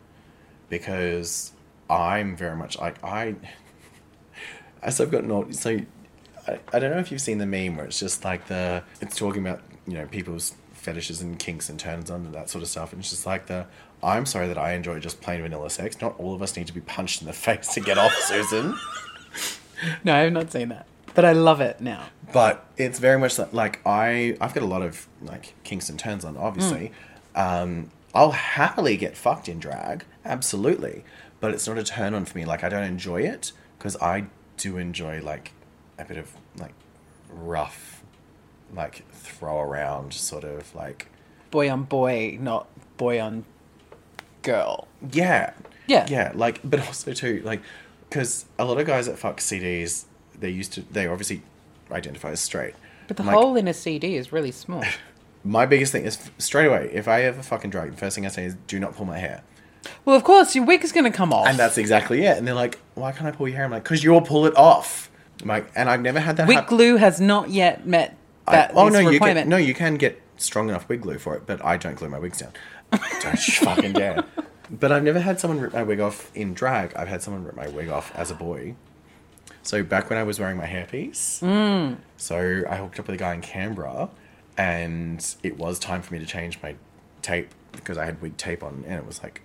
because 0.70 1.52
I'm 1.90 2.36
very 2.36 2.56
much 2.56 2.80
like 2.80 3.04
I. 3.04 3.36
As 4.82 5.00
I've 5.00 5.12
gotten 5.12 5.30
old, 5.30 5.54
so 5.54 5.80
I, 6.48 6.60
I 6.74 6.80
don't 6.80 6.90
know 6.92 6.98
if 6.98 7.12
you've 7.12 7.22
seen 7.22 7.38
the 7.38 7.46
meme 7.46 7.78
where 7.78 7.86
it's 7.86 8.00
just 8.00 8.26
like 8.26 8.48
the 8.48 8.84
it's 9.00 9.16
talking 9.16 9.46
about 9.46 9.62
you 9.86 9.94
know 9.94 10.08
people's 10.08 10.56
fetishes 10.74 11.22
and 11.22 11.38
kinks 11.38 11.70
and 11.70 11.80
turns 11.80 12.10
on 12.10 12.26
and 12.26 12.34
that 12.34 12.50
sort 12.50 12.64
of 12.64 12.70
stuff, 12.70 12.92
and 12.92 13.02
it's 13.02 13.12
just 13.12 13.26
like 13.28 13.46
the 13.46 13.68
I'm 14.04 14.26
sorry 14.26 14.48
that 14.48 14.58
I 14.58 14.74
enjoy 14.74 15.00
just 15.00 15.22
plain 15.22 15.42
vanilla 15.42 15.70
sex. 15.70 16.02
Not 16.02 16.20
all 16.20 16.34
of 16.34 16.42
us 16.42 16.58
need 16.58 16.68
to 16.68 16.74
be 16.74 16.82
punched 16.82 17.22
in 17.22 17.28
the 17.28 17.34
face 17.48 17.74
to 17.76 17.80
get 17.80 17.98
off, 17.98 18.14
Susan. 18.14 18.76
no, 20.04 20.16
I 20.16 20.20
have 20.20 20.34
not 20.34 20.52
seen 20.52 20.70
that. 20.70 20.88
But 21.14 21.26
I 21.26 21.34
love 21.34 21.60
it 21.60 21.82
now. 21.82 22.06
but 22.32 22.66
it's 22.78 22.98
very 22.98 23.20
much 23.20 23.38
like, 23.38 23.54
like 23.54 23.82
I 23.86 24.38
I've 24.40 24.54
got 24.54 24.64
a 24.64 24.68
lot 24.68 24.82
of 24.82 25.08
like 25.22 25.54
kinks 25.64 25.90
and 25.90 26.00
turns 26.00 26.24
on 26.26 26.38
obviously. 26.38 26.88
Mm. 26.88 26.92
Um, 27.36 27.92
I'll 28.14 28.32
happily 28.32 28.98
get 28.98 29.16
fucked 29.16 29.48
in 29.48 29.60
drag, 29.60 30.04
absolutely, 30.26 31.04
but 31.40 31.54
it's 31.54 31.68
not 31.68 31.78
a 31.78 31.84
turn 31.84 32.14
on 32.14 32.26
for 32.26 32.38
me. 32.38 32.46
Like 32.46 32.64
I 32.64 32.70
don't 32.70 32.84
enjoy 32.84 33.22
it 33.22 33.52
because 33.78 33.96
I 34.02 34.26
do 34.58 34.78
enjoy 34.78 35.22
like 35.22 35.54
a 35.98 36.06
bit 36.06 36.18
of 36.18 36.32
like 36.58 36.74
rough, 37.30 38.04
like 38.74 39.10
throw 39.12 39.60
around 39.60 40.14
sort 40.14 40.44
of 40.44 40.74
like 40.76 41.08
Boy 41.52 41.70
on 41.70 41.84
boy, 41.84 42.38
not 42.40 42.68
boy 42.98 43.20
on 43.22 43.46
girl. 44.42 44.88
yeah 45.12 45.54
Yeah. 45.88 46.06
yeah 46.10 46.32
like 46.36 46.60
but 46.64 46.80
also 46.88 47.14
too 47.14 47.42
like 47.44 47.62
because 48.10 48.46
a 48.58 48.66
lot 48.66 48.80
of 48.80 48.88
guys 48.88 49.06
that 49.08 49.18
fuck 49.20 49.40
CDs 49.40 50.06
they 50.40 50.50
used 50.50 50.74
to 50.74 50.82
they 50.92 51.08
obviously 51.08 51.42
identify 51.92 52.32
as 52.32 52.40
straight. 52.40 52.74
But 53.08 53.18
the 53.18 53.24
Like, 53.24 53.36
hole 53.36 53.56
in 53.58 53.68
a 53.68 53.74
CD 53.74 54.16
is 54.16 54.32
really 54.32 54.52
small. 54.52 54.84
My 55.44 55.66
biggest 55.66 55.92
thing 55.92 56.06
is 56.06 56.18
straight 56.38 56.68
away. 56.68 56.90
If 56.94 57.08
I 57.08 57.24
ever 57.24 57.42
fucking 57.42 57.70
drag, 57.72 57.92
the 57.92 57.98
first 57.98 58.16
thing 58.16 58.26
I 58.26 58.30
say 58.30 58.46
is, 58.46 58.56
"Do 58.68 58.80
not 58.80 58.96
pull 58.96 59.06
my 59.06 59.18
hair," 59.18 59.42
well, 60.06 60.16
of 60.16 60.24
course, 60.24 60.56
your 60.56 60.66
wig 60.66 60.84
is 60.84 60.92
going 60.92 61.04
to 61.12 61.16
come 61.16 61.34
off. 61.34 61.48
and 61.48 61.58
that's 61.58 61.78
exactly 61.78 62.24
it. 62.26 62.38
And 62.38 62.48
they're 62.48 62.54
like, 62.54 62.80
"Why 62.94 63.12
can't 63.12 63.26
I 63.28 63.32
pull 63.32 63.48
your 63.48 63.56
hair?" 63.58 63.66
I'm 63.66 63.72
like, 63.72 63.84
"Cause 63.84 64.04
you'll 64.04 64.22
pull 64.22 64.46
it 64.46 64.56
off." 64.56 65.10
I'm 65.42 65.48
like, 65.48 65.72
and 65.76 65.90
I've 65.90 66.02
never 66.02 66.20
had 66.20 66.38
that. 66.38 66.48
wig 66.48 66.58
hap- 66.58 66.68
glue 66.68 66.98
has 66.98 67.20
not 67.20 67.50
yet 67.50 67.88
met 67.88 68.16
I- 68.48 68.52
that 68.52 68.72
oh 68.76 68.86
this 68.90 68.94
no, 69.02 69.10
you 69.10 69.20
can 69.20 69.50
no, 69.50 69.58
you 69.58 69.74
can 69.74 69.96
get 69.96 70.22
strong 70.38 70.70
enough 70.70 70.88
wig 70.88 71.02
glue 71.02 71.18
for 71.18 71.36
it, 71.36 71.44
but 71.48 71.64
I 71.66 71.78
don't 71.78 71.96
glue 71.96 72.10
my 72.10 72.20
wigs 72.20 72.38
down. 72.40 72.52
don't 72.92 73.40
fucking 73.40 73.94
dare. 73.94 74.24
But 74.70 74.92
I've 74.92 75.04
never 75.04 75.20
had 75.20 75.40
someone 75.40 75.60
rip 75.60 75.74
my 75.74 75.84
wig 75.84 76.00
off 76.00 76.30
in 76.36 76.54
drag. 76.54 76.94
I've 76.96 77.08
had 77.08 77.22
someone 77.24 77.44
rip 77.44 77.56
my 77.56 77.68
wig 77.68 77.90
off 77.90 78.12
as 78.16 78.30
a 78.32 78.36
boy. 78.36 78.76
So 79.64 79.84
back 79.84 80.10
when 80.10 80.18
I 80.20 80.24
was 80.24 80.40
wearing 80.40 80.58
my 80.58 80.66
hairpiece, 80.66 81.42
Mm. 81.42 81.98
so 82.18 82.64
I 82.70 82.76
hooked 82.78 83.00
up 83.00 83.08
with 83.08 83.16
a 83.16 83.18
guy 83.18 83.34
in 83.34 83.42
Canberra, 83.42 84.10
and 84.62 85.36
it 85.42 85.58
was 85.58 85.80
time 85.80 86.04
for 86.04 86.14
me 86.14 86.20
to 86.20 86.26
change 86.26 86.60
my 86.62 86.76
tape 87.24 87.50
because 87.72 87.98
I 87.98 88.06
had 88.06 88.22
wig 88.22 88.38
tape 88.38 88.62
on, 88.62 88.84
and 88.86 88.94
it 89.00 89.08
was 89.08 89.24
like 89.24 89.42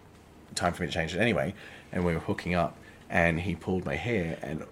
time 0.55 0.75
for 0.75 0.83
me 0.83 0.89
to 0.89 0.93
change 0.93 1.15
it 1.15 1.21
anyway. 1.21 1.55
And 1.91 2.05
we 2.05 2.13
were 2.13 2.21
hooking 2.21 2.55
up, 2.55 2.77
and 3.09 3.41
he 3.41 3.55
pulled 3.55 3.87
my 3.87 3.95
hair, 3.97 4.39
and 4.43 4.67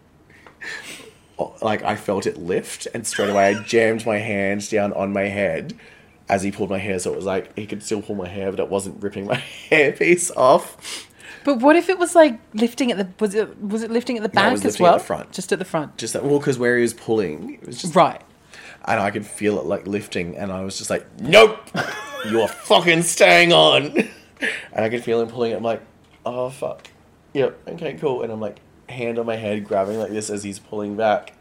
like 1.62 1.82
I 1.82 1.96
felt 1.96 2.26
it 2.26 2.36
lift, 2.36 2.86
and 2.92 3.06
straight 3.06 3.30
away 3.30 3.48
I 3.56 3.62
jammed 3.62 4.04
my 4.04 4.18
hands 4.18 4.68
down 4.68 4.92
on 4.92 5.14
my 5.14 5.28
head 5.28 5.74
as 6.28 6.42
he 6.42 6.50
pulled 6.50 6.68
my 6.68 6.78
hair. 6.78 6.98
So 6.98 7.14
it 7.14 7.16
was 7.16 7.24
like 7.24 7.56
he 7.56 7.66
could 7.66 7.82
still 7.82 8.02
pull 8.02 8.16
my 8.16 8.28
hair, 8.28 8.50
but 8.50 8.60
it 8.60 8.68
wasn't 8.68 9.02
ripping 9.02 9.24
my 9.24 9.36
hairpiece 9.70 10.30
off. 10.36 11.08
But 11.42 11.60
what 11.60 11.74
if 11.74 11.88
it 11.88 11.98
was 11.98 12.14
like 12.14 12.38
lifting 12.52 12.92
at 12.92 12.98
the 12.98 13.08
was 13.18 13.34
it 13.34 13.58
was 13.62 13.82
it 13.82 13.90
lifting 13.90 14.18
at 14.18 14.22
the 14.22 14.28
No, 14.36 14.42
back 14.42 14.52
was 14.52 14.66
as 14.66 14.78
well? 14.78 14.98
the 14.98 15.04
front. 15.04 15.32
Just 15.32 15.52
at 15.54 15.58
the 15.58 15.64
front. 15.64 15.96
Just 15.96 16.12
that, 16.12 16.22
well, 16.22 16.38
because 16.38 16.58
where 16.58 16.76
he 16.76 16.82
was 16.82 16.92
pulling, 16.92 17.54
it 17.54 17.66
was 17.66 17.80
just 17.80 17.94
Right. 17.94 18.20
And 18.86 19.00
I 19.00 19.10
could 19.10 19.26
feel 19.26 19.58
it 19.58 19.64
like 19.64 19.86
lifting, 19.86 20.36
and 20.36 20.52
I 20.52 20.62
was 20.62 20.78
just 20.78 20.90
like, 20.90 21.06
"Nope, 21.20 21.58
you're 22.28 22.48
fucking 22.48 23.02
staying 23.02 23.52
on." 23.52 23.96
And 24.72 24.84
I 24.84 24.88
could 24.88 25.02
feel 25.02 25.20
him 25.20 25.28
pulling 25.28 25.52
it. 25.52 25.56
I'm 25.56 25.62
like, 25.62 25.82
"Oh 26.26 26.50
fuck, 26.50 26.88
yep, 27.32 27.58
okay, 27.68 27.94
cool." 27.94 28.22
And 28.22 28.32
I'm 28.32 28.40
like, 28.40 28.58
hand 28.88 29.18
on 29.18 29.26
my 29.26 29.36
head, 29.36 29.64
grabbing 29.64 29.98
like 29.98 30.10
this 30.10 30.30
as 30.30 30.42
he's 30.42 30.58
pulling 30.58 30.96
back. 30.96 31.32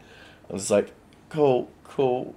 I'm 0.48 0.56
just 0.56 0.70
like, 0.70 0.92
"Cool, 1.28 1.68
cool, 1.84 2.34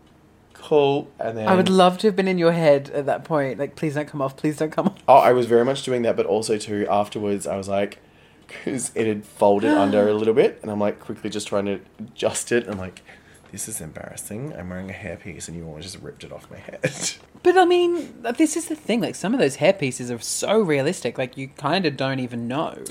cool." 0.53 1.09
And 1.19 1.37
then 1.37 1.47
I 1.47 1.55
would 1.55 1.69
love 1.69 1.97
to 1.99 2.07
have 2.07 2.15
been 2.15 2.27
in 2.27 2.37
your 2.37 2.51
head 2.51 2.89
at 2.89 3.05
that 3.05 3.23
point. 3.23 3.59
Like, 3.59 3.75
please 3.75 3.95
don't 3.95 4.07
come 4.07 4.21
off. 4.21 4.35
Please 4.35 4.57
don't 4.57 4.71
come 4.71 4.87
off. 4.87 4.97
Oh, 5.07 5.17
I 5.17 5.31
was 5.31 5.45
very 5.45 5.63
much 5.63 5.83
doing 5.83 6.01
that, 6.01 6.17
but 6.17 6.25
also 6.25 6.57
too 6.57 6.85
afterwards, 6.89 7.47
I 7.47 7.55
was 7.57 7.69
like, 7.69 7.99
because 8.47 8.91
it 8.95 9.07
had 9.07 9.25
folded 9.25 9.71
under 9.71 10.07
a 10.07 10.13
little 10.13 10.33
bit, 10.33 10.59
and 10.61 10.71
I'm 10.71 10.79
like 10.79 10.99
quickly 10.99 11.29
just 11.29 11.47
trying 11.47 11.65
to 11.65 11.79
adjust 11.99 12.51
it. 12.51 12.67
I'm 12.67 12.77
like, 12.77 13.03
this 13.51 13.67
is 13.67 13.81
embarrassing. 13.81 14.53
I'm 14.57 14.69
wearing 14.69 14.89
a 14.89 14.93
hairpiece, 14.93 15.47
and 15.47 15.55
you 15.57 15.65
almost 15.65 15.83
just 15.83 16.01
ripped 16.03 16.23
it 16.23 16.31
off 16.31 16.49
my 16.51 16.57
head. 16.57 16.79
But 17.43 17.55
I 17.57 17.63
mean, 17.65 18.23
this 18.37 18.57
is 18.57 18.67
the 18.67 18.75
thing. 18.75 18.99
Like, 18.99 19.15
some 19.15 19.33
of 19.33 19.39
those 19.39 19.57
hairpieces 19.57 20.13
are 20.13 20.19
so 20.19 20.59
realistic. 20.59 21.17
Like, 21.17 21.37
you 21.37 21.47
kind 21.49 21.85
of 21.85 21.95
don't 21.95 22.19
even 22.19 22.47
know. 22.47 22.83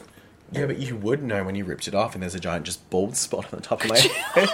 yeah, 0.52 0.64
but 0.66 0.78
you 0.78 0.96
would 0.96 1.22
know 1.22 1.44
when 1.44 1.56
you 1.56 1.64
ripped 1.64 1.88
it 1.88 1.94
off, 1.94 2.14
and 2.14 2.22
there's 2.22 2.34
a 2.36 2.40
giant 2.40 2.64
just 2.64 2.88
bald 2.88 3.16
spot 3.16 3.44
on 3.52 3.58
the 3.58 3.60
top 3.60 3.82
of 3.84 3.90
my 3.90 3.98
head. 4.34 4.48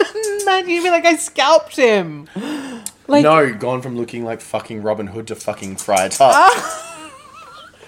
Man, 0.45 0.69
you'd 0.69 0.83
be 0.83 0.91
like, 0.91 1.05
I 1.05 1.17
scalped 1.17 1.77
him. 1.77 2.29
Like- 3.09 3.25
no, 3.25 3.53
gone 3.53 3.83
from 3.83 3.97
looking 3.97 4.25
like 4.25 4.41
fucking 4.41 4.81
Robin 4.83 5.09
Hood 5.09 5.27
to 5.27 5.35
fucking 5.35 5.77
Friar 5.77 6.09
Tuck. 6.09 6.53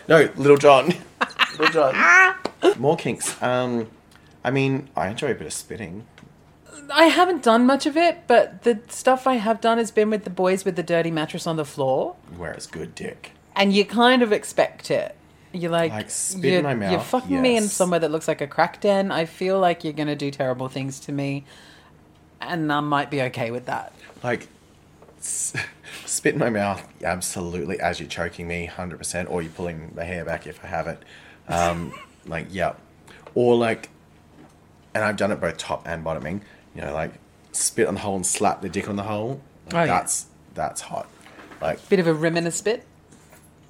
No, 0.08 0.28
Little 0.36 0.56
John. 0.58 0.92
Little 1.58 1.72
John. 1.92 2.34
More 2.78 2.96
kinks. 2.96 3.40
Um, 3.42 3.88
I 4.44 4.50
mean, 4.50 4.88
I 4.96 5.08
enjoy 5.08 5.30
a 5.30 5.34
bit 5.34 5.46
of 5.46 5.52
spitting. 5.52 6.04
I 6.92 7.04
haven't 7.04 7.42
done 7.42 7.66
much 7.66 7.86
of 7.86 7.96
it, 7.96 8.24
but 8.26 8.62
the 8.62 8.80
stuff 8.88 9.26
I 9.26 9.34
have 9.34 9.60
done 9.60 9.78
has 9.78 9.90
been 9.90 10.10
with 10.10 10.24
the 10.24 10.30
boys 10.30 10.64
with 10.64 10.76
the 10.76 10.82
dirty 10.82 11.10
mattress 11.10 11.46
on 11.46 11.56
the 11.56 11.64
floor, 11.64 12.16
Where 12.36 12.52
it's 12.52 12.66
good 12.66 12.94
dick. 12.94 13.32
and 13.56 13.72
you 13.72 13.84
kind 13.84 14.22
of 14.22 14.32
expect 14.32 14.90
it. 14.90 15.14
You're 15.52 15.70
like, 15.70 15.92
Like, 15.92 16.10
spit 16.10 16.44
you're, 16.44 16.58
in 16.58 16.64
my 16.64 16.70
you're 16.72 16.98
mouth, 16.98 17.06
fucking 17.06 17.40
me 17.40 17.56
in 17.56 17.62
yes. 17.64 17.72
somewhere 17.72 18.00
that 18.00 18.10
looks 18.10 18.26
like 18.26 18.40
a 18.40 18.46
crack 18.46 18.80
den. 18.80 19.12
I 19.12 19.24
feel 19.24 19.60
like 19.60 19.84
you're 19.84 19.92
going 19.92 20.08
to 20.08 20.16
do 20.16 20.30
terrible 20.32 20.68
things 20.68 20.98
to 21.00 21.12
me, 21.12 21.44
and 22.40 22.72
I 22.72 22.80
might 22.80 23.10
be 23.10 23.22
okay 23.22 23.50
with 23.52 23.66
that. 23.66 23.92
Like, 24.24 24.48
s- 25.18 25.52
spit 26.06 26.34
in 26.34 26.40
my 26.40 26.50
mouth, 26.50 26.84
absolutely, 27.04 27.78
as 27.78 28.00
you're 28.00 28.08
choking 28.08 28.48
me, 28.48 28.68
100%, 28.74 29.30
or 29.30 29.42
you're 29.42 29.52
pulling 29.52 29.92
my 29.94 30.02
hair 30.04 30.24
back 30.24 30.46
if 30.48 30.64
I 30.64 30.66
have 30.66 30.88
it. 30.88 31.02
Um, 31.46 31.92
like, 32.26 32.48
yeah. 32.50 32.74
Or, 33.36 33.54
like, 33.56 33.90
and 34.92 35.04
I've 35.04 35.16
done 35.16 35.30
it 35.30 35.40
both 35.40 35.56
top 35.56 35.86
and 35.86 36.02
bottoming, 36.02 36.42
you 36.74 36.82
know, 36.82 36.92
like, 36.92 37.12
spit 37.52 37.86
on 37.88 37.94
the 37.94 38.00
hole 38.00 38.16
and 38.16 38.26
slap 38.26 38.60
the 38.62 38.68
dick 38.68 38.88
on 38.88 38.96
the 38.96 39.02
hole. 39.04 39.40
Like, 39.66 39.74
Oh, 39.74 39.80
yeah. 39.80 39.86
that's, 39.86 40.26
that's 40.54 40.80
hot. 40.80 41.08
Like, 41.60 41.88
Bit 41.88 42.00
of 42.00 42.06
a 42.06 42.14
rim 42.14 42.36
and 42.36 42.46
a 42.46 42.50
spit. 42.50 42.84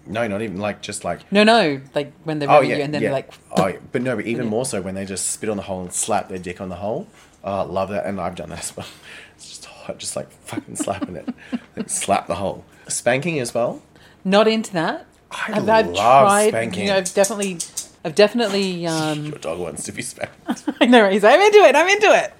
no, 0.06 0.26
not 0.26 0.42
even, 0.42 0.58
like, 0.58 0.80
just 0.82 1.04
like, 1.04 1.30
No, 1.32 1.44
no, 1.44 1.80
like 1.94 2.12
when 2.24 2.38
they're 2.38 2.50
Oh 2.50 2.60
yeah, 2.60 2.76
you, 2.76 2.82
and 2.82 2.92
then 2.94 3.02
yeah. 3.02 3.08
they're 3.08 3.14
like, 3.16 3.32
oh, 3.56 3.66
yeah. 3.68 3.76
but 3.92 4.02
no, 4.02 4.16
but 4.16 4.26
even 4.26 4.46
more 4.46 4.64
so 4.64 4.80
when 4.82 4.94
they 4.94 5.04
just 5.04 5.30
spit 5.30 5.48
on 5.48 5.56
the 5.56 5.62
hole 5.62 5.80
and 5.82 5.92
slap 5.92 6.28
their 6.28 6.38
dick 6.38 6.60
on 6.60 6.68
the 6.68 6.76
hole. 6.76 7.06
Oh, 7.42 7.58
I 7.60 7.62
love 7.62 7.90
that, 7.90 8.06
and 8.06 8.20
I've 8.20 8.34
done 8.34 8.50
that 8.50 8.60
as 8.60 8.76
well. 8.76 8.86
It's 9.36 9.48
just 9.48 9.64
hot, 9.64 9.98
just 9.98 10.14
like 10.14 10.30
fucking 10.30 10.76
slapping 10.76 11.16
it, 11.16 11.28
like, 11.76 11.90
slap 11.90 12.28
the 12.28 12.36
hole. 12.36 12.64
Spanking 12.88 13.40
as 13.40 13.52
well. 13.52 13.82
not 14.24 14.46
into 14.46 14.72
that. 14.74 15.06
I 15.30 15.54
I've, 15.54 15.64
love 15.64 15.94
tried. 15.96 16.48
spanking. 16.50 16.82
You 16.84 16.88
know, 16.90 16.96
I've 16.98 17.12
definitely, 17.12 17.58
I've 18.04 18.14
definitely. 18.14 18.86
Um, 18.94 19.24
Your 19.26 19.38
dog 19.38 19.58
wants 19.58 19.82
to 19.84 19.92
be 19.92 20.02
spanked. 20.02 20.34
I 20.80 20.86
know. 20.86 21.10
He's 21.10 21.24
like, 21.24 21.34
I'm 21.34 21.40
into 21.40 21.58
it. 21.58 21.74
I'm 21.74 21.88
into 21.88 22.14
it. 22.14 22.32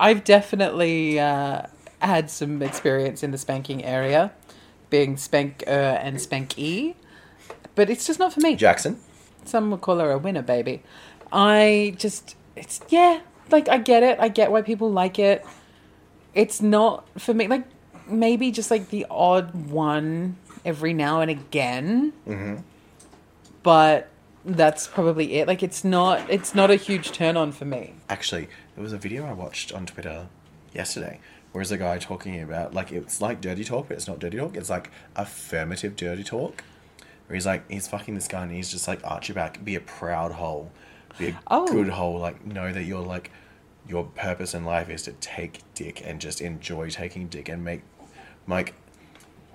I've 0.00 0.24
definitely 0.24 1.20
uh, 1.20 1.66
had 2.00 2.30
some 2.30 2.62
experience 2.62 3.22
in 3.22 3.32
the 3.32 3.38
spanking 3.38 3.84
area, 3.84 4.32
being 4.88 5.18
spank 5.18 5.62
uh, 5.66 5.70
and 5.70 6.16
spanky, 6.16 6.94
but 7.74 7.90
it's 7.90 8.06
just 8.06 8.18
not 8.18 8.32
for 8.32 8.40
me. 8.40 8.56
Jackson. 8.56 8.98
Some 9.44 9.70
would 9.70 9.82
call 9.82 9.98
her 9.98 10.10
a 10.10 10.16
winner, 10.16 10.40
baby. 10.40 10.82
I 11.30 11.94
just, 11.98 12.34
it's 12.56 12.80
yeah, 12.88 13.20
like 13.50 13.68
I 13.68 13.76
get 13.76 14.02
it. 14.02 14.18
I 14.18 14.28
get 14.28 14.50
why 14.50 14.62
people 14.62 14.90
like 14.90 15.18
it. 15.18 15.44
It's 16.34 16.62
not 16.62 17.06
for 17.20 17.34
me. 17.34 17.46
Like 17.46 17.66
maybe 18.08 18.50
just 18.50 18.70
like 18.70 18.88
the 18.88 19.06
odd 19.10 19.54
one 19.70 20.36
every 20.64 20.94
now 20.94 21.20
and 21.20 21.30
again. 21.30 22.14
Mm-hmm. 22.26 22.62
But 23.62 24.08
that's 24.44 24.86
probably 24.88 25.34
it. 25.34 25.46
Like 25.46 25.62
it's 25.62 25.84
not. 25.84 26.28
It's 26.30 26.54
not 26.54 26.70
a 26.70 26.76
huge 26.76 27.12
turn 27.12 27.36
on 27.36 27.52
for 27.52 27.66
me. 27.66 27.94
Actually, 28.08 28.48
there 28.80 28.84
was 28.84 28.94
a 28.94 28.98
video 28.98 29.26
I 29.26 29.34
watched 29.34 29.74
on 29.74 29.84
Twitter 29.84 30.28
yesterday. 30.72 31.20
Where 31.52 31.60
is 31.60 31.70
a 31.70 31.76
guy 31.76 31.98
talking 31.98 32.40
about 32.40 32.72
like 32.72 32.90
it's 32.90 33.20
like 33.20 33.42
dirty 33.42 33.62
talk, 33.62 33.88
but 33.88 33.98
it's 33.98 34.08
not 34.08 34.18
dirty 34.20 34.38
talk. 34.38 34.56
It's 34.56 34.70
like 34.70 34.90
affirmative 35.14 35.96
dirty 35.96 36.24
talk. 36.24 36.64
Where 37.26 37.34
he's 37.34 37.44
like 37.44 37.70
he's 37.70 37.86
fucking 37.86 38.14
this 38.14 38.26
guy 38.26 38.42
and 38.44 38.50
he's 38.50 38.70
just 38.70 38.88
like 38.88 39.00
arch 39.04 39.28
your 39.28 39.34
back, 39.34 39.62
be 39.62 39.74
a 39.74 39.80
proud 39.80 40.32
hole, 40.32 40.72
be 41.18 41.28
a 41.28 41.38
Oh. 41.48 41.70
good 41.70 41.90
hole. 41.90 42.18
Like 42.18 42.46
know 42.46 42.72
that 42.72 42.84
you're 42.84 43.02
like 43.02 43.30
your 43.86 44.04
purpose 44.04 44.54
in 44.54 44.64
life 44.64 44.88
is 44.88 45.02
to 45.02 45.12
take 45.12 45.60
dick 45.74 46.00
and 46.02 46.18
just 46.18 46.40
enjoy 46.40 46.88
taking 46.88 47.28
dick 47.28 47.50
and 47.50 47.62
make 47.62 47.82
like 48.46 48.72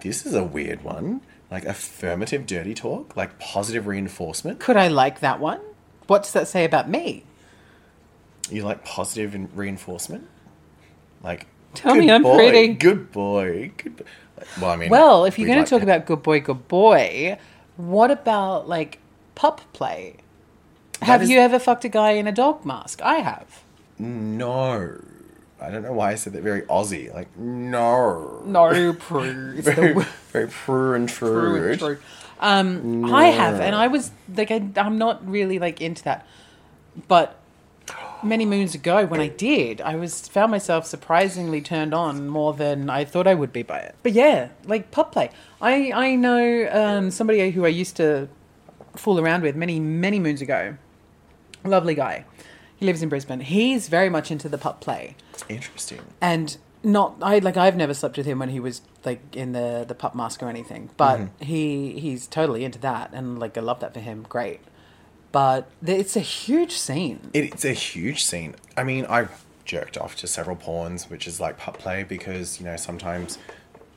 this 0.02 0.28
is 0.28 0.36
a 0.36 0.44
weird 0.44 0.84
one. 0.84 1.22
Like 1.50 1.66
affirmative 1.66 2.46
dirty 2.46 2.76
talk, 2.76 3.18
like 3.18 3.40
positive 3.40 3.88
reinforcement. 3.88 4.60
Could 4.60 4.78
I 4.78 4.88
like 4.88 5.22
that 5.22 5.40
one? 5.40 5.62
What 6.06 6.22
does 6.22 6.34
that 6.34 6.48
say 6.48 6.64
about 6.64 6.88
me? 6.88 7.24
You 8.50 8.64
like 8.64 8.84
positive 8.86 9.36
reinforcement? 9.58 10.28
Like, 11.24 11.48
Tell 11.74 11.96
me 11.96 12.10
I'm 12.10 12.24
boy, 12.24 12.36
pretty. 12.38 12.74
Good 12.74 13.12
boy. 13.12 13.72
Good. 13.78 13.98
Bo-. 13.98 14.04
Well, 14.62 14.72
I 14.72 14.76
mean, 14.76 14.90
Well, 14.90 15.26
if 15.26 15.38
you're 15.40 15.48
going 15.48 15.60
like 15.60 15.68
to 15.68 15.70
talk 15.72 15.80
to- 15.80 15.86
about 15.86 16.06
good 16.06 16.22
boy, 16.24 16.40
good 16.42 16.68
boy, 16.68 17.38
what 17.78 18.12
about 18.12 18.68
like 18.70 19.00
pup 19.34 19.62
play? 19.74 20.18
Have 21.02 21.24
is- 21.24 21.30
you 21.30 21.40
ever 21.40 21.60
fucked 21.60 21.84
a 21.86 21.90
guy 21.90 22.12
in 22.12 22.28
a 22.28 22.32
dog 22.32 22.66
mask? 22.66 23.02
I 23.02 23.16
have. 23.16 23.64
no, 24.00 25.00
I 25.60 25.72
don't 25.72 25.84
know 25.84 25.94
why 25.94 26.12
I 26.12 26.16
said 26.16 26.34
that 26.34 26.44
very 26.44 26.62
Aussie. 26.64 27.14
Like, 27.14 27.36
no, 27.38 28.42
No, 28.46 28.94
prue. 28.94 29.56
It's 29.58 29.68
very, 29.68 29.94
the 29.94 30.08
very 30.32 30.48
true 30.50 30.96
and 30.96 31.10
true. 31.10 31.98
Um, 32.42 33.06
I 33.14 33.28
have, 33.28 33.60
and 33.62 33.74
I 33.74 33.88
was 33.88 34.12
like, 34.36 34.52
I, 34.52 34.68
I'm 34.76 34.98
not 34.98 35.28
really 35.28 35.58
like 35.58 35.80
into 35.82 36.04
that, 36.04 36.28
but 37.08 37.40
many 38.24 38.46
moons 38.46 38.76
ago 38.76 39.06
when 39.06 39.20
I 39.22 39.28
did, 39.28 39.82
I 39.82 39.96
was 39.96 40.28
found 40.28 40.52
myself 40.52 40.86
surprisingly 40.86 41.62
turned 41.62 41.94
on 41.94 42.28
more 42.28 42.54
than 42.54 42.90
I 42.90 43.06
thought 43.06 43.28
I 43.28 43.34
would 43.34 43.54
be 43.54 43.64
by 43.64 43.80
it. 43.80 43.96
But 44.04 44.14
yeah, 44.14 44.50
like 44.66 44.92
pup 44.92 45.12
play. 45.12 45.30
I 45.62 45.92
I 45.94 46.16
know 46.16 46.68
um, 46.72 47.12
somebody 47.12 47.52
who 47.52 47.66
I 47.66 47.70
used 47.70 47.96
to 47.98 48.28
fool 48.96 49.20
around 49.20 49.44
with 49.44 49.56
many 49.56 49.80
many 49.80 50.20
moons 50.20 50.42
ago. 50.42 50.78
Lovely 51.64 51.96
guy. 51.96 52.26
He 52.78 52.86
lives 52.86 53.02
in 53.02 53.10
Brisbane. 53.10 53.40
He's 53.40 53.88
very 53.88 54.10
much 54.10 54.32
into 54.32 54.50
the 54.50 54.58
pup 54.58 54.82
play 54.82 55.16
Interesting. 55.48 56.02
and 56.22 56.58
not 56.84 57.16
I 57.22 57.40
like 57.40 57.58
I've 57.58 57.76
never 57.78 57.94
slept 57.96 58.18
with 58.18 58.26
him 58.28 58.38
when 58.38 58.50
he 58.50 58.60
was 58.60 58.82
like 59.04 59.22
in 59.36 59.54
the 59.54 59.86
the 59.88 59.96
pup 59.96 60.14
mask 60.14 60.44
or 60.44 60.50
anything, 60.50 60.90
but 60.98 61.22
he 61.40 62.00
he's 62.00 62.28
totally 62.28 62.64
into 62.64 62.78
that, 62.80 63.10
and 63.14 63.40
like 63.40 63.58
I 63.58 63.62
love 63.62 63.80
that 63.80 63.94
for 63.94 64.02
him. 64.02 64.26
Great, 64.30 64.60
but 65.36 65.70
it's 65.86 66.16
a 66.16 66.22
huge 66.22 66.72
scene. 66.72 67.20
It's 67.34 67.66
a 67.66 67.74
huge 67.74 68.24
scene. 68.24 68.56
I 68.78 68.86
mean, 68.86 69.06
I've 69.08 69.44
jerked 69.66 69.98
off 69.98 70.16
to 70.18 70.28
several 70.28 70.56
pawns, 70.56 71.10
which 71.10 71.28
is 71.28 71.42
like 71.42 71.58
pup 71.58 71.78
play, 71.78 72.04
because 72.04 72.58
you 72.58 72.66
know 72.66 72.78
sometimes 72.78 73.38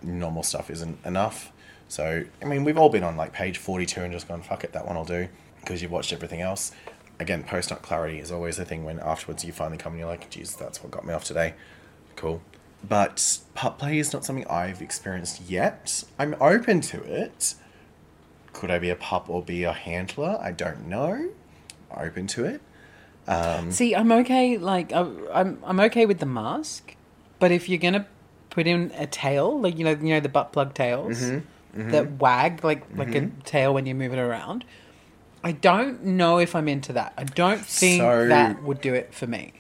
normal 0.03 0.43
stuff 0.43 0.69
isn't 0.69 0.99
enough. 1.05 1.53
So 1.87 2.25
I 2.43 2.45
mean, 2.45 2.65
we've 2.65 2.77
all 2.77 2.89
been 2.89 3.05
on 3.05 3.17
like 3.17 3.33
page 3.33 3.57
forty-two 3.57 4.01
and 4.01 4.13
just 4.13 4.27
gone, 4.27 4.43
"Fuck 4.43 4.65
it, 4.65 4.73
that 4.73 4.85
one 4.85 4.97
will 4.97 5.05
do," 5.05 5.29
because 5.61 5.81
you've 5.81 5.93
watched 5.93 6.13
everything 6.13 6.41
else. 6.41 6.73
Again, 7.21 7.45
post 7.45 7.71
nut 7.71 7.83
clarity 7.83 8.19
is 8.19 8.33
always 8.33 8.57
the 8.57 8.65
thing 8.65 8.83
when 8.83 8.99
afterwards 8.99 9.45
you 9.45 9.53
finally 9.53 9.79
come 9.79 9.93
and 9.93 10.01
you're 10.01 10.09
like, 10.09 10.29
"Geez, 10.31 10.57
that's 10.57 10.83
what 10.83 10.91
got 10.91 11.07
me 11.07 11.15
off 11.15 11.23
today." 11.23 11.55
Cool. 12.17 12.43
But 12.83 13.39
pup 13.55 13.79
play 13.79 14.01
is 14.01 14.13
not 14.13 14.25
something 14.25 14.45
I've 14.49 14.83
experienced 14.83 15.43
yet. 15.43 16.03
I'm 16.19 16.35
open 16.41 16.81
to 16.81 17.01
it. 17.05 17.55
Could 18.53 18.71
I 18.71 18.79
be 18.79 18.91
a 18.91 18.97
pup 18.97 19.29
or 19.29 19.43
be 19.43 19.65
a 19.65 19.73
handler? 19.73 20.39
I 20.41 20.53
don't 20.53 20.89
know. 20.89 21.31
Open 21.97 22.27
to 22.29 22.45
it. 22.45 22.61
Um, 23.27 23.71
See, 23.71 23.95
I'm 23.95 24.11
okay. 24.11 24.57
Like 24.57 24.93
I, 24.93 25.07
I'm 25.33 25.59
I'm 25.65 25.81
okay 25.81 26.07
with 26.07 26.19
the 26.19 26.27
mask, 26.27 26.97
but 27.39 27.53
if 27.53 27.69
you're 27.69 27.79
gonna 27.79 28.07
put 28.51 28.67
in 28.67 28.91
a 28.97 29.07
tail, 29.07 29.61
like 29.61 29.79
you 29.79 29.85
know 29.85 29.91
you 29.91 30.15
know 30.15 30.21
the 30.21 30.29
butt 30.29 30.53
plug 30.53 30.75
tails 30.75 31.21
Mm-hmm. 31.21 31.81
mm-hmm. 31.81 31.91
that 31.91 32.13
wag 32.13 32.65
like 32.65 32.85
like 32.97 33.15
a 33.15 33.21
mm-hmm. 33.21 33.41
tail 33.41 33.75
when 33.75 33.87
you 33.87 33.95
move 33.95 34.13
it 34.13 34.19
around. 34.19 34.65
I 35.45 35.53
don't 35.53 36.03
know 36.05 36.39
if 36.39 36.57
I'm 36.57 36.69
into 36.69 36.93
that. 36.95 37.13
I 37.17 37.25
don't 37.25 37.65
think 37.65 38.01
So- 38.03 38.29
that 38.29 38.63
would 38.63 38.81
do 38.81 38.95
it 38.95 39.15
for 39.15 39.27
me. 39.27 39.53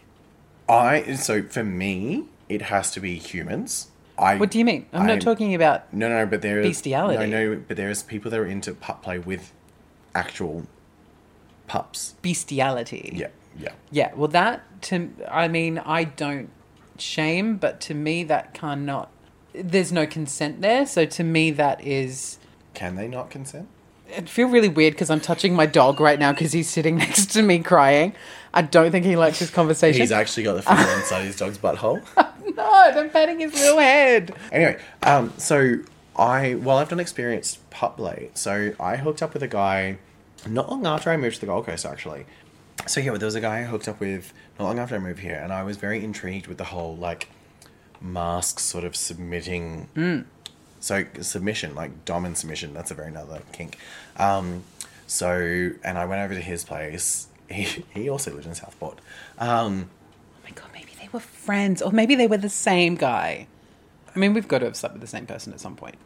I 0.68 1.14
so 1.14 1.42
for 1.42 1.64
me, 1.64 2.24
it 2.48 2.62
has 2.62 2.90
to 2.92 3.00
be 3.00 3.16
humans. 3.16 3.88
I 4.18 4.36
What 4.36 4.50
do 4.50 4.58
you 4.58 4.64
mean? 4.64 4.86
I'm 4.92 5.00
I'm- 5.02 5.08
not 5.08 5.20
talking 5.20 5.54
about 5.54 5.92
No, 5.92 6.08
no, 6.08 6.26
but 6.26 6.42
there 6.42 6.60
is 6.60 6.68
Bestiality. 6.68 7.26
No, 7.26 7.54
no, 7.54 7.62
but 7.66 7.76
there's 7.76 8.02
people 8.02 8.30
that 8.30 8.40
are 8.40 8.46
into 8.46 8.74
pup 8.74 9.02
play 9.02 9.18
with 9.18 9.52
actual 10.14 10.66
pups. 11.66 12.14
bestiality. 12.22 13.12
Yeah, 13.14 13.28
yeah. 13.58 13.72
Yeah, 13.90 14.14
well, 14.14 14.28
that 14.28 14.62
to 14.82 15.10
I 15.30 15.48
mean, 15.48 15.78
I 15.78 16.04
don't 16.04 16.50
shame, 16.98 17.56
but 17.56 17.80
to 17.82 17.94
me, 17.94 18.24
that 18.24 18.54
cannot. 18.54 19.10
There's 19.54 19.92
no 19.92 20.06
consent 20.06 20.60
there, 20.60 20.86
so 20.86 21.04
to 21.06 21.24
me, 21.24 21.50
that 21.52 21.84
is. 21.84 22.38
Can 22.74 22.96
they 22.96 23.08
not 23.08 23.30
consent? 23.30 23.68
I 24.16 24.22
feel 24.22 24.48
really 24.48 24.68
weird 24.68 24.94
because 24.94 25.10
I'm 25.10 25.20
touching 25.20 25.54
my 25.54 25.66
dog 25.66 26.00
right 26.00 26.18
now 26.18 26.32
because 26.32 26.52
he's 26.52 26.68
sitting 26.68 26.96
next 27.04 27.26
to 27.32 27.42
me 27.42 27.58
crying. 27.60 28.14
I 28.52 28.62
don't 28.62 28.90
think 28.90 29.04
he 29.04 29.16
likes 29.16 29.38
this 29.38 29.50
conversation. 29.50 30.00
He's 30.00 30.12
actually 30.12 30.44
got 30.44 30.54
the 30.54 30.62
finger 30.62 30.90
inside 30.96 31.24
his 31.24 31.36
dog's 31.36 31.58
butthole. 31.58 32.02
no, 32.56 32.70
I'm 32.70 33.10
patting 33.10 33.40
his 33.40 33.54
little 33.54 33.78
head. 33.78 34.34
Anyway, 34.50 34.80
um, 35.02 35.32
so 35.36 35.78
I 36.16 36.54
well, 36.54 36.78
I've 36.78 36.88
done 36.88 37.00
experienced 37.00 37.68
pup 37.70 37.96
play. 37.96 38.30
So 38.34 38.74
I 38.80 38.96
hooked 38.96 39.22
up 39.22 39.34
with 39.34 39.42
a 39.42 39.48
guy 39.48 39.98
not 40.46 40.70
long 40.70 40.86
after 40.86 41.10
I 41.10 41.16
moved 41.16 41.36
to 41.36 41.40
the 41.40 41.46
Gold 41.46 41.66
Coast, 41.66 41.86
actually. 41.86 42.26
So 42.86 43.00
yeah, 43.00 43.16
there 43.16 43.26
was 43.26 43.34
a 43.34 43.40
guy 43.40 43.60
I 43.60 43.62
hooked 43.64 43.88
up 43.88 44.00
with 44.00 44.32
not 44.58 44.66
long 44.66 44.78
after 44.78 44.96
I 44.96 44.98
moved 44.98 45.20
here, 45.20 45.40
and 45.42 45.52
I 45.52 45.62
was 45.62 45.76
very 45.76 46.02
intrigued 46.02 46.46
with 46.46 46.58
the 46.58 46.64
whole 46.64 46.96
like 46.96 47.28
mask 48.00 48.58
sort 48.60 48.84
of 48.84 48.96
submitting. 48.96 49.88
So 50.80 51.04
submission, 51.20 51.74
like 51.74 52.04
dom 52.04 52.24
and 52.24 52.36
submission, 52.36 52.72
that's 52.74 52.90
a 52.90 52.94
very 52.94 53.08
another 53.08 53.42
kink. 53.52 53.76
Um, 54.16 54.64
so 55.06 55.70
and 55.84 55.98
I 55.98 56.04
went 56.04 56.22
over 56.22 56.34
to 56.34 56.40
his 56.40 56.64
place. 56.64 57.27
He 57.50 57.84
he 57.94 58.08
also 58.08 58.32
lived 58.34 58.46
in 58.46 58.54
Southport. 58.54 58.98
Um, 59.38 59.90
Oh 60.36 60.44
my 60.44 60.50
god, 60.50 60.70
maybe 60.72 60.90
they 61.00 61.08
were 61.12 61.20
friends, 61.20 61.82
or 61.82 61.92
maybe 61.92 62.14
they 62.14 62.26
were 62.26 62.36
the 62.38 62.48
same 62.48 62.94
guy. 62.94 63.46
I 64.14 64.18
mean, 64.18 64.34
we've 64.34 64.48
got 64.48 64.58
to 64.60 64.64
have 64.66 64.76
slept 64.76 64.94
with 64.94 65.02
the 65.02 65.06
same 65.08 65.26
person 65.26 65.52
at 65.52 65.60
some 65.60 65.76
point. 65.76 65.96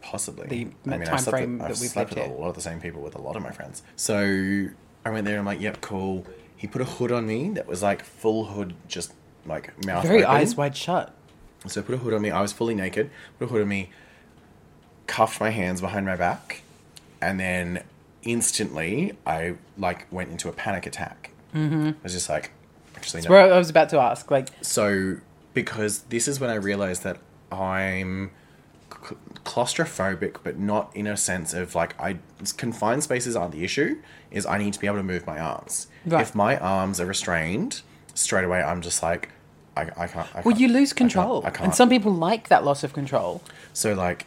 Possibly. 0.00 0.46
The 0.48 0.56
I 0.92 0.96
mean, 0.96 1.06
time 1.06 1.14
I've 1.14 1.20
slept 1.20 1.30
frame 1.38 1.52
with, 1.54 1.62
I've 1.62 1.68
that 1.68 1.80
we've 1.80 1.90
slept 1.90 2.16
lived 2.16 2.28
with 2.28 2.38
a 2.38 2.40
lot 2.40 2.48
of 2.48 2.54
the 2.54 2.60
same 2.60 2.80
people 2.80 3.02
with 3.02 3.14
a 3.14 3.20
lot 3.20 3.36
of 3.36 3.42
my 3.42 3.50
friends. 3.52 3.82
So 3.96 4.68
I 5.04 5.10
went 5.10 5.24
there 5.24 5.34
and 5.34 5.40
I'm 5.40 5.46
like, 5.46 5.60
yep, 5.60 5.80
cool. 5.80 6.26
He 6.56 6.66
put 6.66 6.80
a 6.80 6.84
hood 6.84 7.12
on 7.12 7.26
me 7.26 7.50
that 7.50 7.66
was 7.66 7.82
like 7.82 8.04
full 8.04 8.46
hood, 8.46 8.74
just 8.88 9.12
like 9.46 9.84
mouth 9.86 10.02
Very 10.04 10.24
open. 10.24 10.36
eyes 10.36 10.56
wide 10.56 10.76
shut. 10.76 11.14
So 11.66 11.80
I 11.80 11.84
put 11.84 11.94
a 11.94 11.98
hood 11.98 12.14
on 12.14 12.22
me. 12.22 12.30
I 12.30 12.40
was 12.42 12.52
fully 12.52 12.74
naked. 12.74 13.10
Put 13.38 13.46
a 13.46 13.48
hood 13.48 13.62
on 13.62 13.68
me. 13.68 13.90
Cuffed 15.06 15.40
my 15.40 15.50
hands 15.50 15.80
behind 15.80 16.06
my 16.06 16.16
back, 16.16 16.62
and 17.20 17.38
then 17.38 17.82
instantly 18.22 19.12
I 19.26 19.54
like 19.78 20.06
went 20.12 20.30
into 20.30 20.48
a 20.48 20.52
panic 20.52 20.86
attack. 20.86 21.30
Mm-hmm. 21.54 21.88
I 21.88 21.94
was 22.02 22.12
just 22.12 22.28
like, 22.28 22.52
actually, 22.96 23.22
no. 23.22 23.30
Where 23.30 23.52
I 23.52 23.58
was 23.58 23.70
about 23.70 23.88
to 23.90 23.98
ask, 23.98 24.30
like, 24.30 24.48
So, 24.62 25.16
because 25.54 26.00
this 26.04 26.26
is 26.28 26.40
when 26.40 26.50
I 26.50 26.54
realized 26.54 27.02
that 27.04 27.18
I'm 27.50 28.30
cl- 28.90 29.20
claustrophobic, 29.44 30.36
but 30.42 30.58
not 30.58 30.94
in 30.96 31.06
a 31.06 31.16
sense 31.16 31.52
of 31.52 31.74
like 31.74 31.98
I 32.00 32.18
confined 32.56 33.02
spaces 33.04 33.36
aren't 33.36 33.52
the 33.52 33.64
issue. 33.64 34.00
Is 34.30 34.46
I 34.46 34.56
need 34.58 34.72
to 34.72 34.80
be 34.80 34.86
able 34.86 34.96
to 34.96 35.02
move 35.02 35.26
my 35.26 35.38
arms. 35.38 35.88
Right. 36.06 36.22
If 36.22 36.34
my 36.34 36.56
arms 36.56 37.00
are 37.00 37.06
restrained, 37.06 37.82
straight 38.14 38.44
away 38.44 38.62
I'm 38.62 38.80
just 38.80 39.02
like, 39.02 39.28
I, 39.76 39.82
I 39.96 40.06
can't. 40.06 40.28
I 40.34 40.40
well, 40.40 40.44
can't- 40.44 40.60
you 40.60 40.68
lose 40.68 40.90
I 40.92 40.96
can't- 40.96 40.96
control. 41.12 41.42
I 41.44 41.50
can't. 41.50 41.64
And 41.66 41.74
some 41.74 41.90
people 41.90 42.12
like 42.12 42.48
that 42.48 42.64
loss 42.64 42.82
of 42.82 42.92
control. 42.94 43.42
So 43.74 43.92
like 43.92 44.26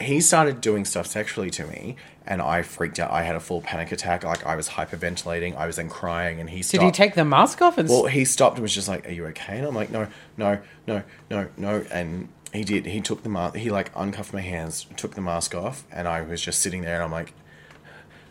he 0.00 0.20
started 0.22 0.60
doing 0.62 0.84
stuff 0.86 1.06
sexually 1.06 1.50
to 1.50 1.66
me 1.66 1.96
and 2.26 2.40
I 2.40 2.62
freaked 2.62 2.98
out. 2.98 3.10
I 3.10 3.22
had 3.22 3.34
a 3.36 3.40
full 3.40 3.60
panic 3.60 3.92
attack. 3.92 4.24
Like 4.24 4.46
I 4.46 4.56
was 4.56 4.68
hyperventilating. 4.70 5.56
I 5.56 5.66
was 5.66 5.76
then 5.76 5.88
crying 5.88 6.40
and 6.40 6.48
he 6.50 6.62
stopped. 6.62 6.80
Did 6.80 6.86
he 6.86 6.92
take 6.92 7.14
the 7.14 7.24
mask 7.24 7.60
off 7.62 7.78
and 7.78 7.88
Well, 7.88 8.06
he 8.06 8.24
stopped 8.24 8.56
and 8.56 8.62
was 8.62 8.74
just 8.74 8.88
like, 8.88 9.06
"Are 9.06 9.12
you 9.12 9.26
okay?" 9.26 9.58
And 9.58 9.66
I'm 9.66 9.74
like, 9.74 9.90
"No, 9.90 10.06
no, 10.36 10.60
no, 10.86 11.02
no, 11.30 11.48
no." 11.56 11.84
And 11.90 12.28
he 12.52 12.64
did. 12.64 12.86
He 12.86 13.00
took 13.00 13.22
the 13.22 13.28
mask. 13.28 13.56
He 13.56 13.70
like 13.70 13.90
uncuffed 13.96 14.32
my 14.32 14.40
hands, 14.40 14.86
took 14.96 15.14
the 15.14 15.20
mask 15.20 15.54
off, 15.54 15.84
and 15.90 16.06
I 16.06 16.20
was 16.22 16.40
just 16.40 16.60
sitting 16.60 16.82
there, 16.82 16.94
and 16.94 17.04
I'm 17.04 17.12
like, 17.12 17.32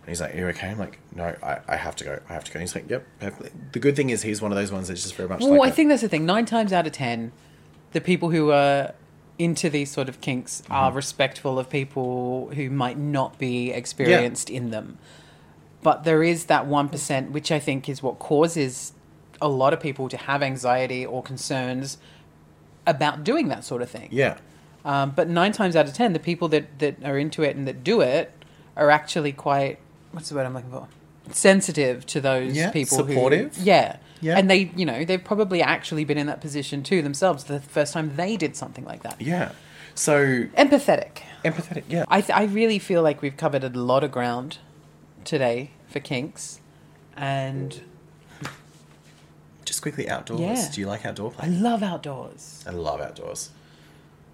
and 0.02 0.10
he's 0.10 0.22
like, 0.22 0.34
"Are 0.34 0.38
you 0.38 0.48
okay?" 0.50 0.70
I'm 0.70 0.80
like, 0.80 1.00
"No, 1.16 1.36
I, 1.44 1.60
I 1.68 1.76
have 1.76 1.96
to 1.98 2.04
go. 2.04 2.20
I 2.30 2.34
have 2.34 2.44
to 2.46 2.52
go." 2.52 2.60
And 2.60 2.62
he's 2.62 2.76
like, 2.76 2.90
"Yep." 2.90 3.06
perfectly." 3.20 3.52
The 3.72 3.80
good 3.80 3.96
thing 3.96 4.10
is 4.10 4.22
he's 4.24 4.42
one 4.42 4.52
of 4.52 4.58
those 4.58 4.72
ones 4.72 4.88
that's 4.88 5.04
just 5.04 5.16
very 5.16 5.28
much 5.30 5.42
Well, 5.42 5.52
like 5.52 5.62
I 5.62 5.66
that. 5.70 5.76
think 5.76 5.90
that's 5.90 6.02
the 6.02 6.10
thing. 6.10 6.26
Nine 6.26 6.46
times 6.46 6.72
out 6.74 6.88
of 6.88 6.94
ten, 6.94 7.32
the 7.92 8.02
people 8.02 8.30
who 8.30 8.52
are 8.52 8.94
into 9.44 9.70
these 9.70 9.90
sort 9.92 10.10
of 10.10 10.22
kinks 10.22 10.62
Mm-hmm. 10.62 10.74
are 10.74 10.92
respectful 10.92 11.58
of 11.60 11.70
people 11.70 12.50
who 12.56 12.70
might 12.70 12.98
not 12.98 13.38
be 13.38 13.72
experienced 13.72 14.50
in 14.50 14.72
them. 14.72 14.98
But 15.84 16.04
there 16.04 16.22
is 16.24 16.46
that 16.46 16.66
1%, 16.68 17.32
which 17.32 17.52
I 17.52 17.60
think 17.60 17.90
is 17.90 18.04
what 18.04 18.20
causes 18.20 18.94
a 19.42 19.48
lot 19.48 19.74
of 19.74 19.80
people 19.80 20.08
to 20.10 20.18
have 20.18 20.44
anxiety 20.44 21.04
or 21.06 21.24
concerns 21.24 21.98
about 22.86 23.24
doing 23.24 23.48
that 23.48 23.64
sort 23.64 23.82
of 23.82 23.90
thing. 23.90 24.10
yeah, 24.12 24.38
Um, 24.86 25.12
but 25.16 25.28
nine 25.28 25.52
times 25.52 25.76
out 25.76 25.88
of 25.88 25.94
ten, 25.94 26.14
the 26.14 26.20
people 26.20 26.48
that, 26.50 26.78
that 26.80 27.04
are 27.04 27.18
into 27.18 27.42
it 27.44 27.56
and 27.56 27.68
that 27.68 27.84
do 27.84 28.02
it 28.02 28.32
are 28.76 28.90
actually 28.92 29.32
quite 29.32 29.80
what's 30.12 30.30
the 30.30 30.36
word 30.36 30.46
I'm 30.46 30.54
looking 30.54 30.72
for? 30.72 30.88
Sensitive 31.34 32.06
to 32.08 32.22
those 32.22 32.56
Yeah, 32.56 32.72
people. 32.72 32.98
supportive. 32.98 33.56
Who, 33.58 33.64
yeah. 33.64 33.98
Yeah. 34.22 34.38
And 34.38 34.50
they, 34.52 34.72
you 34.76 34.86
know, 34.86 35.04
they've 35.04 35.24
probably 35.24 35.62
actually 35.64 36.06
been 36.06 36.18
in 36.18 36.28
that 36.28 36.42
position 36.42 36.84
too 36.84 37.02
themselves 37.02 37.46
the 37.46 37.60
first 37.60 37.94
time 37.94 38.16
they 38.16 38.38
did 38.38 38.56
something 38.56 38.86
like 38.86 39.02
that. 39.04 39.20
yeah. 39.20 39.52
So 39.96 40.46
Empathetic. 40.58 41.24
empathetic. 41.44 41.84
Yeah, 41.90 42.06
I, 42.08 42.22
th- 42.22 42.38
I 42.38 42.44
really 42.46 42.80
feel 42.80 43.02
like 43.04 43.22
we've 43.22 43.36
covered 43.36 43.64
a 43.64 43.70
lot 43.70 44.04
of 44.06 44.12
ground 44.12 44.60
today 45.26 45.72
for 45.90 46.00
kinks. 46.00 46.60
And 47.18 47.82
just 49.66 49.82
quickly 49.82 50.10
outdoors. 50.10 50.40
Yeah. 50.42 50.70
Do 50.72 50.82
you 50.82 50.88
like 50.88 51.06
outdoor 51.06 51.32
play? 51.32 51.48
I 51.48 51.50
love 51.50 51.84
outdoors. 51.84 52.64
I 52.68 52.72
love 52.72 53.02
outdoors. 53.02 53.50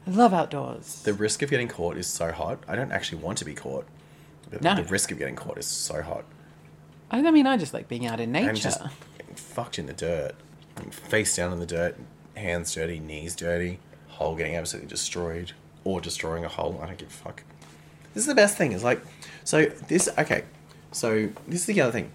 I 0.06 0.12
love 0.12 0.34
outdoors. 0.34 1.02
The 1.04 1.14
risk 1.14 1.42
of 1.42 1.50
getting 1.50 1.68
caught 1.68 1.98
is 1.98 2.08
so 2.08 2.32
hot. 2.32 2.60
I 2.68 2.76
don't 2.76 2.92
actually 2.92 3.22
want 3.22 3.38
to 3.40 3.46
be 3.46 3.54
caught. 3.54 3.86
But 4.50 4.62
No. 4.62 4.76
the 4.76 4.84
risk 4.84 5.12
of 5.12 5.18
getting 5.18 5.36
caught 5.36 5.58
is 5.58 5.66
so 5.66 6.02
hot. 6.02 6.24
I 7.12 7.26
I 7.26 7.32
mean, 7.32 7.48
I 7.48 7.58
just 7.58 7.74
like 7.74 7.88
being 7.88 8.06
out 8.06 8.20
in 8.20 8.32
nature. 8.32 8.50
And 8.50 8.58
just 8.58 8.82
getting 9.18 9.36
fucked 9.36 9.80
in 9.80 9.86
the 9.86 9.94
dirt. 9.94 10.34
Face 10.92 11.36
down 11.36 11.52
in 11.54 11.60
the 11.60 11.66
dirt, 11.66 11.98
hands 12.36 12.74
dirty, 12.74 13.00
knees 13.00 13.36
dirty, 13.36 13.80
hole 14.08 14.36
getting 14.36 14.56
absolutely 14.56 14.90
destroyed. 14.90 15.54
Or 15.84 16.02
destroying 16.02 16.44
a 16.44 16.50
hole. 16.50 16.80
I 16.84 16.88
don't 16.88 16.98
give 16.98 17.08
a 17.08 17.12
fuck. 17.12 17.44
This 18.14 18.24
is 18.24 18.28
the 18.28 18.36
best 18.36 18.58
thing. 18.58 18.74
Is 18.74 18.84
like, 18.84 19.02
so 19.44 19.66
this, 19.88 20.10
okay. 20.18 20.44
So 20.92 21.30
this 21.48 21.62
is 21.62 21.66
the 21.68 21.80
other 21.82 21.94
thing. 21.94 22.12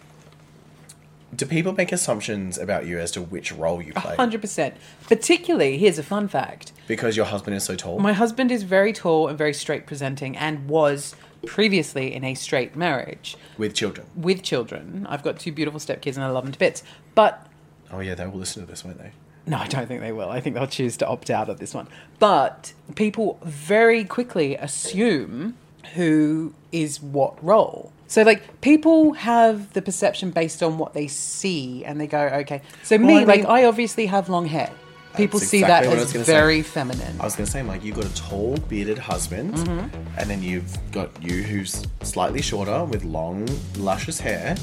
Do 1.35 1.47
people 1.47 1.73
make 1.73 1.93
assumptions 1.93 2.59
about 2.59 2.85
you 2.85 2.99
as 2.99 3.11
to 3.13 3.23
which 3.23 3.51
role 3.51 3.81
you 3.81 3.95
play? 3.95 4.17
100%. 4.17 4.75
Particularly, 5.05 5.79
here's 5.79 5.99
a 5.99 6.03
fun 6.03 6.29
fact. 6.29 6.73
Because 6.87 7.17
your 7.17 7.25
husband 7.25 7.57
is 7.57 7.65
so 7.65 7.75
tall? 7.75 7.99
My 7.99 8.13
husband 8.13 8.53
is 8.53 8.65
very 8.65 8.93
tall 8.93 9.29
and 9.29 9.39
very 9.39 9.55
straight 9.55 9.87
presenting 9.87 10.37
and 10.37 10.69
was 10.69 11.17
previously 11.47 12.15
in 12.15 12.25
a 12.25 12.35
straight 12.35 12.77
marriage 12.77 13.37
with 13.59 13.75
children. 13.75 14.07
with 14.17 14.43
children. 14.43 15.07
I've 15.09 15.23
got 15.23 15.39
two 15.39 15.53
beautiful 15.53 15.81
stepkids 15.81 16.17
and 16.17 16.25
I 16.25 16.29
love 16.31 16.45
them 16.45 16.53
to 16.53 16.59
bits. 16.59 16.83
But 17.15 17.47
Oh 17.93 18.01
yeah, 18.01 18.15
they 18.15 18.27
will 18.27 18.39
listen 18.39 18.65
to 18.65 18.71
this, 18.71 18.85
won't 18.85 18.99
they? 18.99 19.13
no, 19.47 19.57
I 19.57 19.67
don't 19.67 19.87
think 19.87 20.01
they 20.01 20.13
will. 20.13 20.31
I 20.31 20.41
think 20.41 20.55
they'll 20.55 20.67
choose 20.69 20.97
to 20.99 21.07
opt 21.07 21.29
out 21.29 21.49
of 21.49 21.59
this 21.59 21.75
one. 21.75 21.89
But 22.19 22.73
people 22.95 23.39
very 23.43 24.05
quickly 24.05 24.55
assume 24.57 25.57
who 25.95 26.55
is 26.71 27.03
what 27.03 27.43
role. 27.45 27.93
So 28.07 28.23
like 28.23 28.61
people 28.61 29.15
have 29.15 29.73
the 29.73 29.83
perception 29.83 30.31
based 30.31 30.63
on 30.63 30.79
what 30.79 30.95
they 30.95 31.07
see 31.09 31.85
and 31.85 32.01
they 32.01 32.07
go, 32.07 32.21
okay. 32.21 32.63
So 32.83 32.97
Well, 32.97 33.07
me, 33.07 33.19
I 33.19 33.25
like 33.25 33.45
I 33.47 33.65
obviously 33.65 34.07
have 34.07 34.29
long 34.29 34.47
hair. 34.47 34.71
People 35.17 35.39
That's 35.41 35.51
see 35.51 35.59
exactly 35.59 35.95
that 35.95 36.03
as 36.03 36.13
gonna 36.13 36.25
say. 36.25 36.33
very 36.33 36.63
feminine. 36.63 37.21
I 37.21 37.25
was 37.25 37.37
going 37.37 37.45
to 37.47 37.51
say, 37.53 37.63
like, 37.63 37.85
you've 37.85 37.97
got 37.97 38.07
a 38.07 38.15
tall, 38.15 38.57
bearded 38.69 38.99
husband, 38.99 39.55
Mm-hmm. 39.55 40.19
and 40.19 40.31
then 40.31 40.43
you've 40.43 40.77
got 40.91 41.11
you 41.23 41.43
who's 41.43 41.87
slightly 42.03 42.41
shorter 42.43 42.85
with 42.85 43.05
long, 43.05 43.47
luscious 43.77 44.19
hair. 44.21 44.57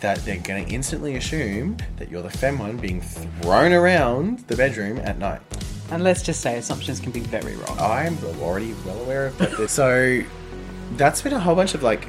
That 0.00 0.18
they're 0.24 0.38
going 0.38 0.66
to 0.66 0.72
instantly 0.72 1.14
assume 1.14 1.76
that 1.98 2.10
you're 2.10 2.22
the 2.22 2.30
femme 2.30 2.58
one 2.58 2.76
being 2.76 3.00
thrown 3.00 3.72
around 3.72 4.40
the 4.48 4.56
bedroom 4.56 4.98
at 4.98 5.16
night. 5.18 5.40
And 5.92 6.02
let's 6.02 6.22
just 6.22 6.40
say 6.40 6.56
assumptions 6.58 6.98
can 6.98 7.12
be 7.12 7.20
very 7.20 7.54
wrong. 7.54 7.76
I'm 7.78 8.18
already 8.40 8.74
well 8.84 9.00
aware 9.02 9.26
of 9.26 9.38
that. 9.38 9.70
so 9.70 10.20
that's 10.96 11.22
been 11.22 11.34
a 11.34 11.38
whole 11.38 11.54
bunch 11.54 11.74
of 11.74 11.84
like 11.84 12.08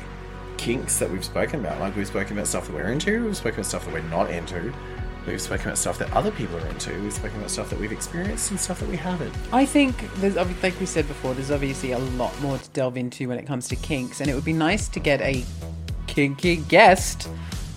kinks 0.58 0.97
that 0.97 1.12
we've 1.12 1.24
spoken 1.24 1.60
about. 1.60 1.80
Like 1.80 1.95
we've 1.95 2.08
spoken 2.08 2.36
about 2.36 2.47
stuff 2.47 2.66
that 2.66 2.74
we're 2.74 2.91
into, 2.91 3.26
we've 3.26 3.38
spoken 3.38 3.60
about 3.60 3.68
stuff 3.68 3.86
that 3.86 3.93
we're 3.93 4.01
not 4.10 4.32
into, 4.32 4.74
we've 5.26 5.41
spoken 5.41 5.67
about 5.67 5.78
stuff 5.78 5.97
that 5.99 6.11
other 6.13 6.32
people 6.32 6.57
are 6.57 6.67
into, 6.67 6.93
we've 7.01 7.13
spoken 7.13 7.38
about 7.38 7.49
stuff 7.51 7.69
that 7.69 7.80
we've 7.80 7.91
experienced 7.91 8.51
and 8.51 8.59
stuff 8.59 8.80
that 8.80 8.89
we 8.89 8.97
haven't. 8.97 9.34
I 9.51 9.65
think 9.65 9.95
there's, 10.15 10.36
like 10.36 10.80
we 10.80 10.86
said 10.86 11.07
before, 11.07 11.34
there's 11.34 11.51
obviously 11.51 11.91
a 11.91 11.99
lot 11.99 12.39
more 12.41 12.57
to 12.57 12.69
delve 12.71 12.97
into 12.97 13.28
when 13.30 13.38
it 13.39 13.45
comes 13.45 13.67
to 13.69 13.76
kinks, 13.76 14.19
and 14.21 14.30
it 14.30 14.36
would 14.36 14.45
be 14.45 14.53
nice 14.53 14.88
to 14.89 14.99
get 14.99 15.21
a 15.21 15.43
kinky 16.07 16.57
guest 16.57 17.30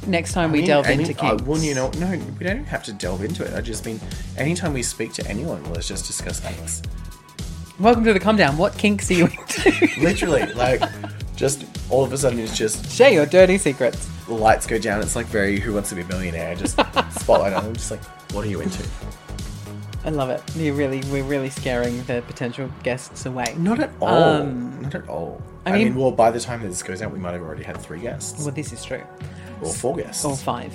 next 0.07 0.33
time 0.33 0.53
we 0.53 0.59
mean, 0.59 0.67
delve 0.69 0.87
any- 0.87 1.03
into 1.05 1.19
uh, 1.25 1.31
kinks. 1.31 1.43
well, 1.45 1.61
you 1.61 1.75
know, 1.75 1.91
no, 1.99 2.11
we 2.39 2.45
don't 2.47 2.65
have 2.65 2.85
to 2.85 2.93
delve 2.93 3.23
into 3.25 3.45
it. 3.45 3.55
I 3.55 3.61
just 3.61 3.85
mean, 3.85 4.01
anytime 4.37 4.73
we 4.73 4.83
speak 4.83 5.13
to 5.15 5.27
anyone, 5.27 5.63
let's 5.73 5.89
just 5.89 6.07
discuss 6.07 6.41
kinks. 6.41 6.83
Welcome 7.79 8.05
to 8.05 8.13
the 8.13 8.21
cum 8.21 8.37
down. 8.37 8.57
What 8.57 8.77
kinks 8.79 9.11
are 9.11 9.15
you 9.15 9.27
into? 9.27 9.89
Literally, 10.01 10.47
like, 10.55 10.83
just 11.37 11.67
all 11.91 12.03
of 12.05 12.13
a 12.13 12.17
sudden, 12.19 12.39
it's 12.39 12.57
just 12.57 12.91
Share 12.91 13.11
your 13.11 13.27
dirty 13.27 13.59
secrets. 13.59 14.09
The 14.27 14.35
lights 14.35 14.67
go 14.67 14.79
down. 14.79 15.01
It's 15.03 15.17
like 15.17 15.27
very 15.27 15.59
Who 15.61 15.73
Wants 15.75 15.89
to 15.91 15.95
Be 15.95 16.03
a 16.03 16.07
Millionaire. 16.07 16.55
Just 16.57 16.75
spotlight 17.21 17.53
on 17.53 17.65
them. 17.65 17.75
Just 17.75 17.91
like, 17.91 18.03
what 18.33 18.45
are 18.45 18.49
you 18.49 18.61
into? 18.61 18.85
I 20.05 20.11
love 20.11 20.31
it. 20.31 20.43
You 20.55 20.73
really, 20.75 21.03
we're 21.11 21.25
really 21.25 21.51
scaring 21.51 22.03
the 22.05 22.23
potential 22.27 22.71
guests 22.85 23.27
away. 23.27 23.55
Not 23.59 23.81
at 23.81 23.91
all. 24.01 24.09
Um, 24.23 24.81
Not 24.83 24.95
at 24.95 25.09
all. 25.09 25.43
I 25.65 25.71
I, 25.71 25.73
mean, 25.75 25.85
mean- 25.89 25.95
well, 25.97 26.13
by 26.13 26.31
the 26.31 26.39
time 26.41 26.63
this 26.63 26.83
goes 26.83 27.03
out, 27.03 27.11
we 27.13 27.19
might 27.19 27.33
have 27.33 27.43
already 27.43 27.65
had 27.65 27.77
three 27.79 27.99
guests 28.01 28.45
Well, 28.45 28.55
this 28.55 28.73
is 28.73 28.85
true. 28.85 29.03
or 29.63 29.73
four 29.73 29.97
guests 29.97 30.25
Or 30.25 30.37
five. 30.37 30.73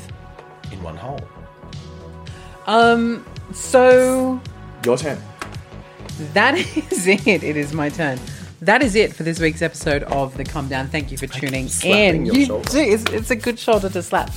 in 0.71 0.81
one 0.83 0.97
hole. 0.97 1.19
Um. 2.67 3.25
So 3.53 4.39
Your 4.85 4.97
turn. 4.97 5.17
that 6.33 6.55
is 6.91 7.07
it. 7.07 7.27
It 7.27 7.57
is 7.57 7.73
my 7.73 7.89
turn. 7.89 8.19
That 8.61 8.83
is 8.83 8.93
it 8.93 9.15
for 9.15 9.23
this 9.23 9.39
week's 9.39 9.63
episode 9.63 10.03
of 10.03 10.37
the 10.37 10.43
Cum 10.43 10.67
Down. 10.67 10.87
Thank 10.87 11.11
you 11.11 11.17
for 11.17 11.25
tuning 11.25 11.67
in. 11.83 12.27
You 12.27 12.45
shoulder. 12.45 12.69
do. 12.69 12.77
It's, 12.77 13.03
it's 13.05 13.31
a 13.31 13.35
good 13.35 13.57
shoulder 13.57 13.89
to 13.89 14.03
slap. 14.03 14.31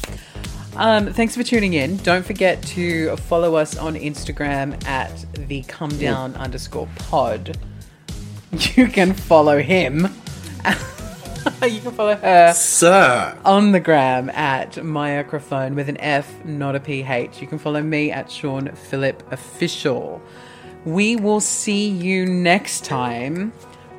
Um, 0.77 1.13
thanks 1.13 1.37
for 1.37 1.43
tuning 1.43 1.75
in. 1.75 1.99
Don't 1.99 2.25
forget 2.25 2.63
to 2.63 3.17
follow 3.17 3.55
us 3.57 3.77
on 3.77 3.97
Instagram 3.97 4.83
at 4.87 5.13
the 5.47 5.61
Cum 5.65 5.91
Down 5.99 6.35
underscore 6.37 6.89
pod. 6.97 7.59
You 8.77 8.87
can 8.87 9.13
follow 9.13 9.61
him. 9.61 10.09
you 11.63 11.81
can 11.81 11.93
follow 11.93 12.17
her 12.17 12.55
Sir. 12.55 13.37
on 13.45 13.73
the 13.73 13.81
gram 13.81 14.31
at 14.31 14.73
myacrafone 14.73 15.75
with 15.75 15.91
an 15.91 15.99
F, 15.99 16.43
not 16.47 16.75
a 16.75 16.81
PH. 16.81 17.43
You 17.43 17.47
can 17.47 17.59
follow 17.59 17.83
me 17.83 18.11
at 18.11 18.31
Shaun 18.31 18.69
Phillip 18.75 19.23
Official. 19.33 20.23
We 20.87 21.17
will 21.17 21.41
see 21.41 21.89
you 21.89 22.25
next 22.25 22.87
time 22.87 23.53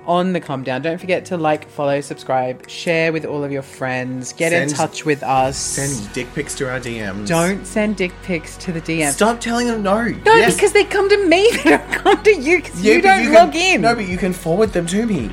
on 0.07 0.33
the 0.33 0.39
Cum 0.39 0.63
Down. 0.63 0.81
Don't 0.81 0.97
forget 0.99 1.25
to 1.25 1.37
like, 1.37 1.69
follow, 1.69 2.01
subscribe, 2.01 2.69
share 2.69 3.11
with 3.13 3.25
all 3.25 3.43
of 3.43 3.51
your 3.51 3.61
friends, 3.61 4.33
get 4.33 4.53
in 4.53 4.69
touch 4.69 5.05
with 5.05 5.23
us. 5.23 5.57
Send 5.57 6.13
dick 6.13 6.27
pics 6.33 6.55
to 6.55 6.69
our 6.69 6.79
DMs. 6.79 7.27
Don't 7.27 7.65
send 7.65 7.97
dick 7.97 8.11
pics 8.23 8.57
to 8.57 8.71
the 8.71 8.81
DM. 8.81 9.11
Stop 9.11 9.39
telling 9.39 9.67
them 9.67 9.83
no. 9.83 10.03
No, 10.03 10.35
Yes. 10.35 10.55
because 10.55 10.73
they 10.73 10.83
come 10.83 11.09
to 11.09 11.27
me. 11.27 11.49
They 11.65 11.71
don't 11.71 11.91
come 11.91 12.23
to 12.23 12.35
you 12.35 12.57
because 12.61 12.81
Yeah, 12.81 12.93
you 12.95 13.01
don't 13.01 13.21
can- 13.23 13.33
log 13.33 13.55
in. 13.55 13.81
No, 13.81 13.95
but 13.95 14.07
you 14.07 14.17
can 14.17 14.33
forward 14.33 14.73
them 14.73 14.85
to 14.87 15.05
me. 15.05 15.29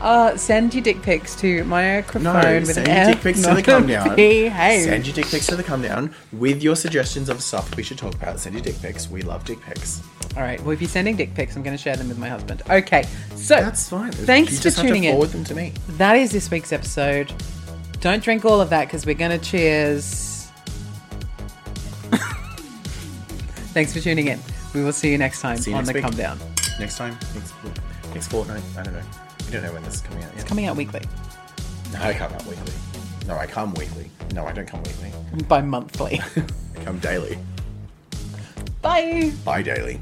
Uh, 0.00 0.36
send 0.36 0.74
your 0.74 0.82
dick 0.82 1.00
pics 1.02 1.34
to 1.36 1.64
microphone 1.64 2.22
No, 2.22 2.34
with 2.34 2.66
send 2.74 2.86
an 2.88 2.96
your 3.06 3.14
dick 3.14 3.22
pics 3.22 3.42
to 3.42 3.54
the 3.54 3.62
cum 3.62 3.86
down. 3.86 4.10
Hey. 4.16 4.82
Send 4.84 5.06
your 5.06 5.14
dick 5.14 5.26
pics 5.26 5.46
to 5.46 5.56
the 5.56 5.62
cum 5.62 5.80
down 5.82 6.14
with 6.32 6.62
your 6.62 6.76
suggestions 6.76 7.28
of 7.28 7.42
stuff 7.42 7.74
we 7.76 7.82
should 7.82 7.96
talk 7.98 8.14
about. 8.14 8.38
Send 8.38 8.54
your 8.54 8.62
dick 8.62 8.80
pics. 8.82 9.08
We 9.08 9.22
love 9.22 9.44
dick 9.44 9.60
pics. 9.62 10.02
All 10.36 10.42
right. 10.42 10.60
Well, 10.60 10.72
if 10.72 10.80
you're 10.82 10.88
sending 10.90 11.16
dick 11.16 11.34
pics, 11.34 11.56
I'm 11.56 11.62
going 11.62 11.76
to 11.76 11.82
share 11.82 11.96
them 11.96 12.08
with 12.08 12.18
my 12.18 12.28
husband. 12.28 12.62
Okay. 12.68 13.04
So 13.36 13.56
That's 13.56 13.88
fine. 13.88 14.12
Thanks 14.12 14.52
you 14.52 14.58
for 14.58 14.62
just 14.64 14.78
tuning 14.78 15.04
have 15.04 15.04
to 15.04 15.08
in. 15.08 15.14
forward 15.14 15.30
them 15.30 15.44
to 15.44 15.54
me. 15.54 15.72
that 15.96 16.16
is 16.16 16.30
this 16.30 16.50
week's 16.50 16.72
episode. 16.72 17.32
Don't 18.00 18.22
drink 18.22 18.44
all 18.44 18.60
of 18.60 18.68
that 18.70 18.84
because 18.88 19.06
we're 19.06 19.14
going 19.14 19.30
to 19.38 19.44
cheers. 19.44 20.48
Thanks 23.72 23.94
for 23.94 24.00
tuning 24.00 24.28
in. 24.28 24.38
We 24.74 24.84
will 24.84 24.92
see 24.92 25.10
you 25.10 25.16
next 25.18 25.40
time 25.40 25.58
you 25.64 25.72
on 25.74 25.78
next 25.84 25.88
the 25.88 25.94
week. 25.94 26.02
Cum 26.04 26.14
Down. 26.14 26.38
Next 26.78 26.98
time, 26.98 27.16
next, 27.34 27.54
next 28.12 28.28
fortnight. 28.28 28.62
I 28.76 28.82
don't 28.82 28.92
know. 28.92 29.02
We 29.46 29.52
don't 29.52 29.62
know 29.62 29.72
when 29.72 29.82
this 29.84 29.94
is 29.94 30.00
coming 30.00 30.24
out 30.24 30.36
yet. 30.36 30.46
Coming 30.46 30.66
out 30.66 30.76
weekly 30.76 31.02
No, 31.92 32.00
I 32.02 32.14
come 32.14 32.32
out 32.32 32.44
weekly. 32.46 32.72
No, 33.26 33.36
I 33.36 33.46
come 33.46 33.74
weekly. 33.74 34.10
No, 34.34 34.44
I 34.46 34.52
don't 34.52 34.66
come 34.66 34.82
weekly. 34.82 35.12
by 35.48 35.62
monthly. 35.62 36.20
I 36.76 36.84
come 36.84 36.98
daily. 36.98 37.38
Bye. 38.82 39.32
Bye 39.44 39.62
daily. 39.62 40.00